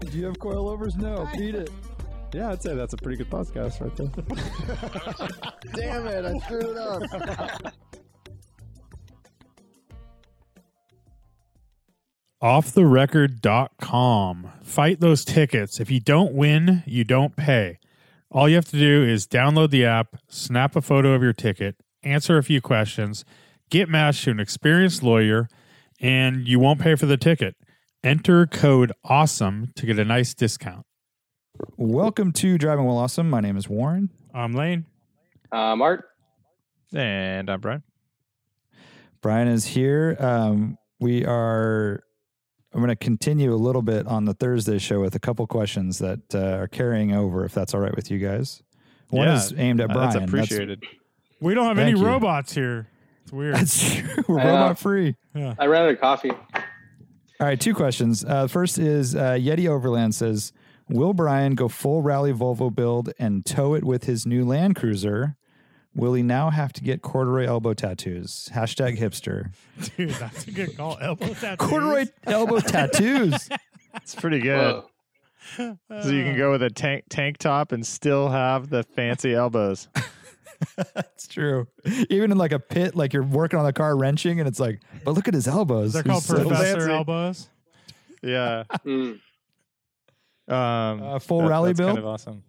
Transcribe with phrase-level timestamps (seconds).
[0.00, 0.96] Do you have coilovers?
[0.96, 1.28] No.
[1.36, 1.70] Beat it.
[2.32, 4.08] Yeah, I'd say that's a pretty good podcast right there.
[5.74, 7.02] Damn it, I screwed up.
[12.42, 14.52] offtherecord.com.
[14.62, 15.80] Fight those tickets.
[15.80, 17.78] If you don't win, you don't pay.
[18.30, 21.76] All you have to do is download the app, snap a photo of your ticket,
[22.02, 23.24] answer a few questions,
[23.70, 25.48] get matched to an experienced lawyer,
[26.00, 27.56] and you won't pay for the ticket.
[28.10, 30.86] Enter code AWESOME to get a nice discount.
[31.76, 33.28] Welcome to Driving While Awesome.
[33.28, 34.10] My name is Warren.
[34.32, 34.86] I'm Lane.
[35.50, 36.04] I'm Art.
[36.94, 37.82] And I'm Brian.
[39.22, 40.16] Brian is here.
[40.20, 42.04] Um, we are.
[42.72, 45.98] I'm going to continue a little bit on the Thursday show with a couple questions
[45.98, 48.62] that uh, are carrying over, if that's all right with you guys.
[49.10, 50.12] One Yeah, is aimed at Uh, Brian.
[50.12, 50.84] That's appreciated.
[51.40, 52.06] We don't have any you.
[52.06, 52.86] robots here.
[53.24, 53.56] It's weird.
[53.56, 54.24] That's, true.
[54.28, 54.50] We're I know.
[54.52, 55.16] robot free.
[55.34, 55.54] yeah.
[55.58, 56.30] I ran out of coffee.
[57.38, 58.24] All right, two questions.
[58.24, 60.52] Uh, first is uh, Yeti Overland says,
[60.88, 65.36] "Will Brian go full rally Volvo build and tow it with his new Land Cruiser?
[65.94, 68.50] Will he now have to get corduroy elbow tattoos?
[68.52, 69.50] Hashtag hipster.
[69.96, 70.98] Dude, that's a good call.
[71.00, 71.56] Elbow tattoos.
[71.68, 73.48] Corduroy elbow tattoos.
[73.94, 74.82] It's pretty good.
[75.56, 75.78] Whoa.
[76.02, 79.88] So you can go with a tank tank top and still have the fancy elbows.
[80.94, 81.66] That's true.
[82.10, 84.80] Even in like a pit, like you're working on the car wrenching, and it's like,
[85.04, 85.92] but look at his elbows.
[85.92, 86.92] They're called so- professor fancy.
[86.92, 87.48] elbows.
[88.22, 88.64] Yeah.
[88.86, 89.20] Mm.
[90.48, 91.88] Um, Uh, full that- rally that's build.
[91.90, 92.42] Kind of awesome.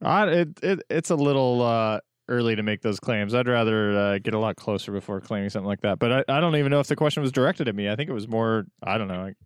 [0.00, 3.34] I, it, it it's a little uh, early to make those claims.
[3.34, 5.98] I'd rather uh, get a lot closer before claiming something like that.
[5.98, 7.88] But I, I don't even know if the question was directed at me.
[7.90, 8.66] I think it was more.
[8.80, 9.24] I don't know.
[9.24, 9.36] It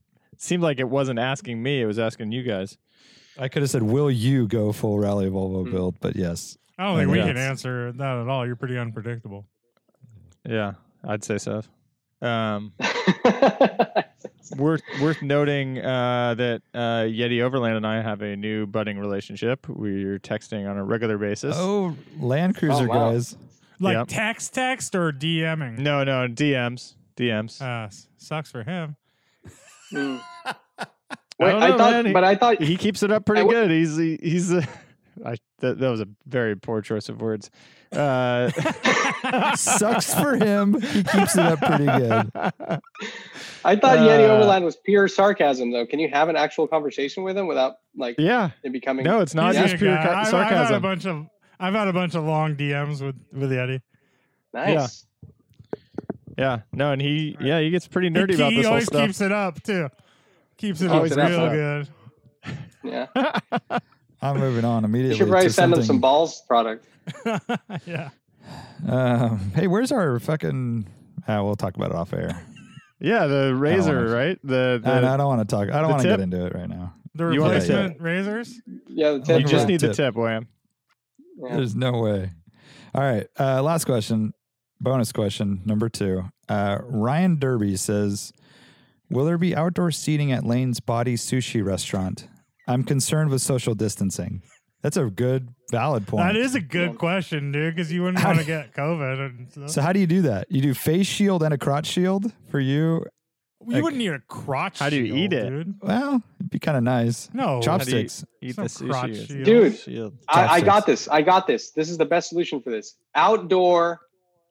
[0.43, 1.81] seemed like it wasn't asking me.
[1.81, 2.77] It was asking you guys.
[3.39, 5.71] I could have said, "Will you go full rally Volvo Hmm.
[5.73, 8.47] build?" But yes, I don't think we can answer that at all.
[8.47, 9.47] You're pretty unpredictable.
[10.49, 10.73] Yeah,
[11.05, 11.63] I'd say so.
[12.21, 12.73] Um,
[14.57, 19.69] worth worth noting uh, that uh, Yeti Overland and I have a new budding relationship.
[19.69, 21.55] We're texting on a regular basis.
[21.59, 23.13] oh, Land Cruiser wow.
[23.13, 23.37] guys.
[23.81, 24.09] Like Yep.
[24.09, 25.79] text, text, or DMing.
[25.79, 27.61] No, no, DMs, DMs.
[27.61, 28.95] Uh, sucks for him.
[29.93, 30.21] Mm.
[30.47, 30.57] I
[31.41, 32.13] Wait, don't I, thought, man.
[32.13, 33.71] But I thought he keeps it up pretty I w- good.
[33.73, 34.53] He's he, he's.
[34.53, 34.65] Uh,
[35.27, 37.51] I, that, that was a very poor choice of words.
[37.91, 38.51] Uh,
[39.57, 40.81] Sucks for him.
[40.81, 42.31] He keeps it up pretty good.
[43.65, 45.87] I thought Yeti Uh, Overland was pure sarcasm, though.
[45.87, 49.05] Can you have an actual conversation with him without like yeah, it becoming?
[49.05, 50.03] no, it's not He's just pure guy.
[50.05, 50.83] ca- I've, I've had a sarcasm.
[50.83, 51.27] bunch of
[51.61, 53.81] I've had a bunch of long DMs with with Yeti.
[54.55, 55.07] nice.
[55.23, 55.29] yeah,
[56.39, 56.61] yeah.
[56.73, 59.07] no, and he yeah he gets pretty He- nerdy about he this whole always stuff.
[59.07, 59.89] keeps it up too.
[60.57, 61.85] Keeps it Always up it up, real
[62.45, 62.55] huh?
[62.85, 63.09] good.
[63.71, 63.79] Yeah.
[64.23, 65.17] I'm moving on immediately.
[65.17, 66.87] You should probably to send them some balls product.
[67.87, 68.11] yeah.
[68.89, 70.87] Um, hey, where's our fucking?
[71.27, 72.45] Uh, we'll talk about it off air.
[73.01, 74.39] yeah, the razor, wanna- right?
[74.43, 75.69] The, the And I don't want to talk.
[75.71, 76.95] I don't want to get into it right now.
[77.15, 78.61] The You wanna replacement razors.
[78.89, 79.67] Yeah, the You tip, you just yeah.
[79.67, 79.97] need the Tip.
[79.97, 80.49] tip, William.
[81.37, 81.57] Yeah.
[81.57, 82.31] There's no way.
[82.95, 83.27] All right.
[83.39, 84.33] Uh, last question.
[84.81, 86.25] Bonus question number two.
[86.49, 88.33] Uh, Ryan Derby says,
[89.11, 92.27] "Will there be outdoor seating at Lane's Body Sushi Restaurant?
[92.67, 94.43] I'm concerned with social distancing."
[94.83, 96.25] That's a good, valid point.
[96.25, 96.97] That is a good Yeah.
[96.97, 99.27] question, dude, because you wouldn't want to get COVID.
[99.27, 99.71] And stuff.
[99.71, 100.51] So how do you do that?
[100.51, 103.05] You do face shield and a crotch shield for you?
[103.69, 104.81] you wouldn't need a crotch.
[104.81, 105.49] How do you shield, eat it?
[105.51, 105.75] dude?
[105.81, 107.31] Well, it'd be kind of nice.
[107.33, 108.25] No, Chop- you Chopsticks.
[108.43, 108.91] Eat Some the sushi.
[108.91, 109.45] crotch shield.
[109.45, 109.79] Dude.
[109.79, 110.15] shield.
[110.29, 111.07] I, I got this.
[111.07, 111.71] I got this.
[111.71, 112.97] This is the best solution for this.
[113.15, 114.01] Outdoor,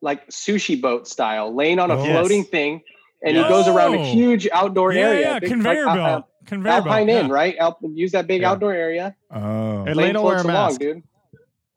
[0.02, 2.06] like sushi boat style, laying on a Oh.
[2.06, 2.48] floating Yes.
[2.50, 2.82] thing,
[3.22, 5.20] and he goes around a huge outdoor yeah, area.
[5.22, 7.20] yeah, big- conveyor like, uh, belt, uh, conveyor Alpine belt.
[7.24, 7.34] Inn, yeah.
[7.34, 7.56] right?
[7.58, 8.52] Alp- use that big Yeah.
[8.52, 9.16] outdoor area.
[9.32, 11.04] Oh, And Lane Lane will wear a floats along, dude.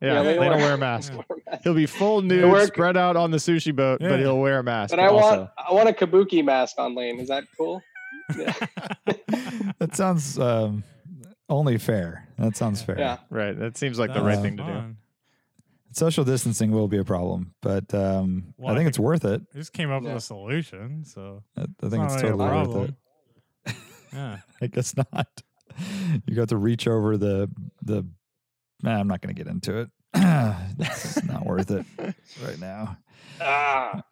[0.02, 1.12] Yeah, Yeah, Lane Lane will will- wear a mask.
[1.62, 4.08] He'll be full nude, spread out on the sushi boat, Yeah.
[4.10, 4.90] but he'll wear a mask.
[4.90, 5.38] But I also.
[5.38, 7.18] want I want a kabuki mask on Lane.
[7.20, 7.80] Is that cool?
[9.78, 10.84] That sounds um,
[11.48, 12.28] only fair.
[12.38, 12.98] That sounds fair.
[12.98, 13.18] yeah.
[13.30, 13.58] right.
[13.58, 14.96] That seems like the right was thing to do.
[15.92, 19.42] Social distancing will be a problem, but um, Well, I I think it's worth it.
[19.54, 20.08] We just came up Yeah.
[20.14, 22.94] with a solution, so I, I think it's totally worth it.
[24.14, 24.38] Yeah.
[24.62, 25.28] I guess not.
[26.26, 27.50] You got to reach over the
[27.82, 28.06] the.
[28.82, 29.88] Nah, I'm not going to get into it.
[30.14, 31.84] it's not worth it
[32.44, 32.98] right now.
[33.40, 34.02] Ah.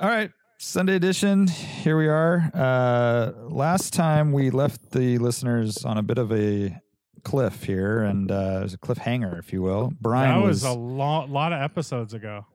[0.00, 0.30] All right.
[0.58, 1.46] Sunday edition.
[1.46, 2.50] Here we are.
[2.54, 6.76] Uh, last time we left the listeners on a bit of a
[7.22, 9.92] cliff here, and uh, it was a cliffhanger, if you will.
[10.00, 12.46] Brian that was, a lot, lot of episodes ago.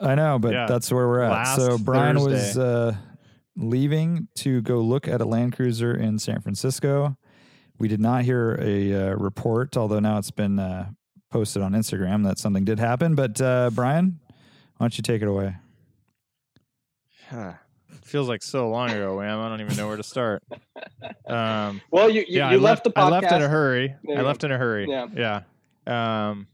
[0.00, 0.66] I know, but Yeah.
[0.66, 1.30] that's where we're at.
[1.30, 2.94] Last so Brian was uh,
[3.58, 7.16] leaving to go look at a Land Cruiser in San Francisco.
[7.78, 10.90] We did not hear a uh, report, although now it's been uh,
[11.30, 13.14] posted on Instagram that something did happen.
[13.14, 14.20] But uh, Brian,
[14.76, 15.56] why don't you take it away?
[18.04, 19.38] Feels like so long ago, Wham.
[19.38, 20.42] I don't even know where to start.
[21.26, 23.02] Um, Well, you you, yeah, you I left, the podcast.
[23.02, 23.94] I left in a hurry.
[24.02, 24.86] There I left in a hurry.
[24.88, 25.42] Yeah.
[25.86, 26.30] Yeah.
[26.30, 26.46] Um,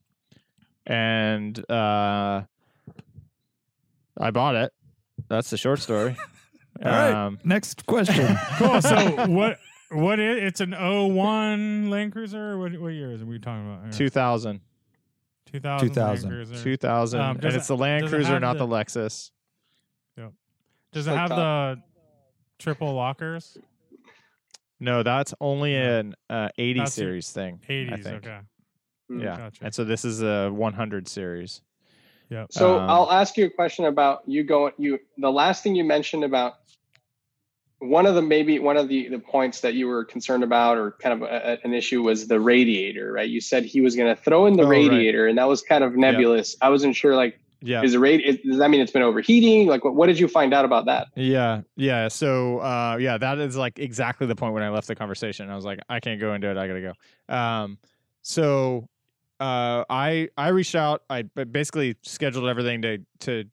[0.86, 2.42] and uh,
[4.18, 4.72] I bought it.
[5.28, 6.16] That's the short story.
[6.82, 7.12] All right.
[7.12, 8.36] um, Next question.
[8.58, 8.80] Cool.
[8.82, 9.58] So what?
[9.90, 12.58] What is it's an 01 Land Cruiser?
[12.58, 13.82] What, what year is it we talking about?
[13.84, 13.92] here?
[13.92, 14.60] 2000.
[15.52, 15.88] 2000.
[15.88, 16.30] 2000.
[16.30, 16.64] Land Cruiser.
[16.64, 17.20] 2000.
[17.20, 19.30] Um, and does it's it- the Land does it Cruiser, have not the, the- Lexus.
[20.92, 21.82] Does it Like have the
[22.60, 23.58] triple lockers?
[24.78, 25.98] No, that's only No.
[25.98, 27.60] an uh, 80 That's your series thing.
[27.68, 28.02] I 80s.
[28.04, 28.16] think.
[28.26, 28.38] Okay.
[29.10, 29.22] Mm.
[29.22, 29.36] Yeah.
[29.36, 29.64] Gotcha.
[29.64, 31.62] And so this is a 100 series.
[32.34, 32.46] Yep.
[32.52, 34.72] So Um, I'll ask you a question about you going.
[34.76, 36.54] You the last thing you mentioned about
[37.78, 40.92] one of the maybe one of the the points that you were concerned about or
[41.02, 43.28] kind of a, a- an issue was the radiator, right?
[43.28, 44.90] You said he was going to throw in the Oh, right.
[44.90, 46.56] radiator, and that was kind of nebulous.
[46.60, 47.14] I wasn't sure.
[47.14, 47.82] Like, Yeah.
[47.82, 49.66] is the radi- Does that mean it's been overheating?
[49.68, 51.08] Like, what, what did you find out about that?
[51.14, 52.08] Yeah, yeah.
[52.08, 55.50] So, uh, yeah, that is like exactly the point when I left the conversation.
[55.50, 56.56] I was like, I can't go into it.
[56.56, 56.80] I gotta
[57.28, 57.34] go.
[57.34, 57.78] Um,
[58.22, 58.88] so,
[59.44, 61.02] uh, I I reached out.
[61.10, 63.44] I basically scheduled everything to to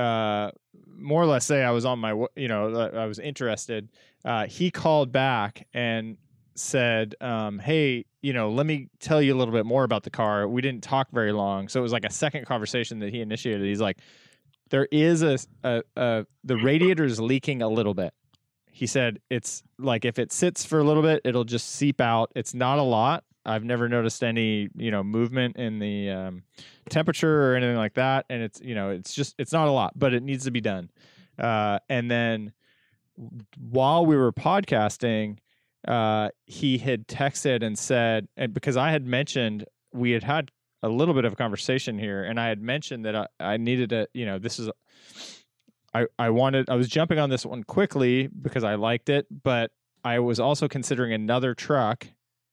[0.00, 0.52] uh,
[0.86, 3.88] more or less say I was on my you know I was interested.
[4.24, 6.18] Uh, he called back and
[6.54, 10.10] said, um, "Hey, you know, let me tell you a little bit more about the
[10.10, 10.46] car.
[10.46, 13.66] We didn't talk very long, so it was like a second conversation that he initiated.
[13.66, 13.98] He's like."
[14.70, 18.12] there is a, a, a the radiator is leaking a little bit.
[18.70, 22.30] He said it's like if it sits for a little bit, it'll just seep out.
[22.36, 23.24] It's not a lot.
[23.48, 26.42] I've never noticed any you know movement in the um,
[26.90, 29.98] temperature or anything like that, and it's you know it's just it's not a lot,
[29.98, 30.90] but it needs to be done.
[31.38, 32.52] Uh, and then
[33.56, 35.38] while we were podcasting,
[35.86, 40.50] uh, he had texted and said, and because I had mentioned we had had
[40.82, 43.90] a little bit of a conversation here, and I had mentioned that I, I needed
[43.90, 44.70] to, you know, this is,
[45.94, 49.70] I I wanted, I was jumping on this one quickly because I liked it, but
[50.04, 52.06] I was also considering another truck,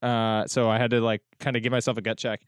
[0.06, 2.42] uh, so I had to like kind of give myself a gut check.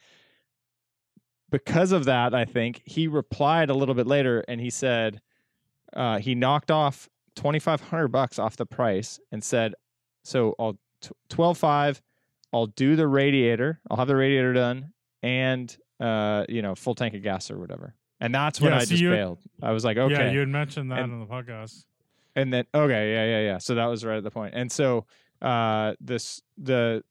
[1.50, 5.22] Because of that, I think he replied a little bit later, and he said
[5.94, 9.74] uh, he knocked off twenty five hundred bucks off the price and said,
[10.26, 12.02] "So I'll t- twelve five.
[12.52, 13.80] I'll do the radiator.
[13.90, 14.92] I'll have the radiator done,
[15.24, 18.84] and uh, you know, full tank of gas or whatever." And that's when Yeah, I
[18.84, 19.40] so just bailed.
[19.62, 21.86] I was like, "Okay." Yeah, you had mentioned that And- on the podcast.
[22.36, 24.52] and then okay yeah yeah yeah so that was right at the point.
[24.54, 25.06] point and so
[25.42, 27.02] uh this the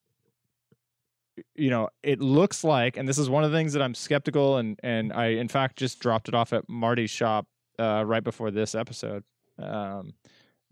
[1.55, 4.57] you know it looks like and this is one of the things that i'm skeptical
[4.57, 7.47] and and i in fact just dropped it off at marty's shop
[7.79, 9.23] uh right before this episode.
[9.59, 10.15] Um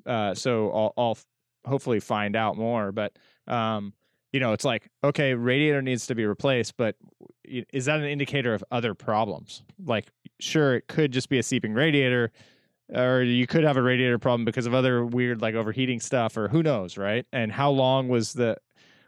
[0.07, 1.19] uh so i'll, I'll
[1.67, 3.17] hopefully find out more but
[3.47, 3.93] um
[4.33, 6.97] you know it's like okay radiator needs to be replaced but
[7.45, 9.63] is that an indicator of other problems?
[9.85, 10.09] Like
[10.41, 12.33] sure it could just be a seeping radiator
[12.95, 16.49] or you could have a radiator problem because of other weird like overheating stuff or
[16.49, 17.27] who knows right?
[17.33, 18.57] And how long was the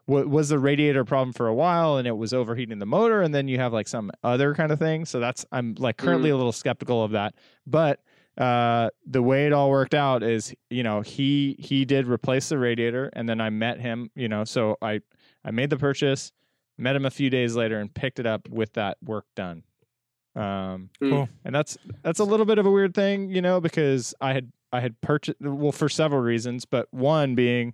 [0.06, 3.34] wa- was the radiator problem for a while and it was overheating the motor and
[3.34, 5.04] then you have like some other kind of thing.
[5.04, 7.34] So that's i'm like currently a little skeptical of that.
[7.66, 8.00] But
[8.38, 12.58] uh the way it all worked out is you know he he did replace the
[12.58, 15.00] radiator and then i met him you know so i
[15.42, 16.32] i made the purchase
[16.76, 19.62] met him a few days later and picked it up with that work done.
[20.34, 21.28] Um Cool.
[21.46, 24.52] and that's that's a little bit of a weird thing, you know, because I had
[24.70, 27.72] I had purchased well for several reasons, but one being,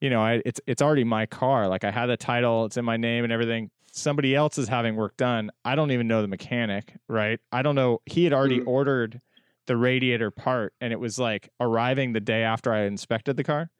[0.00, 1.68] you know, I it's it's already my car.
[1.68, 3.70] Like I had the title, it's in my name and everything.
[3.92, 5.50] Somebody else is having work done.
[5.64, 7.40] I don't even know the mechanic, right?
[7.50, 8.00] I don't know.
[8.04, 8.66] He had already Mhm.
[8.66, 9.20] ordered
[9.66, 13.70] the radiator part, and it was like arriving the day after I inspected the car.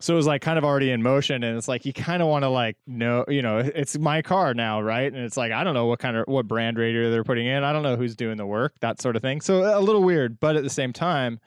[0.00, 2.28] So it was like kind of already in motion, and it's like you kind of
[2.28, 5.12] want to like know, you know, it's my car now, right?
[5.12, 7.62] And it's like I don't know what kind of what brand radiator they're putting in.
[7.62, 9.40] I don't know who's doing the work, that sort of thing.
[9.40, 11.38] So a little weird, but at the same time,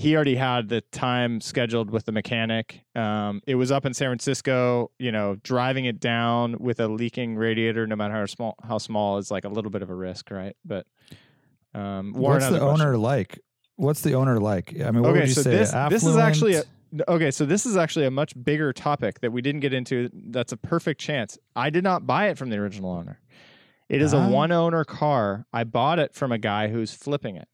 [0.00, 2.80] he already had the time scheduled with the mechanic.
[2.94, 4.90] Um, it was up in San Francisco.
[4.98, 9.18] You know, driving it down with a leaking radiator, no matter how small, how small,
[9.18, 10.56] is like a little bit of a risk, right?
[10.64, 10.86] But
[11.74, 12.80] um, Warren What's the a question.
[12.86, 13.40] owner like?
[13.76, 14.74] What's the owner like?
[14.80, 15.50] I mean, what okay, would you so say?
[15.50, 16.62] this this is actually a
[17.06, 17.30] okay.
[17.30, 20.08] So this is actually a much bigger topic that we didn't get into.
[20.14, 21.38] That's a perfect chance.
[21.54, 23.20] I did not buy it from the original owner.
[23.90, 24.26] It is Ah.
[24.26, 25.46] a one owner car.
[25.52, 27.48] I bought it from a guy who's flipping it.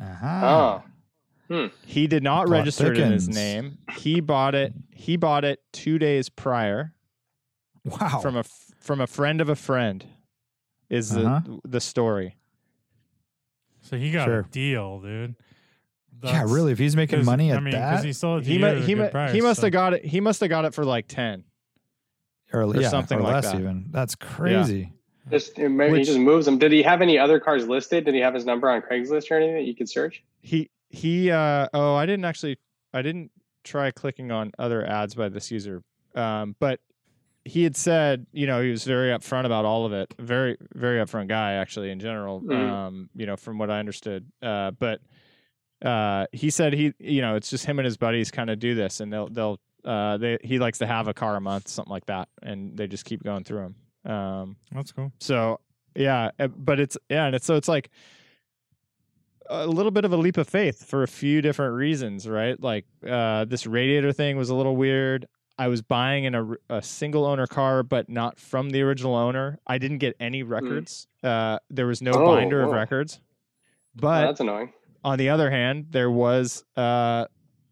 [0.00, 0.46] Uh-huh.
[0.46, 0.82] Oh.
[1.86, 3.78] He did not Plot register it in his name.
[3.96, 4.72] He bought it.
[4.90, 6.92] He bought it two days prior
[7.84, 8.20] Wow.
[8.20, 10.04] from a f- from a friend of a friend.
[10.88, 11.40] Is Uh-huh.
[11.62, 12.36] the the story?
[13.82, 14.40] So he got Sure.
[14.40, 15.34] a deal, dude.
[16.22, 16.72] yeah, really.
[16.72, 18.94] If he's making money at I mean, that, he sold it He you mu- he
[18.94, 20.04] good mu- price, he must so- have got it.
[20.06, 21.44] He must have got it for like ten.
[22.52, 23.58] or, or yeah, something or like less that.
[23.60, 23.86] even.
[23.90, 24.92] That's crazy.
[25.28, 26.56] Just maybe Which- he just moves them.
[26.58, 28.04] Did he have any other cars listed?
[28.04, 30.22] Did he have his number on Craigslist or anything that you could search?
[30.40, 31.30] He he.
[31.30, 32.58] uh Oh, I didn't actually.
[32.92, 33.30] I didn't
[33.64, 35.82] try clicking on other ads by this user.
[36.14, 36.80] Um, but
[37.44, 40.14] he had said, you know, he was very upfront about all of it.
[40.18, 42.40] Very very upfront guy, actually, in general.
[42.40, 42.70] Mhm.
[42.70, 44.26] Um, you know, from what I understood.
[44.42, 45.00] Uh, but
[45.84, 48.74] uh, he said he, you know, it's just him and his buddies kind of do
[48.74, 51.90] this, and they'll they'll uh, they he likes to have a car a month, something
[51.92, 53.74] like that, and they just keep going through
[54.04, 54.12] them.
[54.12, 55.12] Um, That's cool.
[55.20, 55.60] so
[55.94, 57.90] yeah, uh, but it's yeah, and it's so it's like
[59.50, 62.60] a little bit of a leap of faith for a few different reasons, right?
[62.60, 65.26] Like uh, this radiator thing was a little weird.
[65.58, 69.60] I was buying in a, a, single owner car, but not from the original owner.
[69.66, 71.06] I didn't get any records.
[71.22, 72.74] Uh, there was no Oh, binder of whoa.
[72.74, 73.20] records.
[73.22, 73.26] Oh,
[74.00, 74.72] But that's annoying.
[75.04, 77.26] on the other hand, there was uh,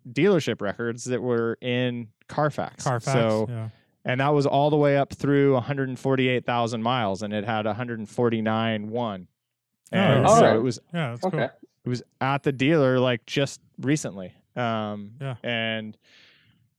[0.08, 2.84] dealership records that were in Carfax.
[2.84, 3.12] Carfax.
[3.12, 3.68] So yeah.
[4.04, 9.26] and that was all the way up through 148,000 miles, and it had 149 one.
[9.90, 10.56] And Oh, so okay.
[10.56, 11.36] it was Yeah, that's Okay.
[11.36, 11.50] cool.
[11.84, 14.32] It was at the dealer like just recently.
[14.56, 15.36] Um, Yeah.
[15.42, 15.96] and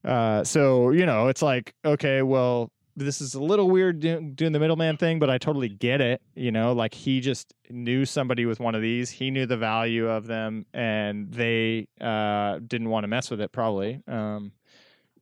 [0.05, 4.51] uh, so you know, it's like okay, well, this is a little weird doing, doing
[4.51, 6.22] the middleman thing, but I totally get it.
[6.36, 9.10] You know, like he just knew somebody with one of these.
[9.10, 13.51] He knew the value of them, and they uh, didn't want to mess with it,
[13.51, 14.01] probably.
[14.07, 14.51] Um,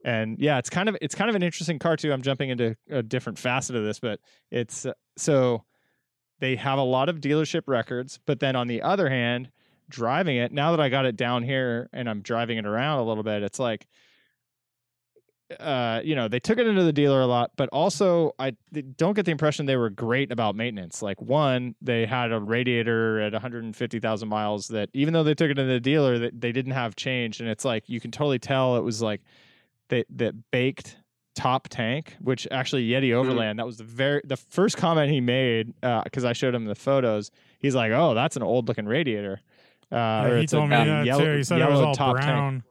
[0.03, 2.11] and yeah, it's kind of it's kind of an interesting car too.
[2.11, 4.19] I'm jumping into a different facet of this, but
[4.50, 5.63] it's uh, so
[6.39, 9.51] they have a lot of dealership records, but then on the other hand,
[9.91, 13.03] driving it now that I got it down here and I'm driving it around a
[13.03, 13.88] little bit, it's like
[15.60, 18.55] uh, you know, they took it into the dealer a lot, but also I
[18.98, 21.01] don't get the impression they were great about maintenance.
[21.01, 25.60] Like one, they had a radiator at 150,000 miles that even though they took it
[25.60, 28.77] into the dealer, that they didn't have changed, and it's like you can totally tell
[28.77, 29.21] it was like
[29.89, 30.98] they that baked
[31.36, 33.60] top tank, which actually Yeti Overland.
[33.60, 37.31] That was the very the first comment he made because I showed him the photos.
[37.60, 39.41] He's like, "Oh, that's an old looking radiator."
[39.91, 41.38] Uh, Yeah, he it's a told me that yellow- too.
[41.38, 42.25] He said it was all top tank.
[42.27, 42.63] brown.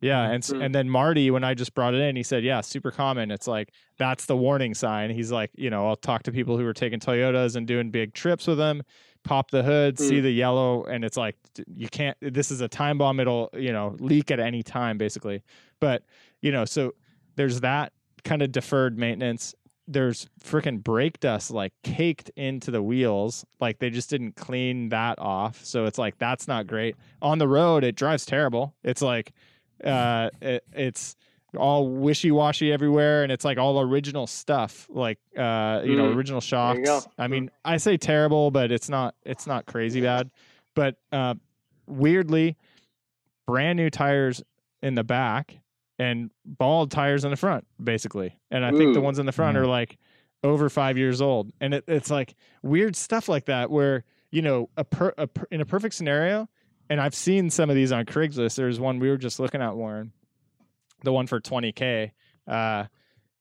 [0.00, 0.64] Yeah, and s- Mm.
[0.66, 3.30] and then Marty, when I just brought it in, he said, "Yeah, super common.
[3.30, 6.66] It's like that's the warning sign." He's like, you know, I'll talk to people who
[6.66, 8.82] are taking Toyotas and doing big trips with them,
[9.24, 10.22] pop the hood, see Mm.
[10.24, 11.36] the yellow, and it's like
[11.74, 12.18] you can't.
[12.20, 13.18] This is a time bomb.
[13.18, 15.42] It'll you know leak at any time, basically.
[15.80, 16.02] But
[16.42, 16.92] you know, so
[17.36, 17.92] there's that
[18.24, 19.54] kind of deferred maintenance.
[19.86, 23.44] There's freaking brake dust like caked into the wheels.
[23.60, 25.64] Like they just didn't clean that off.
[25.64, 26.96] So it's like that's not great.
[27.20, 28.74] On the road, it drives terrible.
[28.82, 29.32] It's like
[29.84, 31.16] uh it, it's
[31.56, 36.16] all wishy-washy everywhere and it's like all original stuff like uh you know Mm.
[36.16, 36.80] original shocks
[37.16, 40.30] i mean i say terrible but it's not it's not crazy bad
[40.74, 41.34] but uh
[41.86, 42.56] weirdly
[43.46, 44.42] brand new tires
[44.82, 45.58] in the back
[45.98, 48.38] and bald tires in the front basically.
[48.50, 49.60] And i think the ones in the front Mm.
[49.60, 49.98] are like
[50.42, 51.52] over five years old.
[51.60, 55.46] And it, it's like weird stuff like that where you know a, per, a per,
[55.50, 56.48] in a perfect scenario
[56.90, 59.76] and i've seen some of these on craigslist there's one we were just looking at
[59.76, 60.12] warren
[61.04, 62.10] the one for 20k
[62.48, 62.84] uh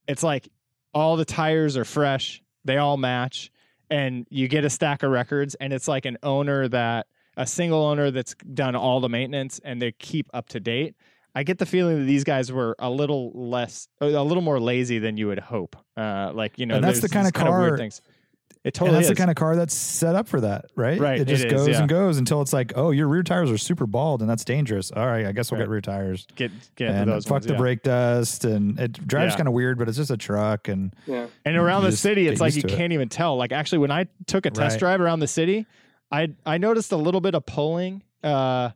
[0.07, 0.49] it's like
[0.93, 3.51] all the tires are fresh they all match
[3.89, 7.83] and you get a stack of records and it's like an owner that a single
[7.83, 10.95] owner that's done all the maintenance and they keep up to date
[11.35, 14.99] i get the feeling that these guys were a little less a little more lazy
[14.99, 17.51] than you would hope uh like you know And that's the kind these of kinda
[17.51, 18.01] weird car- things
[18.65, 20.97] it and totally that's is the kind of car that's set up for that, right?
[20.97, 21.79] Right, It just it is, goes yeah.
[21.81, 24.89] and goes until it's like, oh, your rear tires are super bald and that's dangerous.
[24.89, 25.65] All right, I guess we'll Right.
[25.65, 26.25] get rear tires.
[26.37, 27.59] get get and those fuck ones, the yeah.
[27.59, 29.37] brake dust and it drives Yeah.
[29.37, 31.25] kind of weird, but it's just a truck and Yeah.
[31.43, 32.77] And around the city, it's like you used to it.
[32.77, 33.35] can't even tell.
[33.35, 34.79] Like actually, when I took a test Right.
[34.79, 35.65] drive around the city,
[36.09, 38.69] I I noticed a little bit of pulling, uh,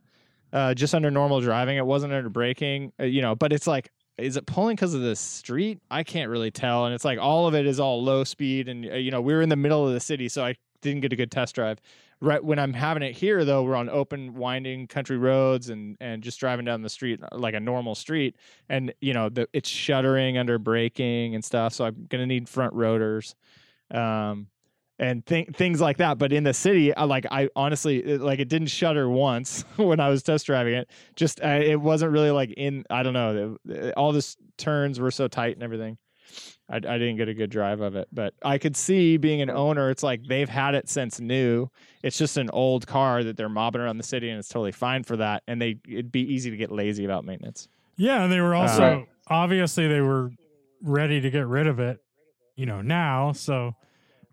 [0.52, 1.76] uh, just under normal driving.
[1.76, 3.34] It wasn't under braking, uh, you know.
[3.34, 5.80] But it's like, is it pulling because of the street?
[5.90, 6.86] I can't really tell.
[6.86, 9.34] And it's like all of it is all low speed, and uh, you know we
[9.34, 11.80] were in the middle of the city, so I didn't get a good test drive.
[12.20, 16.22] Right when I'm having it here, though, we're on open, winding country roads, and and
[16.22, 18.36] just driving down the street uh, like a normal street
[18.68, 22.72] and you know the, it's shuddering under braking and stuff so i'm gonna need front
[22.74, 23.34] rotors
[23.90, 24.46] um
[24.98, 28.38] and th- things like that but in the city I, like i honestly it, like
[28.40, 32.30] it didn't shudder once when i was test driving it just uh, it wasn't really
[32.30, 35.98] like in i don't know the- all this turns were so tight and everything
[36.70, 39.48] I, I didn't get a good drive of it, but I could see being an
[39.48, 39.88] owner.
[39.88, 41.68] It's like they've had it since new.
[42.02, 45.02] It's just an old car that they're mobbing around the city, and it's totally fine
[45.02, 45.42] for that.
[45.48, 47.68] And they it'd be easy to get lazy about maintenance.
[47.96, 49.08] Yeah, and they were also Right.
[49.28, 50.30] obviously they were
[50.82, 52.00] ready to get rid of it,
[52.56, 53.32] you know, now.
[53.32, 53.74] So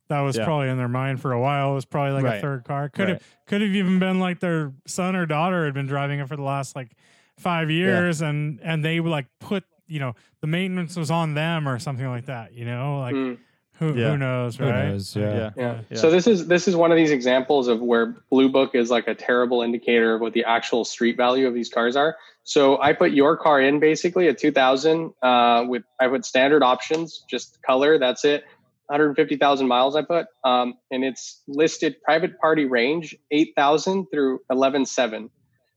[0.08, 0.46] that was Yeah.
[0.46, 1.72] probably in their mind for a while.
[1.72, 2.90] It was probably like a third car.
[2.90, 3.10] Could Right.
[3.14, 6.36] have could have even been like their son or daughter had been driving it for
[6.36, 6.92] the last like
[7.38, 11.68] five years and and they would like put you know the maintenance was on them
[11.68, 12.54] or something like that.
[12.54, 13.38] You know, like Mm.
[13.80, 14.12] who Yeah.
[14.12, 14.90] who knows, Who right?
[14.90, 15.16] knows?
[15.16, 15.34] Yeah.
[15.36, 15.50] Yeah.
[15.58, 15.76] Yeah.
[15.90, 15.98] Yeah.
[15.98, 19.08] So this is this is one of these examples of where Blue Book is like
[19.08, 22.16] a terrible indicator of what the actual street value of these cars are.
[22.48, 27.24] So I put your car in basically a 2000 uh, with I put standard options,
[27.28, 28.46] just color, that's it.
[28.88, 35.30] 150,000 miles I put, um, and it's listed private party range 8,000 through 11.7.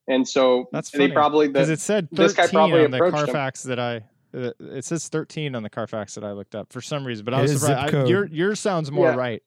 [0.08, 2.96] And so That's they funny, probably Because it said this guy 13 probably on the
[2.96, 3.24] approached him.
[3.26, 3.96] Carfax that I.
[4.34, 7.32] Uh, it says 13 on the Carfax that I looked up for some reason, but
[7.34, 7.88] I was is surprised.
[7.88, 8.08] I, code.
[8.08, 9.14] your yours sounds more Yeah.
[9.16, 9.42] right.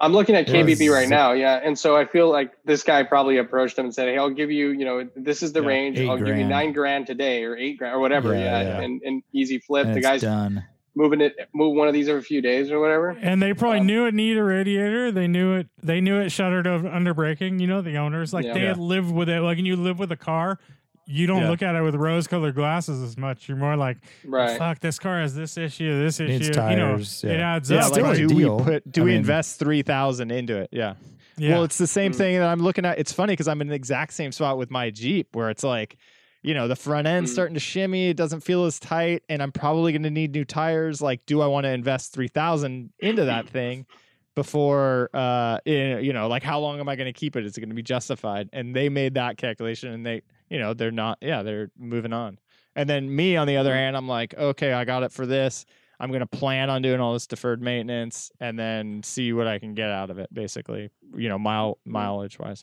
[0.00, 3.02] I'm looking at KBB was- right now, yeah, and so I feel like this guy
[3.02, 5.66] probably approached him and said, "Hey, I'll give you, you know, this is the Yeah,
[5.68, 6.00] range.
[6.00, 8.80] I'll give you nine grand today, or eight grand, or whatever, Yeah, yeah, yeah.
[8.80, 9.86] And, and easy flip.
[9.86, 10.64] And the guy's done.
[10.98, 13.10] Moving it, move one of these every few days or whatever.
[13.22, 15.12] And they probably Um, knew it needed a radiator.
[15.12, 15.68] They knew it.
[15.82, 17.60] They knew it shuttered of under braking.
[17.60, 18.54] You know, the owners like Yeah.
[18.54, 18.68] they Yeah.
[18.68, 19.40] had lived with it.
[19.40, 20.58] Like, when you live with a car,
[21.06, 21.50] you don't Yeah.
[21.50, 23.48] look at it with rose-colored glasses as much.
[23.48, 24.58] You're more like, Right.
[24.58, 26.32] fuck, this car has this issue, this issue.
[26.32, 27.84] Needs you tires, know, it adds Yeah, up.
[27.92, 28.58] still like a do deal.
[28.58, 30.68] we put do I we mean- invest three thousand into it?
[30.72, 30.94] Yeah.
[31.38, 31.52] yeah.
[31.54, 32.16] Well, it's the same Mm.
[32.16, 32.98] thing that I'm looking at.
[32.98, 35.96] It's funny because I'm in the exact same spot with my Jeep where it's like,
[36.42, 37.34] you know, the front end's Mm.
[37.34, 38.08] starting to shimmy.
[38.10, 41.00] It doesn't feel as tight, and I'm probably going to need new tires.
[41.02, 43.86] Like, do I want to invest three thousand into that thing
[44.34, 47.44] before, uh, in, you know, like how long am I going to keep it?
[47.44, 48.48] Is it going to be justified?
[48.52, 51.18] And they made that calculation, and they, you know, they're not.
[51.20, 52.38] Yeah, they're moving on.
[52.76, 55.64] And then me, on the other hand, I'm like, okay, I got it for this.
[55.98, 59.58] I'm going to plan on doing all this deferred maintenance and then see what I
[59.58, 62.62] can get out of it, basically, you know, mile mileage wise.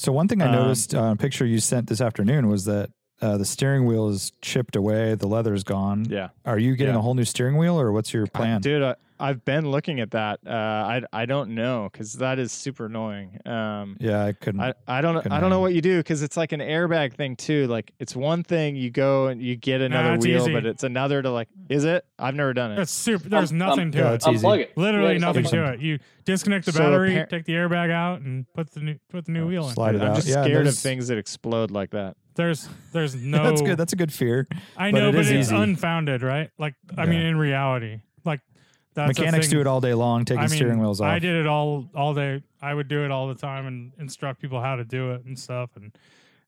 [0.00, 2.88] So one thing I Um, noticed on a picture you sent this afternoon was that
[3.20, 6.06] uh, the steering wheel is chipped away, the leather's gone.
[6.08, 6.28] Yeah.
[6.46, 7.00] Are you getting Yeah.
[7.00, 8.62] a whole new steering wheel, or what's your plan?
[8.62, 10.40] Dude, I, I've been looking at that.
[10.46, 13.38] Uh, I, I don't know because that is super annoying.
[13.46, 14.60] Um, yeah, I couldn't.
[14.62, 17.12] I, I don't Couldn't I don't know what you do because it's like an airbag
[17.14, 17.66] thing too.
[17.66, 20.52] Like it's one thing you go and you get another it's wheel, easy.
[20.54, 21.48] but it's another to like.
[21.68, 22.04] Is it?
[22.18, 22.76] I've never done it.
[22.76, 23.28] That's super.
[23.28, 24.14] There's Um, nothing um, to yeah, it.
[24.14, 24.46] it's easy.
[24.46, 24.76] Unplug it.
[24.78, 25.80] Literally Yeah, nothing to it.
[25.80, 29.26] You disconnect the So battery, appar- take the airbag out, and put the new put
[29.26, 29.74] the new wheel in.
[29.74, 30.16] Slide it I'm out.
[30.16, 32.16] just Yeah, scared of things that explode like that.
[32.36, 33.42] There's there's no.
[33.44, 33.76] That's good.
[33.76, 34.48] That's a good fear.
[34.76, 35.56] I but know, it but is it's easy.
[35.56, 36.50] unfounded, right?
[36.58, 37.10] Like I Yeah.
[37.10, 38.40] mean, in reality, like
[38.94, 41.06] that's Mechanics do it all day long, taking I mean, steering wheels off.
[41.08, 42.42] I did it all all day.
[42.60, 45.38] I would do it all the time and instruct people how to do it and
[45.38, 45.70] stuff.
[45.76, 45.96] And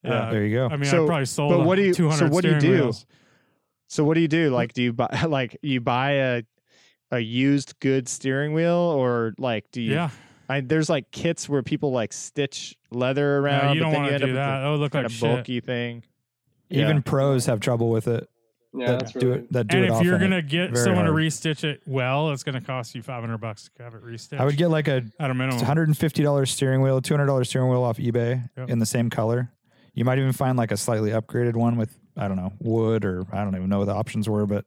[0.04, 0.10] Yeah.
[0.24, 0.66] uh, there you go.
[0.66, 1.52] I mean, So- I probably sold.
[1.56, 2.70] but what do you- so what do you do?
[2.70, 3.06] wheels.
[3.88, 4.50] So what do you do?
[4.50, 6.42] Like, do you buy like you buy a
[7.10, 9.92] a used good steering wheel, or like do you?
[9.92, 10.10] Yeah,
[10.48, 13.66] I, there's like kits where people like stitch leather around.
[13.66, 14.60] no, you don't then want you to end do up that.
[14.62, 16.04] That would look Kind like a bulky thing.
[16.70, 17.02] Even Yeah.
[17.04, 18.28] pros have trouble with it.
[18.74, 19.38] Yeah, that that's do really.
[19.40, 19.52] it.
[19.52, 22.42] That do And it if you're gonna get very someone to restitch it well, it's
[22.42, 24.40] gonna cost you 500 bucks to have it restitched.
[24.40, 25.60] I would get like a at a minimum.
[25.60, 28.70] $150 steering wheel, $200 steering wheel off eBay Yep.
[28.70, 29.50] in the same color.
[29.94, 33.24] You might even find like a slightly upgraded one with I don't know wood or
[33.32, 34.64] I don't even know what the options were, but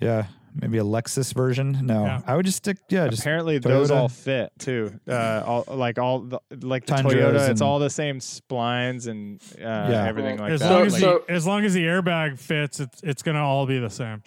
[0.00, 1.78] yeah, maybe a Lexus version.
[1.86, 2.20] No, Yeah.
[2.26, 2.78] I would just stick.
[2.88, 4.98] Yeah, just Apparently, those all fit too.
[5.08, 9.60] Uh, all like all the, like the Toyota, it's all the same splines and uh,
[9.90, 10.06] Yeah.
[10.06, 10.68] everything like as that.
[10.68, 13.66] So- long as Like, the, as long as the airbag fits, it's it's gonna all
[13.66, 14.22] be the same.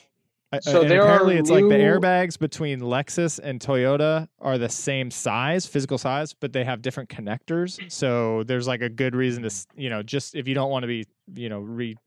[0.62, 4.70] So and there are apparently, it's like the airbags between Lexus and Toyota are the
[4.70, 7.92] same size, physical size, but they have different connectors.
[7.92, 10.88] So there's like a good reason to, you know, just if you don't want to
[10.88, 11.98] be, you know, re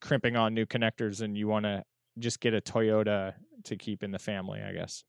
[0.00, 1.82] crimping on new connectors and you want to
[2.18, 5.04] just get a Toyota to keep in the family, I guess.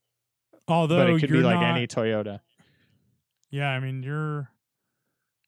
[0.67, 2.39] Although but it could be like not, any Toyota.
[3.49, 4.49] Yeah, I mean you're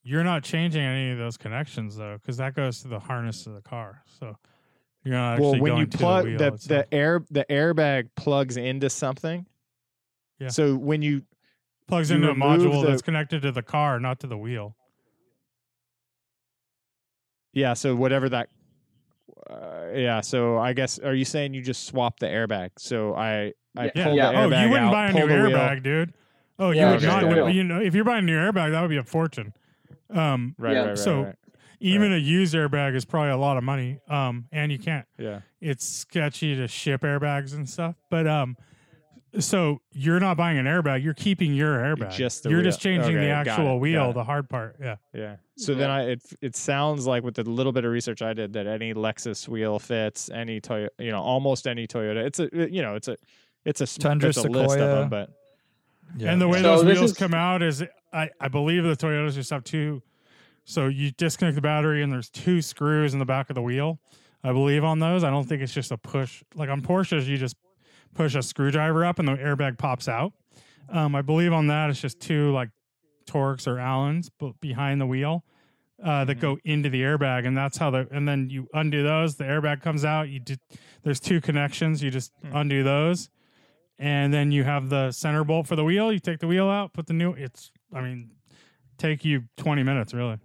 [0.04, 3.54] you're not changing any of those connections though, because that goes to the harness of
[3.54, 4.04] the car.
[4.20, 4.38] So
[5.06, 8.90] you're not actually well when you plug the, the, the air the airbag plugs into
[8.90, 9.46] something
[10.40, 10.48] Yeah.
[10.48, 11.24] so when you
[11.88, 14.76] plugs you into a module the- that's connected to the car, not to the wheel.
[17.54, 18.50] yeah so whatever that
[19.50, 23.52] uh, yeah so i guess are you saying you just swap the airbag so i
[23.78, 24.04] i Yeah.
[24.06, 24.32] pull Yeah.
[24.32, 25.52] the Oh, you wouldn't out, buy a new the wheel.
[25.58, 26.14] airbag, dude.
[26.60, 27.28] Oh, you Yeah, would not.
[27.28, 27.50] wheel.
[27.50, 29.54] You know, if you're buying a new airbag, that would be a fortune.
[30.12, 30.80] Um, right Yeah.
[30.80, 31.36] right right, So- right.
[31.80, 34.00] even a used airbag is probably a lot of money.
[34.08, 35.06] Um, and you can't.
[35.18, 37.96] yeah It's sketchy to ship airbags and stuff.
[38.12, 38.56] But um,
[39.40, 41.04] So you're not buying an airbag.
[41.04, 42.12] You're keeping your airbag.
[42.12, 42.66] Just the you're wheel.
[42.66, 44.76] just changing Okay, the actual it, wheel, the hard part.
[44.80, 44.98] Yeah.
[45.14, 45.38] Yeah.
[45.58, 48.54] So then I it it sounds like with the little bit of research I did
[48.54, 52.18] that any Lexus wheel fits any Toyota, you know, almost any Toyota.
[52.26, 53.18] It's a you know, it's a
[53.66, 55.30] it's a Tundra, there's a list of them, but
[56.18, 56.32] Yeah.
[56.32, 59.34] And the way So those wheels is- come out is, I, I believe the Toyotas
[59.34, 60.04] just have two.
[60.66, 64.00] So you disconnect the battery, and there's two screws in the back of the wheel.
[64.44, 65.24] I believe on those.
[65.24, 66.44] I don't think it's just a push.
[66.56, 67.56] Like on Porsches, you just
[68.14, 70.34] push a screwdriver up, and the airbag pops out.
[70.90, 72.70] Um, I believe on that it's just two like
[73.26, 75.44] Torx or Allens behind the wheel
[76.04, 78.08] uh, that go into the airbag, and that's how the.
[78.12, 80.30] And then you undo those, the airbag comes out.
[80.30, 80.56] You do,
[81.04, 82.04] there's two connections.
[82.04, 82.56] You just Hmm.
[82.56, 83.30] undo those
[84.00, 86.12] and then you have the center bolt for the wheel.
[86.12, 87.32] You take the wheel out, put the new.
[87.34, 88.32] It's, I mean,
[88.98, 90.40] take you twenty minutes really.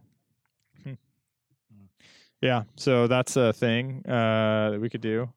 [2.40, 5.28] Yeah, so that's a thing uh, that we could do.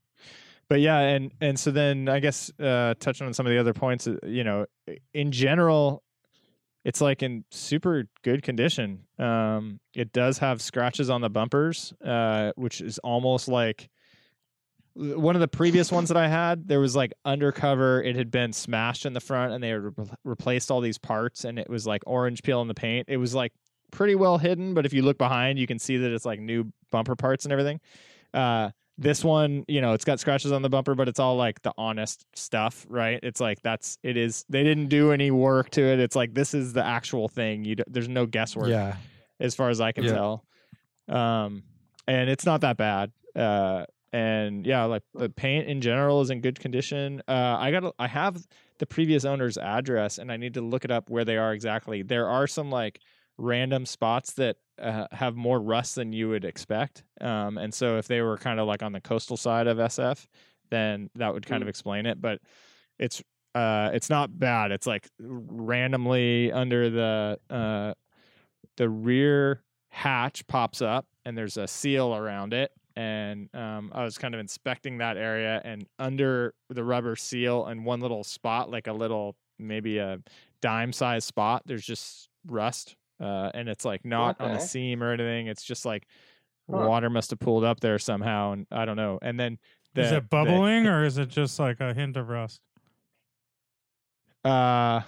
[0.72, 3.74] But yeah, and and so then I guess uh, touching on some of the other
[3.74, 4.68] points, uh, you know,
[5.14, 6.02] in general,
[6.86, 9.02] it's like in super good condition.
[9.20, 13.90] Um, it does have scratches on the bumpers, uh, which is almost like
[14.94, 16.70] one of the previous ones that I had.
[16.70, 20.06] There was like undercover; it had been smashed in the front, and they had re-
[20.24, 23.10] replaced all these parts, and it was like orange peel in the paint.
[23.10, 23.52] It was like
[23.92, 26.72] pretty well hidden, but if you look behind, you can see that it's like new
[26.94, 27.82] bumper parts and everything.
[28.34, 28.70] Uh,
[29.02, 31.74] this one, you know, it's got scratches on the bumper, but it's all like the
[31.76, 33.20] honest stuff, right?
[33.24, 34.46] It's like that's it is.
[34.48, 36.00] They didn't do any work to it.
[36.00, 37.66] It's like this is the actual thing.
[37.66, 38.98] You d- there's no guesswork yeah.
[39.40, 40.14] as far as I can Yeah.
[40.14, 40.46] tell.
[41.10, 41.64] Um,
[42.08, 43.12] and it's not that bad.
[43.36, 47.24] Uh, and yeah, like the paint in general is in good condition.
[47.28, 48.46] Uh, I got, I have
[48.78, 52.04] the previous owner's address, and I need to look it up where they are exactly.
[52.04, 53.00] There are some like
[53.38, 57.04] random spots that uh, have more rust than you would expect.
[57.20, 60.26] Um, and so if they were kind of like on the coastal side of SF,
[60.70, 62.22] then that would kind of explain it.
[62.22, 62.40] But
[63.00, 63.22] it's
[63.54, 64.72] uh, it's not bad.
[64.72, 67.94] It's like randomly under the uh,
[68.78, 74.18] the rear hatch pops up and there's a seal around it and um, i was
[74.18, 78.88] kind of inspecting that area and under the rubber seal and one little spot like
[78.88, 80.18] a little maybe a
[80.62, 85.14] dime sized spot there's just rust uh, and it's like not on the seam or
[85.14, 86.08] anything it's just like
[86.70, 86.78] Huh.
[86.78, 89.58] water must have pulled up there somehow and i don't know and then
[89.94, 92.62] the, is it bubbling or is it just like a hint of rust?
[94.46, 95.02] uh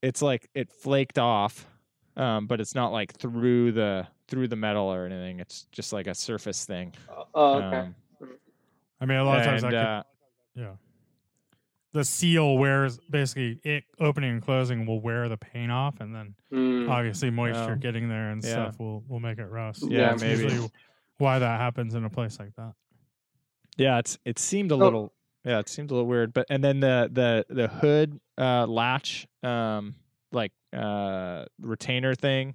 [0.00, 1.66] it's like it flaked off
[2.16, 6.06] um but it's not like through the through the metal or anything it's just like
[6.06, 6.92] a surface thing
[7.34, 7.76] Oh, okay.
[7.76, 7.94] Um,
[9.00, 10.02] I mean, a lot of times I and, could, uh,
[10.54, 10.72] yeah.
[11.94, 16.34] The seal wears basically it opening and closing will wear the paint off, and then
[16.52, 16.88] Mm.
[16.88, 17.76] obviously moisture Oh.
[17.76, 18.50] getting there and Yeah.
[18.50, 19.84] stuff will will make it rust.
[19.90, 20.68] Yeah, That's maybe.
[21.18, 22.74] why that happens in a place like that.
[23.78, 25.12] yeah it's it seemed a So- little
[25.44, 29.26] yeah it seemed a little weird but and then the the the hood uh latch
[29.42, 29.94] um
[30.30, 32.54] like uh retainer thing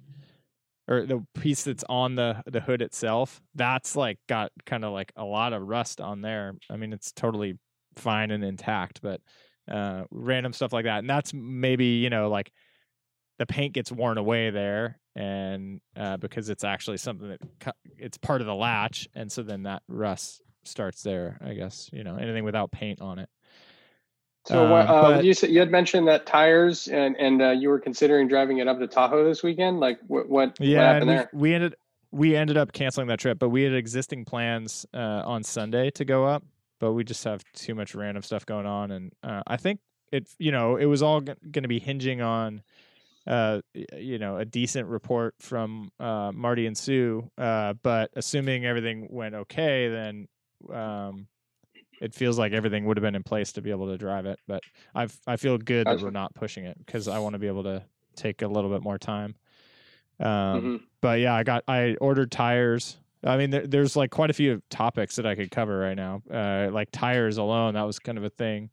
[0.86, 5.10] or the piece that's on the the hood itself that's like got kind of like
[5.16, 7.58] a lot of rust on there i mean it's totally
[7.98, 9.20] fine and intact but
[9.70, 12.50] uh random stuff like that and that's maybe you know like
[13.38, 18.16] the paint gets worn away there and uh because it's actually something that cu- it's
[18.18, 22.16] part of the latch and so then that rust starts there i guess you know
[22.16, 23.28] anything without paint on it
[24.46, 27.50] So what, Um, uh, but- you said you had mentioned that tires and and uh,
[27.50, 29.78] you were considering driving it up to Tahoe this weekend.
[29.80, 31.30] Like what what, what happened and there?
[31.32, 31.74] we, we ended
[32.10, 36.04] we ended up canceling that trip but we had existing plans uh on sunday to
[36.06, 36.42] go up
[36.78, 39.80] but we just have too much random stuff going on and uh, i think
[40.12, 42.62] it you know it was all going to be hinging on
[43.26, 43.60] uh
[43.96, 49.34] you know a decent report from uh marty and sue uh but assuming everything went
[49.34, 50.28] okay then
[50.72, 51.26] um
[52.00, 54.38] it feels like everything would have been in place to be able to drive it
[54.46, 54.62] but
[54.94, 57.64] i've i feel good that we're not pushing it because i want to be able
[57.64, 57.82] to
[58.16, 59.34] take a little bit more time
[60.20, 60.80] um Mhm.
[61.00, 62.98] but yeah, I got I ordered tires.
[63.24, 66.22] I mean, there, there's like quite a few topics that I could cover right now.
[66.30, 68.70] Uh, like tires alone, that was kind of a thing.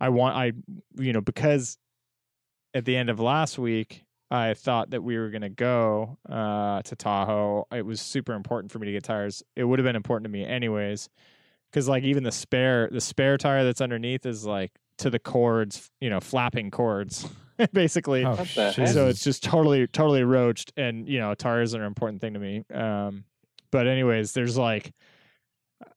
[0.00, 0.52] I want I
[0.96, 1.78] you know because
[2.74, 6.96] at the end of last week I thought that we were gonna go uh, to
[6.96, 7.66] Tahoe.
[7.72, 9.42] It was super important for me to get tires.
[9.56, 11.08] It would have been important to me anyways,
[11.70, 15.90] because like even the spare the spare tire that's underneath is like to the cords,
[16.00, 17.28] you know, flapping cords,
[17.72, 18.74] basically Oh, What the heck?
[18.74, 18.94] Jesus.
[18.94, 22.40] so it's just totally totally roached and you know tires are an important thing to
[22.40, 23.24] me um
[23.72, 24.92] but anyways there's like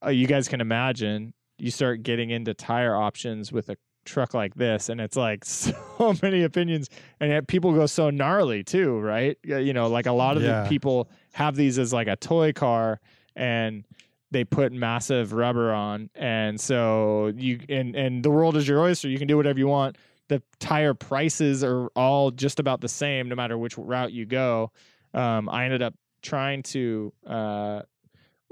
[0.04, 4.54] uh, you guys can imagine you start getting into tire options with a truck like
[4.56, 9.38] this and it's like so many opinions and yet people go so gnarly too right
[9.44, 10.64] you know like a lot of Yeah.
[10.64, 13.00] the people have these as like a toy car
[13.36, 13.84] and
[14.32, 19.08] they put massive rubber on, and so you and and the world is your oyster.
[19.08, 19.98] You can do whatever you want.
[20.28, 24.72] The tire prices are all just about the same, no matter which route you go.
[25.14, 25.94] Um, I ended up
[26.26, 27.14] trying to.
[27.26, 27.82] Uh,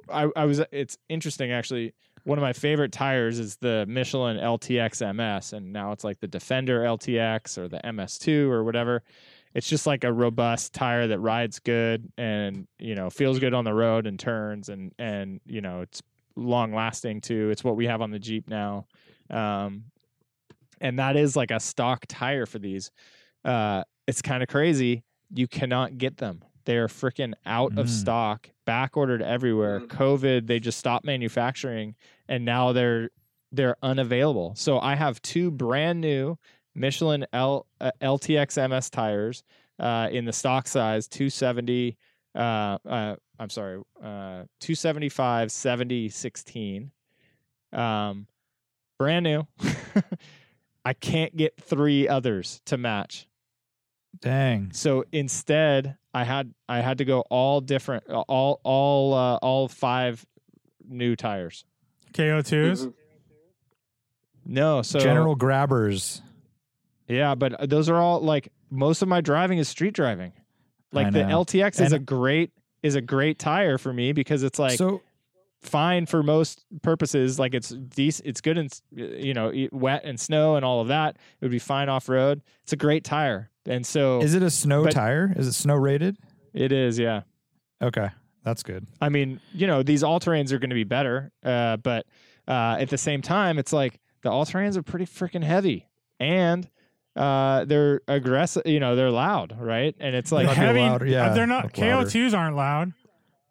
[0.09, 0.62] I, I was.
[0.71, 1.93] It's interesting actually.
[2.25, 6.27] One of my favorite tires is the Michelin LTX MS, and now it's like the
[6.27, 9.03] Defender LTX or the MS2 or whatever.
[9.53, 13.65] It's just like a robust tire that rides good and you know feels good on
[13.65, 16.01] the road and turns and and you know it's
[16.36, 17.49] long lasting too.
[17.49, 18.88] It's what we have on the Jeep now,
[19.29, 19.86] um,
[20.79, 22.89] and that is like a stock tire for these.
[23.43, 25.03] Uh, it's kind of crazy.
[25.33, 26.43] You cannot get them.
[26.65, 27.89] They're freaking out of Mm.
[27.89, 29.82] stock, back ordered everywhere.
[29.82, 29.88] Mm.
[29.88, 31.95] COVID, they just stopped manufacturing,
[32.28, 33.10] and now they're
[33.52, 34.54] they're unavailable.
[34.56, 36.39] So I have two brand new
[36.73, 39.43] Michelin L, uh, LTX MS tires
[39.78, 41.95] uh, in the stock size 270.
[42.34, 42.39] Uh,
[42.88, 46.91] uh, I'm sorry, uh, 275 70 16.
[47.73, 48.26] Um,
[48.97, 49.45] brand new.
[50.86, 53.28] I can't get three others to match.
[54.19, 54.71] Dang.
[54.73, 60.26] So instead, I had I had to go all different, all all uh, all five
[60.88, 61.65] new tires.
[62.13, 62.86] KO2s.
[62.86, 62.93] Mhm.
[64.45, 66.21] No, so General grabbers.
[67.08, 70.34] Yeah, but those are all like most of my driving is street driving.
[70.91, 71.43] Like the know.
[71.43, 75.02] LTX is a great is a great tire for me because it's like so
[75.62, 77.39] fine for most purposes.
[77.39, 81.15] Like it's decent, it's good in you know wet and snow and all of that.
[81.15, 82.41] It would be fine off road.
[82.63, 85.34] It's a great tire, and so is it a snow but- tire?
[85.36, 86.17] Is it snow rated?
[86.54, 86.99] it is.
[86.99, 87.21] Yeah,
[87.82, 88.10] Okay.
[88.43, 88.86] That's good.
[89.02, 92.06] I mean you know these all terrains are going to be better, uh, but
[92.47, 95.88] uh, at the same time, it's like the all terrains are pretty freaking heavy
[96.19, 96.69] and.
[97.15, 98.95] Uh, they're aggressive, you know.
[98.95, 99.93] They're loud, right?
[99.99, 100.80] And it's like Might be heavy.
[100.80, 101.65] louder, yeah, they're not.
[101.65, 102.08] look louder.
[102.08, 102.91] KO2s aren't loud.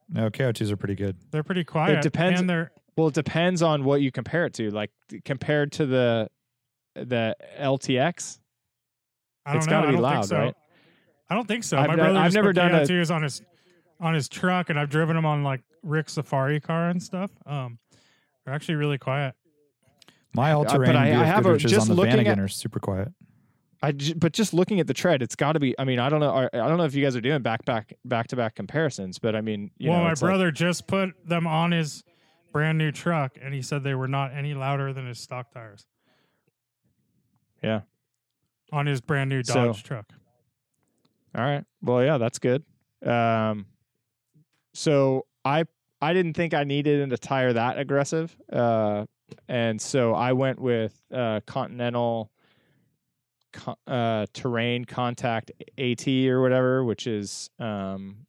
[0.08, 1.16] No, KO2s are pretty good.
[1.30, 1.98] They're pretty quiet.
[1.98, 4.68] It depends- And they're Well, it depends on what you compare it to.
[4.70, 6.28] Like th- compared to the
[6.96, 8.40] the LTX,
[9.44, 9.70] I don't It's know.
[9.70, 10.38] gotta be don't loud, so.
[10.38, 10.54] right?
[11.30, 11.78] I don't think so.
[11.78, 13.42] I've My done- brother I've never put done a- KO2s on his
[14.00, 17.30] on his truck, and I've driven them on like Rick's Safari car and stuff.
[17.46, 17.78] Um,
[18.44, 19.34] they're actually really quiet.
[20.34, 22.48] My all but terrain I- I have a- just on the looking Vanagon at- are
[22.48, 23.08] super quiet.
[23.84, 25.74] I j- but just looking at the tread, it's got to be.
[25.78, 26.30] I mean, I don't know.
[26.32, 29.18] I I don't know if you guys are doing back back back to back comparisons,
[29.18, 32.04] but I mean, you well, know, my it's like- brother just put them on his
[32.52, 35.86] brand new truck, and he said they were not any louder than his stock tires.
[37.62, 37.80] Yeah.
[38.72, 40.06] On his brand new So- Dodge truck.
[41.34, 41.64] All right.
[41.82, 42.64] Well, yeah, that's good.
[43.04, 43.66] Um,
[44.74, 45.64] so I
[46.00, 49.06] I didn't think I needed a tire that aggressive, uh,
[49.48, 52.30] and so I went with uh, Continental
[53.52, 58.26] co- uh, Terrain Contact AT or whatever, which is um,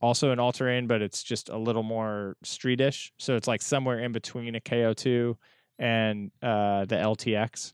[0.00, 3.10] also an all terrain, but it's just a little more streetish.
[3.18, 5.36] So it's like somewhere in between a KO2
[5.78, 7.72] and uh, the LTX.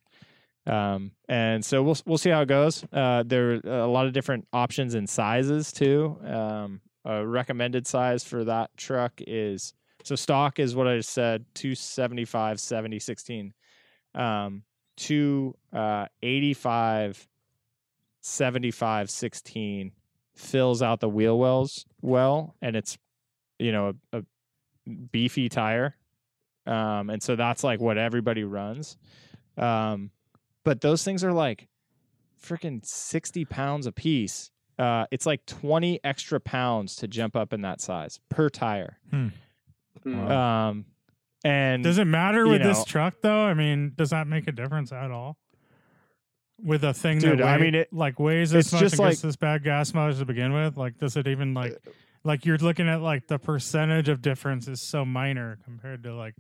[0.67, 2.85] Um, and so we'll we'll see how it goes.
[2.93, 6.19] Uh, there are a lot of different options and sizes too.
[6.25, 11.45] Um, a recommended size for that truck is so stock is what I just said
[11.55, 13.55] 275 70 16
[14.15, 14.63] um,
[14.99, 17.27] to uh, 85
[18.21, 19.93] 75 16
[20.35, 22.97] fills out the wheel wells well and it's
[23.59, 24.23] you know a, a
[25.11, 25.97] beefy tire
[26.67, 28.97] um, and so that's like what everybody runs
[29.59, 30.11] um,
[30.65, 31.69] but those things are like
[32.43, 37.61] freaking 60 pounds a piece uh, it's like 20 extra pounds to jump up in
[37.63, 39.33] that size per tire Mm.
[40.31, 40.87] um,
[41.45, 43.43] and Does it matter with know- this truck though?
[43.45, 45.37] I mean, does that make a difference at all?
[46.63, 49.01] With a thing Dude, that I mean, it- like weighs this it's much just and
[49.01, 51.77] like- gets this bad gas mileage to begin with, like does it even like
[52.25, 56.35] like you're looking at like the percentage of difference is so minor compared to like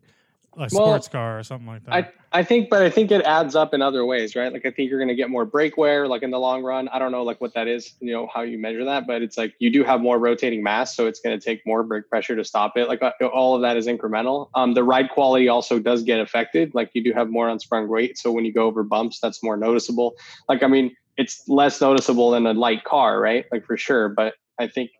[0.58, 1.94] a sports car or something like that.
[1.94, 4.52] I, I think, but I think it adds up in other ways, right?
[4.52, 6.88] Like I think you're going to get more brake wear, like in the long run.
[6.88, 9.38] I don't know, like what that is, you know, how you measure that, but it's
[9.38, 12.36] like you do have more rotating mass, so it's going to take more brake pressure
[12.36, 12.88] to stop it.
[12.88, 14.48] Like uh, all of that is incremental.
[14.54, 16.74] Um, the ride quality also does get affected.
[16.74, 19.56] Like you do have more unsprung weight, so when you go over bumps, that's more
[19.56, 20.14] noticeable.
[20.48, 23.46] Like I mean, it's less noticeable than a light car, right?
[23.52, 24.08] Like for sure.
[24.08, 24.90] But I think,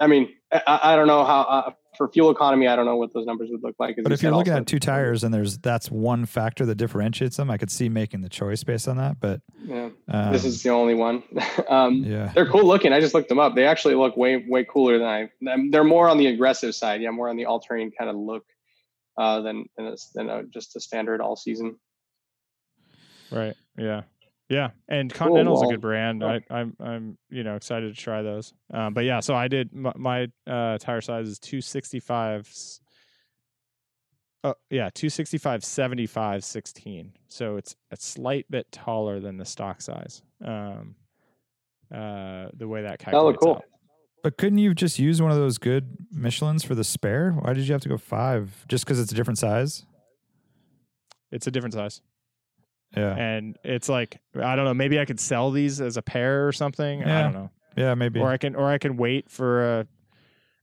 [0.00, 3.14] I mean, I, I don't know how uh, for fuel economy, I don't know what
[3.14, 3.94] those numbers would look like.
[3.96, 4.62] But you if you're looking also.
[4.62, 8.22] at two tires and there's that's one factor that differentiates them, I could see making
[8.22, 9.20] the choice based on that.
[9.20, 9.90] But yeah.
[10.08, 11.22] um, this is the only one.
[11.68, 12.32] um, yeah.
[12.34, 12.92] they're cool looking.
[12.92, 13.54] I just looked them up.
[13.54, 15.52] They actually look way way cooler than I.
[15.52, 17.00] um, They're more on the aggressive side.
[17.00, 18.44] Yeah, more on the all terrain kind of look
[19.16, 21.76] uh, than than, a, than a, just a standard all season.
[23.30, 23.54] Right.
[23.78, 24.02] Yeah.
[24.48, 24.70] Yeah.
[24.88, 26.22] And Continental's well, a good brand.
[26.22, 26.28] oh.
[26.28, 28.52] I, I'm I'm you know excited to try those.
[28.72, 32.80] Um, but yeah, so I did my, my uh, tire size is 265
[34.44, 37.12] Oh, yeah, 265 75 16.
[37.28, 40.22] So it's a slight bit taller than the stock size.
[40.44, 40.96] Um,
[41.94, 43.56] uh, the way that That look cool.
[43.56, 43.64] out.
[44.24, 47.32] But couldn't you just use one of those good Michelin's for the spare?
[47.32, 48.64] Why did you have to go five?
[48.68, 49.84] Just because it's a different size?
[51.30, 52.00] It's a different size.
[52.96, 53.14] Yeah.
[53.14, 56.52] And it's like, I don't know, maybe I could sell these as a pair or
[56.52, 57.04] something.
[57.04, 57.50] I don't know.
[57.76, 58.20] Yeah, maybe.
[58.20, 59.86] or I can or I can wait for a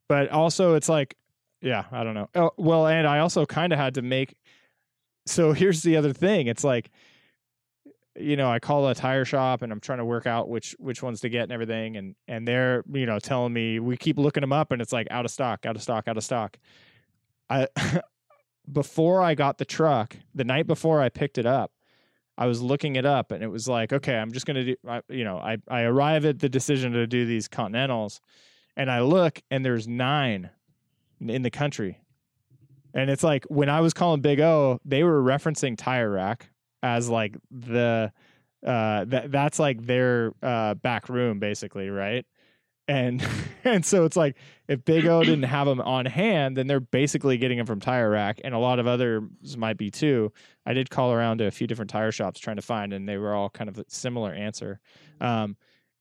[0.08, 1.16] but also it's like
[1.62, 2.30] yeah, I don't know.
[2.36, 4.36] Oh, well, and I also kind of had to make
[5.26, 6.48] so here's the other thing.
[6.48, 6.90] It's like
[8.16, 11.02] you know, I call a tire shop and I'm trying to work out which which
[11.02, 14.42] ones to get and everything and and they're, you know, telling me we keep looking
[14.42, 16.58] them up and it's like out of stock, out of stock, out of stock.
[17.50, 17.68] I
[18.72, 21.72] before I got the truck, the night before I picked it up,
[22.40, 24.76] I was looking it up and it was like, okay, I'm just going to do,
[24.88, 28.22] I, you know, I, I arrive at the decision to do these Continentals
[28.78, 30.50] and I look and there's nine
[31.20, 32.00] in the country.
[32.94, 36.50] And it's like when I was calling Big O, they were referencing Tire Rack
[36.82, 38.14] as like the,
[38.66, 42.26] uh, that that's like their uh, back room basically, right?
[42.90, 43.26] And
[43.64, 44.36] and so it's like
[44.68, 48.10] if Big O didn't have them on hand, then they're basically getting them from Tire
[48.10, 49.22] Rack, and a lot of others
[49.56, 50.34] might be too.
[50.66, 53.18] I did call around to a few different tire shops trying to find, and they
[53.18, 54.80] were all kind of a similar answer.
[55.22, 55.56] Um,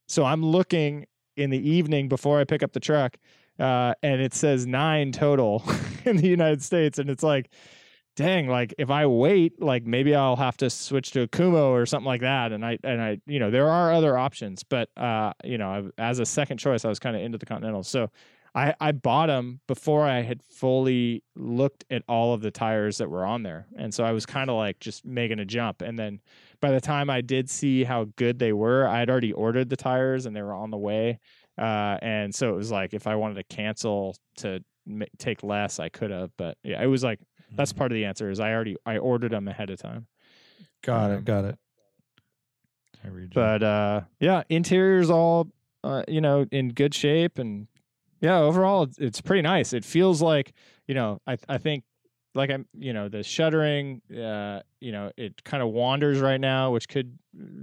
[0.06, 3.18] so I'm looking in the evening before I pick up the truck,
[3.58, 5.62] uh, and it says nine total
[6.06, 7.50] in the United States, and it's like,
[8.18, 11.86] dang, like if I wait, like maybe I'll have to switch to a Kumho or
[11.86, 12.50] something like that.
[12.50, 16.18] And I and I, you know, there are other options, but uh, you know, as
[16.18, 18.10] a second choice, I was kind of into the Continentals, so.
[18.54, 23.08] I, I bought them before I had fully looked at all of the tires that
[23.08, 23.66] were on there.
[23.76, 25.82] And so I was kind of like just making a jump.
[25.82, 26.20] And then
[26.60, 29.76] by the time I did see how good they were, I had already ordered the
[29.76, 31.20] tires and they were on the way.
[31.58, 35.78] Uh, and so it was like if I wanted to cancel to ma- take less,
[35.78, 36.30] I could have.
[36.36, 37.20] But yeah, it was like
[37.52, 40.06] that's part of the answer is I already I ordered them ahead of time.
[40.82, 41.24] got um, it.
[41.24, 41.58] Got it.
[43.04, 43.32] I read.
[43.34, 45.48] But uh, yeah, interior's all
[45.84, 47.66] uh, you know in good shape, and
[48.20, 49.72] yeah, overall it's, it's pretty nice.
[49.72, 50.52] It feels like
[50.86, 51.84] you know I I think
[52.34, 56.72] like I'm you know the shuttering uh you know it kind of wanders right now,
[56.72, 57.18] which could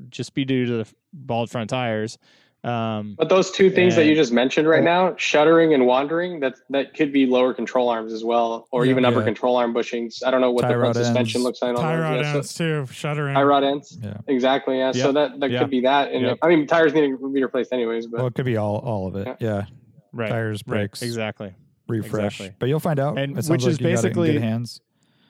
[0.10, 2.18] just be due to the bald front tires.
[2.66, 6.56] Um, But those two things that you just mentioned right now, shuttering and wandering, that
[6.72, 8.92] that could be lower control arms as well, or Yeah.
[8.92, 9.26] even upper Yeah.
[9.26, 10.26] control arm bushings.
[10.26, 11.46] I don't know what Tie the front rod suspension ends.
[11.46, 12.02] looks like on Tie those.
[12.04, 13.36] rod Yeah, so- ends too, shuttering.
[13.36, 13.98] tie rod ends.
[14.02, 14.18] yeah.
[14.28, 14.78] Exactly.
[14.80, 14.92] Yeah.
[14.94, 15.60] So that that Yeah.
[15.60, 16.12] could be that.
[16.12, 16.38] And Yep.
[16.42, 18.08] I mean, tires need to be replaced anyways.
[18.08, 19.28] But Well, it could be all all of it.
[19.28, 19.36] Yeah.
[19.40, 19.64] Yeah.
[20.12, 21.54] right, Tires, right, brakes, exactly.
[21.88, 22.40] refresh.
[22.40, 22.56] exactly.
[22.58, 23.20] But you'll find out.
[23.20, 24.82] And It which like is you got it in basically- good hands.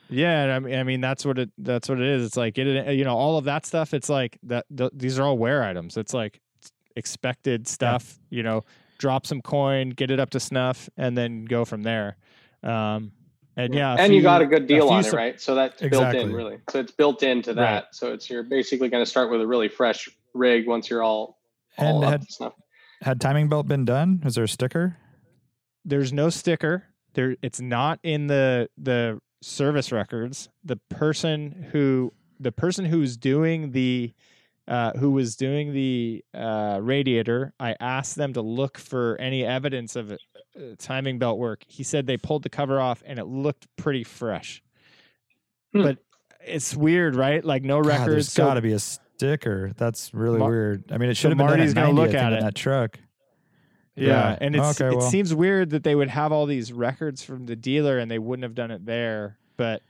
[0.10, 2.24] Yeah, and I mean, I mean that's what it that's what it is.
[2.28, 3.94] It's like it, you know, all of that stuff.
[3.94, 4.66] It's like that.
[4.76, 5.98] Th- these are all wear items.
[5.98, 6.40] It's like
[6.96, 8.20] expected stuff.
[8.30, 8.64] You know,
[8.98, 12.18] drop some coin, get it up to snuff, and then go from there.
[12.64, 13.12] Um,
[13.58, 15.40] and yeah, a and you got a good deal few on it, sup- right?
[15.40, 16.22] So that's built Exactly.
[16.22, 16.58] in really.
[16.70, 17.74] So it's built into that.
[17.74, 17.84] Right.
[17.92, 21.40] So it's you're basically going to start with a really fresh rig once you're all
[21.78, 22.54] all And up had, to snuff.
[23.02, 24.22] had timing belt been done?
[24.26, 24.98] Is there a sticker?
[25.86, 26.86] There's no sticker.
[27.14, 30.50] There, it's not in the the service records.
[30.66, 34.14] The person who the person who's doing the
[34.68, 39.96] uh, who was doing the uh, radiator, I asked them to look for any evidence
[39.96, 40.18] of uh,
[40.80, 41.64] timing belt work.
[41.68, 44.64] He said they pulled the cover off and it looked pretty fresh.
[45.74, 45.84] Hmm.
[45.84, 45.98] But
[46.46, 47.44] it's weird, right?
[47.46, 48.10] Like no God, records.
[48.12, 49.72] there's so- got to be a sticker.
[49.78, 50.92] That's really Mar- weird.
[50.92, 52.42] I mean, it so should have been done Marty's at gonna look at it.
[52.42, 53.00] that truck.
[53.96, 54.38] Yeah, Yeah.
[54.42, 55.10] and it's Okay, it well.
[55.10, 58.44] seems weird that they would have all these records from the dealer and they wouldn't
[58.44, 59.38] have done it there.
[59.58, 59.84] But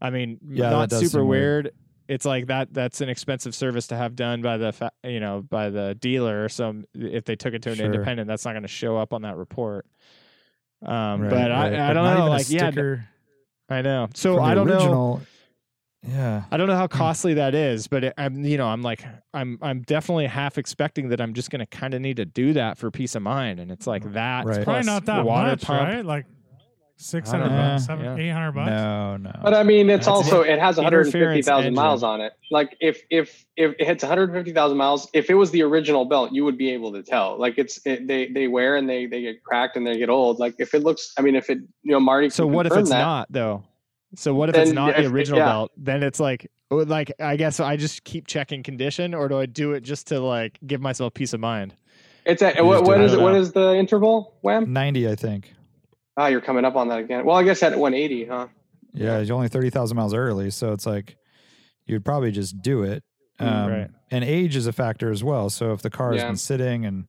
[0.00, 1.64] I mean, Yeah, not super weird.
[1.64, 1.74] weird.
[2.08, 2.72] It's like that.
[2.72, 6.48] That's an expensive service to have done by the fa- you know by the dealer.
[6.48, 7.86] So if they took it to an Sure.
[7.86, 9.86] independent, that's not going to show up on that report.
[10.84, 11.74] Um, Right, but right.
[11.74, 12.28] I, I don't not know.
[12.30, 13.06] Like, yeah, n-
[13.68, 14.08] I know.
[14.14, 15.20] So I don't know.
[16.06, 16.44] Yeah.
[16.50, 19.58] I don't know how costly that is, but it, I'm, you know, I'm like, I'm,
[19.60, 22.78] I'm definitely half expecting that I'm just going to kind of need to do that
[22.78, 24.46] for peace of mind, and it's like that.
[24.46, 24.54] Right.
[24.62, 25.82] plus Probably not the that water much, pump.
[25.88, 26.04] right?
[26.04, 26.26] Like
[26.98, 27.68] six I don't hundred know.
[27.70, 28.16] bucks, seven, Yeah.
[28.16, 28.70] eight hundred bucks.
[28.70, 29.32] No, no.
[29.42, 32.32] But I mean, it's That's also it has interference 150,000 miles on it.
[32.50, 36.44] Like if if if it hits 150,000 miles, if it was the original belt, you
[36.44, 37.38] would be able to tell.
[37.38, 40.38] Like it's it, they they wear and they they get cracked and they get old.
[40.38, 42.28] Like if it looks, I mean, if it you know Marty.
[42.30, 43.64] So what if it's that, not though?
[44.14, 45.46] So what if it's not the original yeah.
[45.46, 45.72] belt?
[45.76, 49.46] Then it's like, oh, like I guess I just keep checking condition, or do I
[49.46, 51.74] do it just to like give myself peace of mind?
[52.24, 53.18] It's at You what, just what do is it.
[53.18, 53.22] it?
[53.22, 54.34] What is the interval?
[54.42, 54.70] Wham!
[54.70, 55.54] 90, I think.
[56.18, 57.24] Ah, you're coming up on that again.
[57.24, 58.48] Well, I guess at 180, huh?
[58.92, 60.50] Yeah, you're only 30,000 miles early.
[60.50, 61.16] So it's like
[61.86, 63.04] you'd probably just do it.
[63.38, 63.90] Um, Mm, right.
[64.10, 65.48] And age is a factor as well.
[65.48, 66.28] So if the car has Yeah.
[66.28, 67.04] been sitting and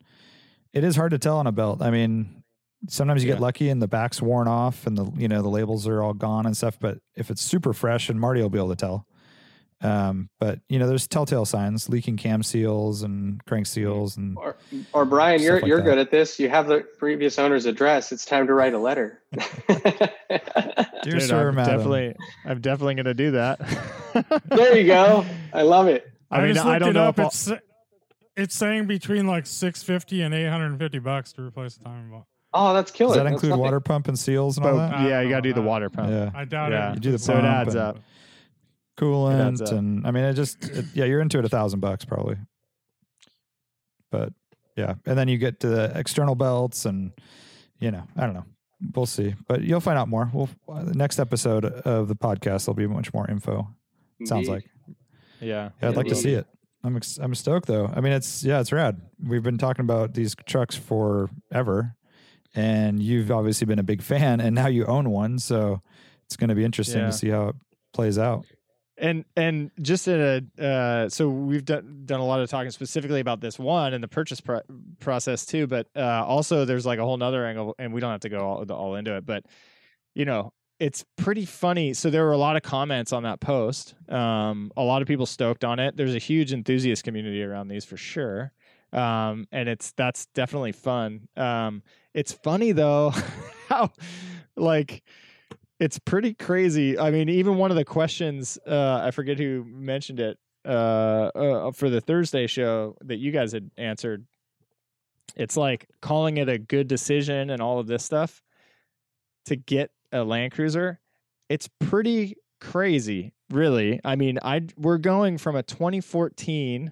[0.74, 1.82] it is hard to tell on a belt.
[1.82, 2.44] I mean,
[2.88, 5.88] sometimes you get lucky and the back's worn off and the you know the labels
[5.88, 6.78] are all gone and stuff.
[6.80, 9.08] But if it's super fresh, and Marty will be able to tell.
[9.82, 14.58] Um, but you know, there's telltale signs: leaking cam seals and crank seals, and Or,
[14.94, 15.84] or Brian, you're like you're that.
[15.84, 16.38] good at this.
[16.40, 18.12] You have the previous owner's address.
[18.12, 19.22] It's time to write a letter.
[19.38, 20.10] dear
[21.04, 21.78] Dude, sir, I'm madam.
[21.78, 22.16] definitely,
[22.46, 23.60] I'm definitely going to do that.
[24.48, 25.26] there you go.
[25.54, 26.12] I love it.
[26.32, 27.20] I mean, just I don't it know up.
[27.20, 27.52] if It's
[28.36, 31.86] it's saying between like six fifty and eight hundred and fifty bucks to replace the
[31.86, 32.26] timing belt.
[32.54, 33.10] Oh, that's killer.
[33.14, 33.62] Does that That's include nothing.
[33.64, 35.02] water pump and seals and all that?
[35.08, 36.10] Yeah, you got to do the water pump.
[36.10, 36.32] Yeah.
[36.34, 36.92] I doubt Yeah.
[36.92, 36.96] it.
[36.96, 38.00] You do the So it adds and- up.
[39.00, 42.38] Coolant and I mean it just it, yeah you're into it a thousand bucks probably.
[44.12, 44.34] But
[44.76, 47.12] yeah and then you get to the external belts and
[47.80, 48.46] you know I don't know.
[48.96, 49.36] We'll see.
[49.48, 50.30] But you'll find out more.
[50.34, 53.68] We'll the next episode of the podcast there'll be much more info
[54.26, 54.66] sounds like.
[55.42, 55.70] Yeah.
[55.82, 56.46] yeah I'd like to see it.
[56.84, 57.88] I'm ex- I'm stoked though.
[57.94, 59.02] I mean it's yeah it's rad.
[59.22, 61.96] We've been talking about these trucks forever
[62.56, 65.82] and you've obviously been a big fan and now you own one so
[66.26, 67.08] it's going to be interesting Yeah.
[67.08, 67.56] to see how it
[67.94, 68.46] plays out
[69.00, 73.20] and and just in a uh, so we've done done a lot of talking specifically
[73.20, 74.62] about this one and the purchase pro-
[75.00, 78.20] process too but uh, also there's like a whole nother angle and we don't have
[78.20, 79.46] to go all, all into it but
[80.14, 81.94] you know it's pretty funny.
[81.94, 83.96] So there were a lot of comments on that post.
[84.08, 85.98] Um, a lot of people stoked on it.
[85.98, 88.54] There's a huge enthusiast community around these for sure.
[88.94, 91.28] Um, and it's that's definitely fun.
[91.36, 91.84] Um,
[92.14, 93.14] it's funny though
[93.70, 93.92] how
[94.56, 95.04] like
[95.80, 96.98] it's pretty crazy.
[97.00, 101.72] I mean, even one of the questions, uh, I forget who mentioned it uh, uh,
[101.72, 104.26] for the Thursday show that you guys had answered.
[105.36, 108.42] It's like calling it a good decision and all of this stuff
[109.46, 111.00] to get a Land Cruiser.
[111.50, 114.02] It's pretty crazy, really.
[114.04, 116.92] I mean, I we're going from a 2014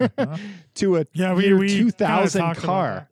[0.00, 0.36] Uh-huh.
[0.74, 3.08] to a Yeah, we year we 2000 talked about car.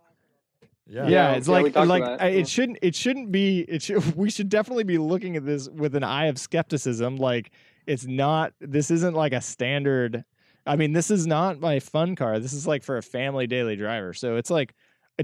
[0.87, 2.41] Yeah yeah, Yeah, it's yeah, like like about it, yeah.
[2.41, 5.95] it shouldn't it shouldn't be it should we should definitely be looking at this with
[5.95, 7.51] an eye of skepticism like
[7.87, 10.25] it's not this isn't like a standard
[10.67, 13.77] I mean this is not my fun car this is like for a family daily
[13.77, 14.75] driver so it's like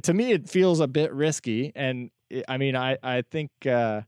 [0.02, 4.02] to me it feels a bit risky and it, I mean I I think uh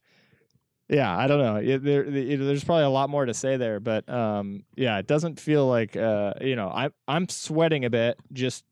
[0.89, 1.57] yeah, I don't know.
[1.57, 5.07] It, there, it, there's probably a lot more to say there, but um, yeah, it
[5.07, 8.19] doesn't feel like uh, you know, I I'm sweating a bit.
[8.33, 8.65] Just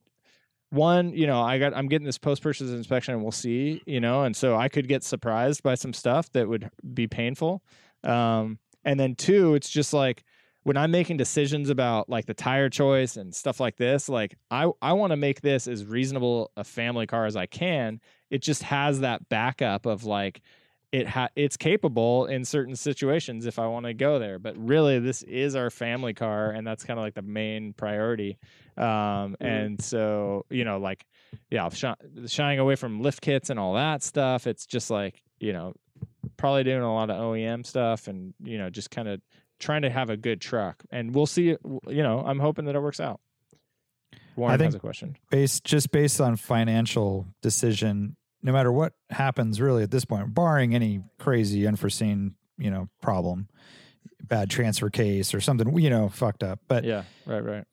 [0.71, 4.01] one, you know, I got I'm getting this post purchase inspection, and we'll see, you
[4.01, 7.63] know, and so I could get surprised by some stuff that would be painful.
[8.05, 10.25] Um, and then two, it's just like
[10.63, 14.71] when I'm making decisions about like the tire choice and stuff like this, like I
[14.81, 18.01] I want to make this as reasonable a family car as I can.
[18.31, 20.41] It just has that backup of like
[20.93, 24.39] it ha- it's capable in certain situations if I want to go there.
[24.39, 28.39] But really, this is our family car, and that's kind of like the main priority.
[28.77, 31.05] Um, And so, you know, like,
[31.51, 31.95] yeah, shy-
[32.27, 34.47] shying away from lift kits and all that stuff.
[34.47, 35.75] It's just like, you know,
[36.37, 39.21] probably doing a lot of OEM stuff, and you know, just kind of
[39.59, 40.83] trying to have a good truck.
[40.91, 41.45] And we'll see.
[41.49, 43.21] You know, I'm hoping that it works out.
[44.37, 45.17] Warren think- has a question.
[45.31, 50.75] based just based on financial decision no matter what happens really at this point barring
[50.75, 53.49] any crazy unforeseen you know problem
[54.23, 57.65] bad transfer case or something you know fucked up but Yeah, right, right,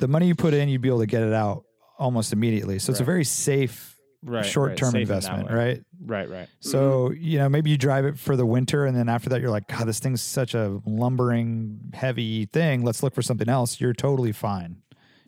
[0.00, 1.64] the money you put in you'd be able to get it out
[1.98, 4.44] almost immediately so it's a very safe right.
[4.44, 4.92] short-term right.
[4.92, 5.54] Safe in investment way.
[5.54, 6.48] right Right, right.
[6.60, 7.22] so mm-hmm.
[7.22, 9.68] you know maybe you drive it for the winter and then after that you're like
[9.68, 14.32] god this thing's such a lumbering heavy thing let's look for something else you're totally
[14.32, 14.76] fine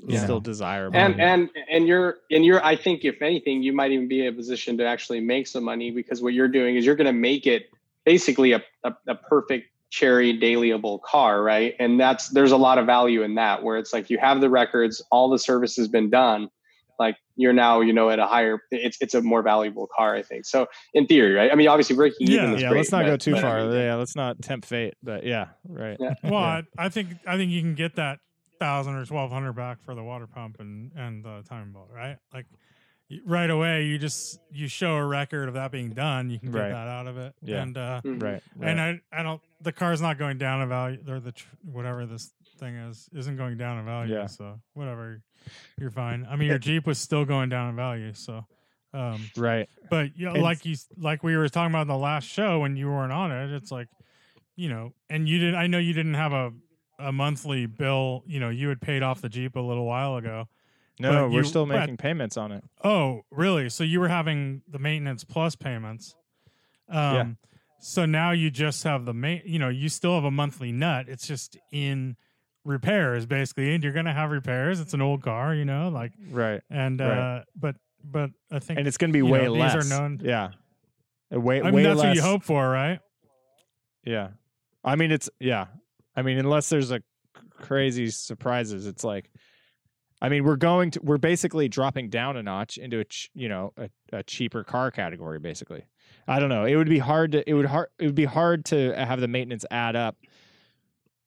[0.03, 0.41] It's you still know.
[0.41, 0.97] desirable.
[0.99, 4.33] and and and you're and you're i think if anything you might even be in
[4.33, 7.13] a position to actually make some money because what you're doing is you're going to
[7.13, 7.69] make it
[8.05, 12.87] basically a, a, a perfect cherry dailyable car right and that's there's a lot of
[12.87, 16.09] value in that where it's like you have the records all the service has been
[16.09, 16.49] done
[16.99, 20.23] like you're now you know at a higher it's it's a more valuable car i
[20.23, 22.91] think so in theory right i mean obviously breaking Yeah, even is yeah, great, let's
[22.93, 23.65] not but- go too but I far.
[23.67, 24.95] mean, yeah, let's not tempt fate.
[25.03, 25.99] But yeah, right.
[26.01, 26.15] Yeah.
[26.25, 26.63] Well, Yeah.
[26.79, 28.19] I, I think I think you can get that
[28.61, 32.17] thousand or twelve hundred back for the water pump and and the timing belt, right?
[32.33, 32.59] Like y-
[33.25, 36.31] right away, you just you show a record of that being done.
[36.31, 36.69] You can get Right.
[36.71, 37.63] that out of it, Yeah.
[37.63, 38.23] and uh, mhm.
[38.23, 38.43] Right.
[38.61, 38.81] and.
[38.81, 42.33] I I don't the car's not going down in value or the tr- whatever this
[42.59, 44.15] thing is isn't going down in value.
[44.15, 44.27] Yeah.
[44.27, 45.23] So whatever,
[45.79, 46.27] you're fine.
[46.29, 48.47] I mean, your Jeep was still going down in value, so.
[48.95, 49.69] Um, right.
[49.89, 52.77] but you know, like you like we were talking about in the last show when
[52.77, 53.89] you weren't on it, it's like,
[54.55, 55.55] you know, and you didn't.
[55.55, 56.53] I know you didn't have a
[56.99, 58.23] a monthly bill.
[58.27, 60.47] You know, you had paid off the Jeep a little while ago.
[61.01, 62.65] No, But we're you- still but- making payments on it.
[62.85, 63.69] Oh, really?
[63.71, 66.15] So you were having the maintenance plus payments.
[66.89, 67.27] Um, Yeah.
[67.81, 69.43] So now you just have the main.
[69.45, 71.09] You know, you still have a monthly nut.
[71.09, 72.17] It's just in
[72.65, 74.79] repairs basically, and you're gonna have repairs.
[74.79, 76.61] It's an old car, you know, like Right.
[76.71, 77.11] and Right.
[77.19, 77.75] uh, but
[78.05, 79.87] but I think and it's going to be way know, these less.
[79.87, 80.51] are known- Yeah,
[81.35, 82.07] Uh, way I mean way that's less.
[82.09, 83.01] what you hope for, right?
[84.05, 84.29] Yeah,
[84.85, 85.67] I mean it's yeah.
[86.15, 87.03] I mean unless there's a
[87.51, 89.31] crazy surprises, it's like.
[90.23, 93.49] I mean, we're going to we're basically dropping down a notch into a ch- you
[93.49, 95.41] know a, a cheaper car category.
[95.41, 95.85] Basically,
[96.29, 96.65] I don't know.
[96.65, 99.27] It would be hard to it would hard it would be hard to have the
[99.27, 100.17] maintenance add up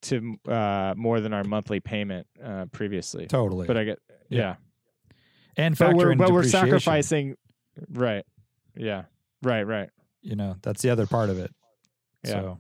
[0.04, 3.28] to uh, more than our monthly payment uh, previously.
[3.28, 3.68] Totally.
[3.68, 4.40] But I get Yeah.
[4.40, 4.56] yeah,
[5.58, 7.36] and but factor we're in but we're sacrificing,
[7.90, 8.26] right?
[8.78, 9.04] Yeah,
[9.44, 9.90] right, right.
[10.22, 11.54] You know, that's the other part of it.
[12.24, 12.32] Yeah.
[12.32, 12.60] So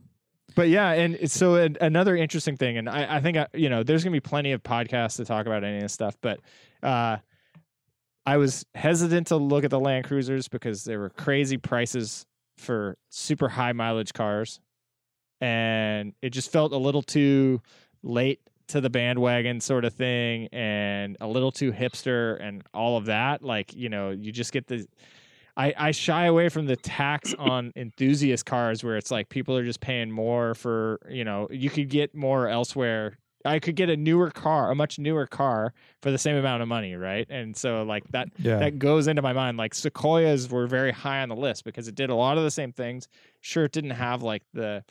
[0.56, 4.04] But yeah, and so another interesting thing, and I, I think I, you know, there's
[4.06, 6.40] gonna be plenty of podcasts to talk about any of this stuff, but
[6.82, 7.18] uh,
[8.26, 12.26] I was hesitant to look at the Land Cruisers because there were crazy prices
[12.58, 14.62] for super high mileage cars,
[15.42, 17.62] and it just felt a little too
[18.02, 23.08] late to the bandwagon sort of thing, and a little too hipster, and all of
[23.08, 23.44] that.
[23.44, 24.88] Like you know, you just get the
[25.58, 29.64] I, I shy away from the tax on enthusiast cars where it's like people are
[29.64, 33.18] just paying more for you know you could get more elsewhere.
[33.44, 36.68] I could get a newer car a much newer car for the same amount of
[36.68, 37.28] money right?
[37.30, 39.58] And so like that yeah, that goes into my mind.
[39.58, 42.52] Like sequoias were very high on the list because it did a lot of the
[42.52, 43.08] same things.
[43.42, 44.84] Sure it didn't have like the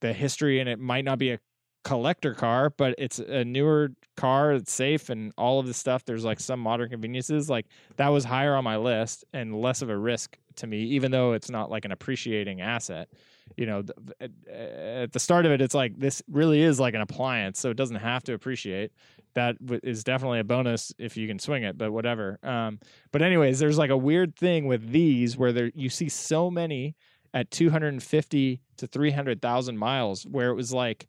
[0.00, 1.40] the history and it might not be a
[1.84, 6.24] collector car but it's a newer car it's safe and all of this stuff there's
[6.24, 7.66] like some modern conveniences like
[7.96, 11.32] that was higher on my list and less of a risk to me even though
[11.32, 13.08] it's not like an appreciating asset.
[13.56, 13.82] You know
[14.20, 17.76] at, the start of it it's like this really is like an appliance so it
[17.76, 18.92] doesn't have to appreciate.
[19.34, 22.38] That is definitely a bonus if you can swing it but whatever.
[22.42, 22.78] Um
[23.10, 26.94] but anyways there's like a weird thing with these where there you see so many
[27.34, 31.08] at 250 to 300,000 miles where it was like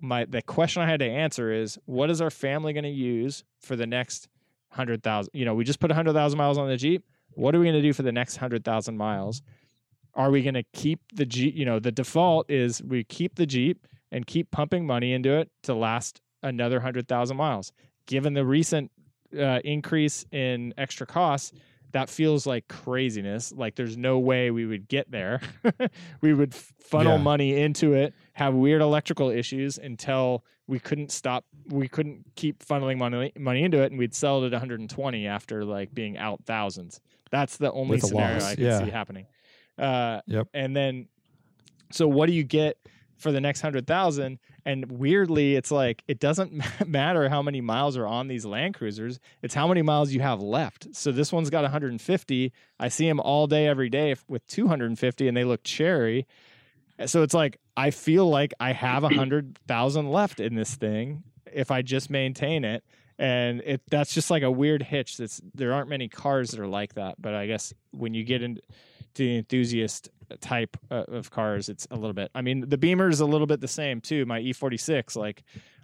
[0.00, 3.44] my the question I had to answer is what is our family going to use
[3.60, 4.28] for the next
[4.70, 7.04] 100,000 you know we just put 100,000 miles on the Jeep.
[7.32, 9.42] What are we going to do for the next 100,000 miles?
[10.14, 13.46] Are we going to keep the Jeep you know the default is we keep the
[13.46, 17.72] Jeep and keep pumping money into it to last another 100,000 miles.
[18.06, 18.90] Given the recent
[19.38, 21.52] uh, increase in extra costs
[21.92, 23.52] that feels like craziness.
[23.52, 25.40] Like there's no way we would get there.
[26.20, 27.22] we would funnel Yeah.
[27.22, 31.44] money into it, have weird electrical issues until we couldn't stop.
[31.68, 35.64] We couldn't keep funneling money money into it, and we'd sell it at 120 after
[35.64, 37.00] like being out thousands.
[37.30, 38.84] That's the only With scenario I can yeah.
[38.84, 39.26] see happening.
[39.78, 40.48] Uh, Yep.
[40.54, 41.08] And then,
[41.90, 42.76] so what do you get
[43.20, 44.38] for the next hundred thousand?
[44.64, 49.20] And weirdly, it's like it doesn't matter how many miles are on these Land Cruisers.
[49.42, 50.88] It's how many miles you have left.
[50.92, 52.52] So this one's got 150.
[52.78, 56.26] I see them all day, every day with 250, and they look cherry.
[57.06, 61.22] So it's like I feel like I have a hundred thousand left in this thing
[61.52, 62.84] if I just maintain it.
[63.18, 65.18] And it that's just like a weird hitch.
[65.18, 67.20] That's there aren't many cars that are like that.
[67.20, 68.62] But I guess when you get into
[69.14, 70.08] the enthusiast
[70.38, 72.30] type uh, of cars, it's a little bit.
[72.34, 74.26] I mean, the Beamer is a little bit the same too.
[74.26, 75.42] My E46, like,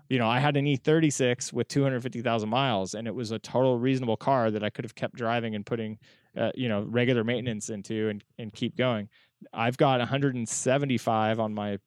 [0.09, 4.16] you know, I had an E36 with 250,000 miles, and it was a total reasonable
[4.16, 5.99] car that I could have kept driving and putting,
[6.36, 9.09] uh, you know, regular maintenance into and and keep going.
[9.53, 11.78] I've got 175 on my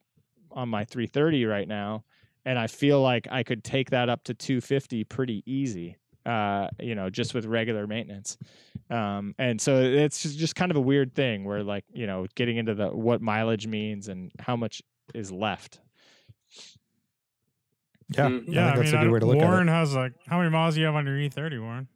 [0.51, 2.03] on my 330 right now,
[2.45, 5.97] and I feel like I could take that up to 250 pretty easy.
[6.25, 8.37] Uh, you know, just with regular maintenance.
[8.89, 12.27] Um, and so it's just, just kind of a weird thing where like, you know,
[12.35, 14.81] getting into the what mileage means and how much
[15.15, 15.79] is left.
[18.09, 18.25] yeah, Mm.
[18.25, 20.37] I think Yeah, I, that's mean, a good way to look Warren has like how
[20.39, 21.87] many miles do you have on your E30, Warren?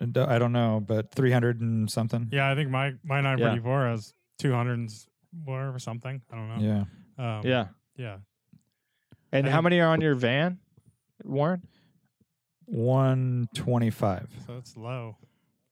[0.00, 0.12] at it.
[0.12, 2.28] D- I don't know, but 300 and something.
[2.32, 3.90] Yeah, I think my my Yeah.
[3.90, 5.06] has 200 and s-
[5.44, 6.20] whatever something.
[6.30, 6.84] I don't know.
[7.18, 7.38] Yeah.
[7.38, 7.68] Um, Yeah.
[7.96, 8.16] yeah.
[9.32, 10.58] And I how think- many are on your van,
[11.24, 11.62] Warren?
[12.66, 14.28] 125.
[14.46, 15.16] So it's low.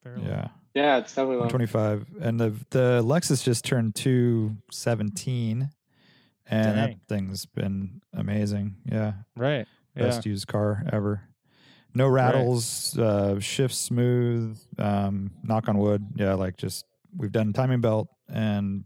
[0.03, 0.27] Fairly.
[0.27, 0.49] Yeah.
[0.75, 1.43] Yeah, it's definitely low.
[1.43, 2.07] 125.
[2.21, 5.71] And the the Lexus just turned 217
[6.47, 6.75] and Dang.
[6.77, 8.77] that thing's been amazing.
[8.85, 9.13] Yeah.
[9.37, 9.67] Right.
[9.97, 10.03] Yeah.
[10.03, 11.23] Best used car ever.
[11.95, 16.05] No rattles, uh shifts smooth, um knock on wood.
[16.17, 16.85] Yeah, like just
[17.17, 18.85] we've done timing belt and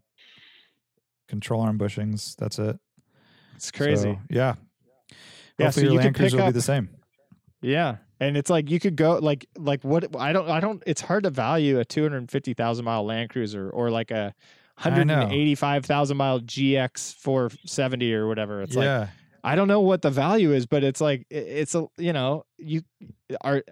[1.27, 2.37] control arm bushings.
[2.37, 2.79] That's it.
[3.57, 4.13] It's crazy.
[4.15, 4.55] So, yeah.
[5.59, 6.91] Yeah, Hopefully so your you Land Cruiser will be the same.
[7.61, 7.97] Yeah.
[8.21, 11.25] And it's like you could go like like what I don't I don't it's hard
[11.25, 14.35] to value a 250,000 mile Land Cruiser or like a
[14.85, 14.91] know.
[14.91, 18.63] 185,000 mile GX 470 or whatever.
[18.63, 19.09] It's like.
[19.45, 22.83] I don't know what the value is, but it's like it's a you know you
[23.41, 23.63] are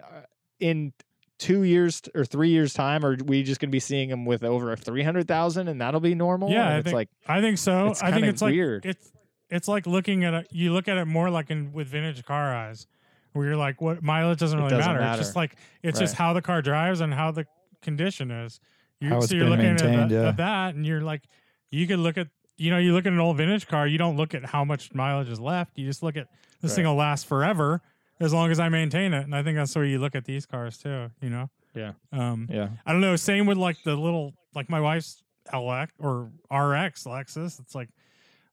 [0.61, 0.93] in
[1.39, 4.43] two years or three years time, are we just going to be seeing them with
[4.45, 6.49] over three hundred thousand, and that'll be normal?
[6.49, 7.93] Yeah, And I it's think- like I think so.
[8.01, 8.85] I think it's like weird.
[8.85, 9.11] it's
[9.49, 10.47] it's like looking at it.
[10.51, 12.87] You look at it more like in with vintage car eyes,
[13.33, 14.99] where you're like, what mileage doesn't really doesn't matter.
[14.99, 15.19] matter.
[15.19, 17.45] It's just like it's just how the car drives and how the
[17.81, 18.59] condition is.
[18.99, 20.29] You, so you're looking at, that, yeah.
[20.29, 21.21] at that, and you're like,
[21.69, 23.85] you could look at, you know, you look at an old vintage car.
[23.85, 25.77] You don't look at how much mileage is left.
[25.77, 26.27] You just look at
[26.61, 27.81] this thing will last forever
[28.19, 29.23] as long as I maintain it.
[29.23, 31.11] And I think that's the way you look at these cars too.
[31.21, 31.49] You know.
[31.75, 31.91] Yeah.
[32.11, 32.69] Um, Yeah.
[32.85, 33.15] I don't know.
[33.15, 35.21] Same with like the little, like my wife's
[35.53, 37.59] LX or RX Lexus.
[37.59, 37.89] It's like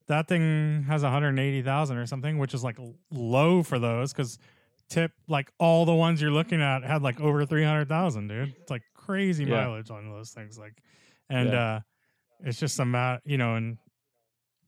[0.09, 2.79] that thing has 180,000 or something, which is like
[3.11, 4.39] low for those because
[4.89, 8.55] tip like all the ones you're looking at had like over 300,000, dude.
[8.61, 9.67] It's like crazy Yeah.
[9.67, 10.59] mileage on those things.
[10.59, 10.75] Like,
[11.29, 11.75] and Yeah.
[11.77, 11.81] uh,
[12.41, 13.79] it's just a mat, you know, and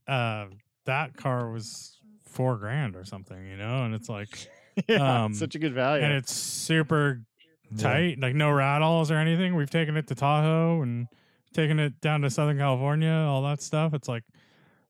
[0.08, 0.46] uh,
[0.84, 4.48] that car was four grand or something, you know, and it's like,
[4.88, 5.24] yeah.
[5.24, 6.04] Um, such a good value.
[6.04, 7.22] and it's super
[7.78, 9.56] tight, like no rattles or anything.
[9.56, 11.06] We've taken it to Tahoe and
[11.52, 13.94] taken it down to Southern California, all that stuff.
[13.94, 14.22] It's like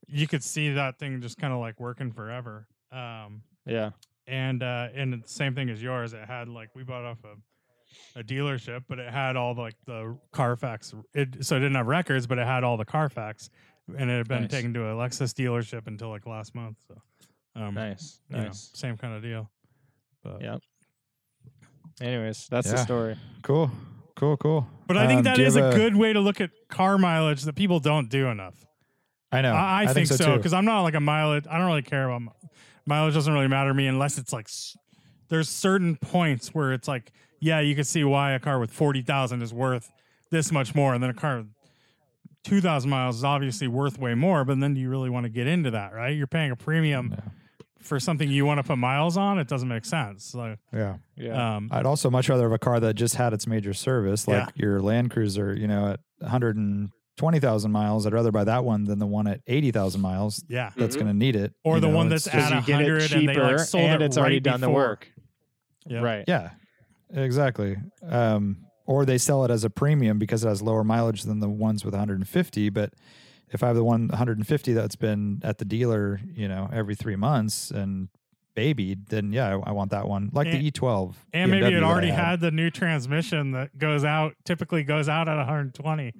[0.09, 2.66] you could see that thing just kind of like working forever.
[2.93, 3.91] Um, yeah.
[4.27, 6.12] And uh, and the same thing as yours.
[6.12, 10.16] It had like we bought off a, a dealership, but it had all like the
[10.33, 10.95] Carfax.
[11.14, 13.51] It so it didn't have records, but it had all the Carfax,
[13.99, 14.51] and it had been Nice.
[14.51, 16.77] taken to a Lexus dealership until like last month.
[16.89, 17.01] So,
[17.55, 18.20] um, Nice.
[18.29, 18.70] you know, Nice.
[18.74, 19.51] same kind of deal.
[20.22, 20.59] But Yeah.
[22.01, 23.16] Anyways, that's the story.
[23.43, 23.70] Cool.
[24.16, 24.37] Cool.
[24.37, 24.66] Cool.
[24.87, 27.55] But I think Um, that do a good way to look at car mileage that
[27.55, 28.66] people don't do enough.
[29.33, 29.53] I know.
[29.53, 30.37] I, I, think, so too.
[30.37, 31.47] because I'm not like a mileage.
[31.51, 32.49] I don't really care about mi-
[32.87, 33.14] mileage.
[33.14, 34.49] Doesn't really matter to me unless it's like
[35.28, 39.03] there's certain points where it's like yeah, you can see why a car with forty
[39.03, 39.91] thousand is worth
[40.30, 41.49] this much more, and then a car with
[42.45, 44.45] two thousand miles is obviously worth way more.
[44.45, 45.93] But then do you really want to get into that?
[45.93, 46.16] Right?
[46.16, 47.20] You're paying a premium Yeah.
[47.80, 49.39] for something you want to put miles on.
[49.39, 50.24] It doesn't make sense.
[50.24, 50.97] So, Yeah.
[51.16, 51.57] Yeah.
[51.57, 54.47] um, I'd also much rather have a car that just had its major service, like
[54.47, 54.51] Yeah.
[54.57, 56.01] your Land Cruiser, you know, at
[57.20, 58.06] 120,000 miles.
[58.06, 60.70] I'd rather buy that one than the one at 80,000 miles yeah.
[60.76, 61.00] that's Mhm.
[61.00, 61.54] going to need it.
[61.64, 63.58] Or you the know, one that's at you get it 100 and they, cheaper like,
[63.60, 65.08] sold and it it's already right done the work.
[65.86, 66.00] Yeah.
[66.00, 66.24] Right.
[66.28, 66.50] Yeah,
[67.10, 67.76] exactly.
[68.06, 71.48] Um, or they sell it as a premium because it has lower mileage than the
[71.48, 72.68] ones with 150.
[72.70, 72.92] But
[73.50, 77.16] if I have the one 150 that's been at the dealer, you know, every three
[77.16, 78.08] months and
[78.57, 81.14] babied, then yeah, I, I want that one, like And- the E12.
[81.32, 85.36] And maybe it already had the new transmission that goes out, typically goes out at
[85.36, 86.12] 120.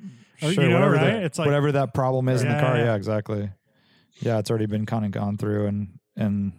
[0.43, 1.11] Or, Sure, you know, whatever right?
[1.14, 2.76] The, It's like- whatever that problem is in the car.
[2.76, 2.84] yeah.
[2.84, 3.51] Yeah, exactly.
[4.20, 6.53] Yeah, it's already been kind of gone through and and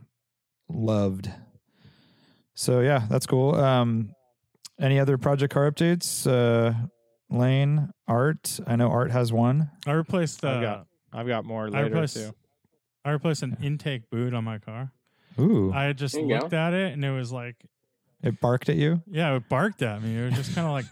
[0.70, 1.32] loved.
[2.54, 3.56] So yeah, that's cool.
[3.56, 4.12] Um,
[4.80, 6.28] any other project car updates?
[6.30, 6.74] Uh,
[7.30, 8.60] Lane, Art.
[8.68, 9.72] I know Art has one.
[9.88, 12.32] I replaced, uh, I've got I've got more I later replaced, too.
[13.06, 14.92] I replaced an intake boot on my car.
[15.40, 17.56] Ooh, I had just There you looked at it and it was like,
[18.24, 19.02] it barked at you.
[19.08, 20.18] yeah, it barked at me.
[20.18, 20.86] It was just kind of like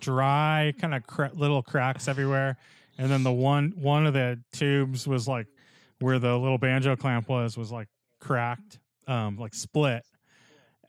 [0.00, 2.56] dry, kind of cra- little cracks everywhere.
[2.98, 5.46] And then the one one of the tubes was like
[6.00, 7.88] where the little banjo clamp was was like
[8.20, 10.04] cracked, um, like split.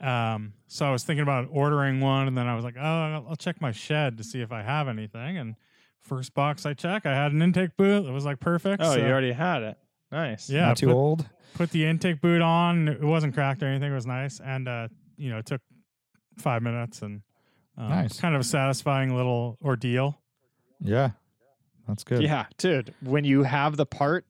[0.01, 3.26] Um, so I was thinking about ordering one, and then I was like, oh, I'll
[3.30, 5.38] I'll check my shed to see if I have anything.
[5.38, 5.55] And
[6.01, 8.05] first box I check, I had an intake boot.
[8.05, 8.82] It was like perfect.
[8.84, 9.78] Oh, so, you already had it.
[10.14, 10.49] Nice.
[10.49, 11.26] yeah, Not too put, old.
[11.55, 12.88] put the intake boot on.
[12.88, 13.91] It wasn't cracked or anything.
[13.91, 14.88] It was nice, and uh,
[15.18, 15.61] you know, it took
[16.38, 17.22] five minutes, and
[17.78, 18.20] um, Nice.
[18.20, 20.20] kind of a satisfying little ordeal.
[20.80, 21.11] Yeah,
[21.88, 22.22] that's good.
[22.22, 22.93] Yeah, dude.
[23.01, 24.26] When you have the part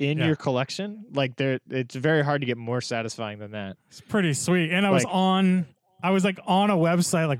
[0.00, 0.26] in Yeah.
[0.26, 3.76] your collection, like there, it's very hard to get more satisfying than that.
[3.88, 4.70] It's pretty sweet.
[4.72, 5.66] And I was on,
[6.02, 7.38] I was like on a website, like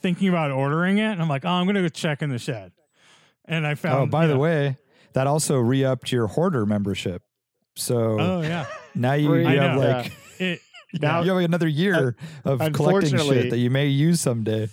[0.00, 2.70] thinking about ordering it, and I'm like, oh, I'm gonna go check in the shed,
[3.46, 4.02] and I found.
[4.02, 4.76] Oh, by the know- way,
[5.14, 7.22] that also re-upped your hoarder membership.
[7.76, 9.86] So oh yeah, now you, you have know.
[10.00, 10.60] like it.
[11.00, 14.68] Now- you have another year of collecting shit that you may use someday.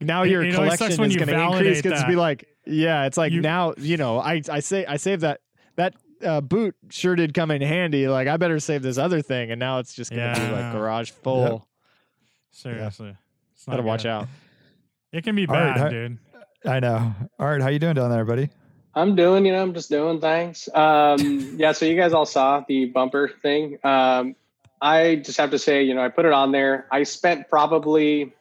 [0.00, 2.14] Now your it always sucks collection when is you going to increase validate because be
[2.14, 4.20] like, yeah, it's like You- now you know.
[4.20, 5.40] I I say I saved that
[5.74, 8.06] that uh, boot sure did come in handy.
[8.06, 10.54] Like I better save this other thing, and now it's just going to Yeah, be
[10.54, 11.66] like garage full.
[12.52, 13.16] Seriously,
[13.54, 14.28] It's not Gotta watch out.
[15.12, 16.18] It can be All right, bad, how- dude.
[16.64, 17.14] I know.
[17.38, 18.48] Art, how you doing down there, buddy?
[18.98, 20.68] I'm doing, you know, I'm just doing things.
[20.74, 23.78] Um, yeah, so you guys all saw the bumper thing.
[23.84, 24.34] Um,
[24.82, 26.88] I just have to say, you know, I put it on there.
[26.90, 28.32] I spent probably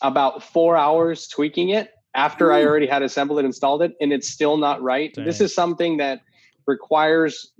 [0.00, 4.28] about four hours tweaking it after I already had assembled it, installed it, and it's
[4.28, 5.12] still not right.
[5.16, 6.20] This is something that
[6.66, 7.50] requires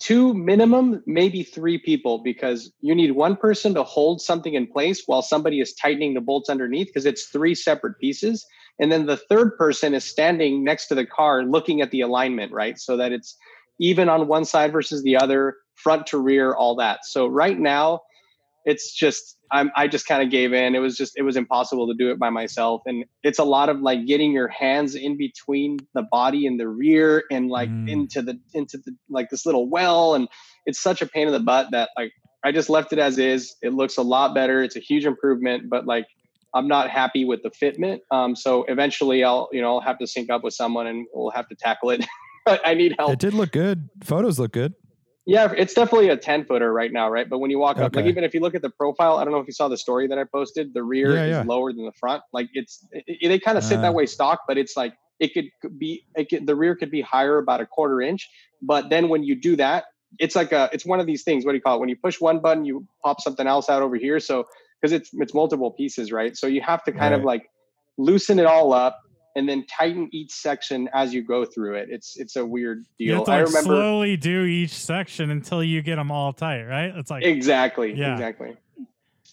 [0.00, 5.04] two minimum, maybe three people, because you need one person to hold something in place
[5.06, 8.46] while somebody is tightening the bolts underneath, because it's three separate pieces.
[8.80, 12.52] And then the third person is standing next to the car looking at the alignment,
[12.52, 12.78] right?
[12.78, 13.36] So that it's
[13.78, 17.04] even on one side versus the other, front to rear, all that.
[17.04, 18.00] So right now,
[18.64, 20.74] it's just I'm I just kind of gave in.
[20.74, 22.82] It was just it was impossible to do it by myself.
[22.86, 26.68] And it's a lot of like getting your hands in between the body and the
[26.68, 27.88] rear and like Mm.
[27.88, 30.14] into the into the like this little well.
[30.14, 30.28] And
[30.66, 32.12] it's such a pain in the butt that like
[32.44, 33.56] I just left it as is.
[33.62, 34.62] It looks a lot better.
[34.62, 36.06] It's a huge improvement, but like
[36.54, 38.00] I'm not happy with the fitment.
[38.10, 41.30] Um, so eventually, I'll you know I'll have to sync up with someone and we'll
[41.30, 42.04] have to tackle it.
[42.64, 43.12] I need help.
[43.12, 43.88] It did look good.
[44.02, 44.74] Photos look good.
[45.26, 47.28] Yeah, it's definitely a 10 footer right now, right?
[47.28, 49.32] But when you walk up, like even if you look at the profile, I don't
[49.32, 51.42] know if you saw the story that I posted, the rear Yeah, is yeah.
[51.46, 52.22] lower than the front.
[52.32, 53.82] Like it's, it, they kind of sit Ah.
[53.82, 57.02] that way stock, but it's like it could be, it could, the rear could be
[57.02, 58.28] higher about a quarter inch.
[58.62, 59.84] But then when you do that,
[60.18, 61.44] it's like a, it's one of these things.
[61.44, 61.80] What do you call it?
[61.80, 64.18] When you push one button, you pop something else out over here.
[64.18, 64.46] So,
[64.80, 66.36] because it's, it's multiple pieces, right?
[66.36, 67.50] So you have to kind of like
[67.98, 68.98] loosen it all up
[69.36, 71.88] and then tighten each section as you go through it.
[71.90, 73.16] It's, it's a weird You deal.
[73.18, 73.60] have to I remember.
[73.60, 76.92] slowly do each section until you get them all tight, right?
[76.96, 78.12] It's like exactly Yeah.
[78.12, 78.56] exactly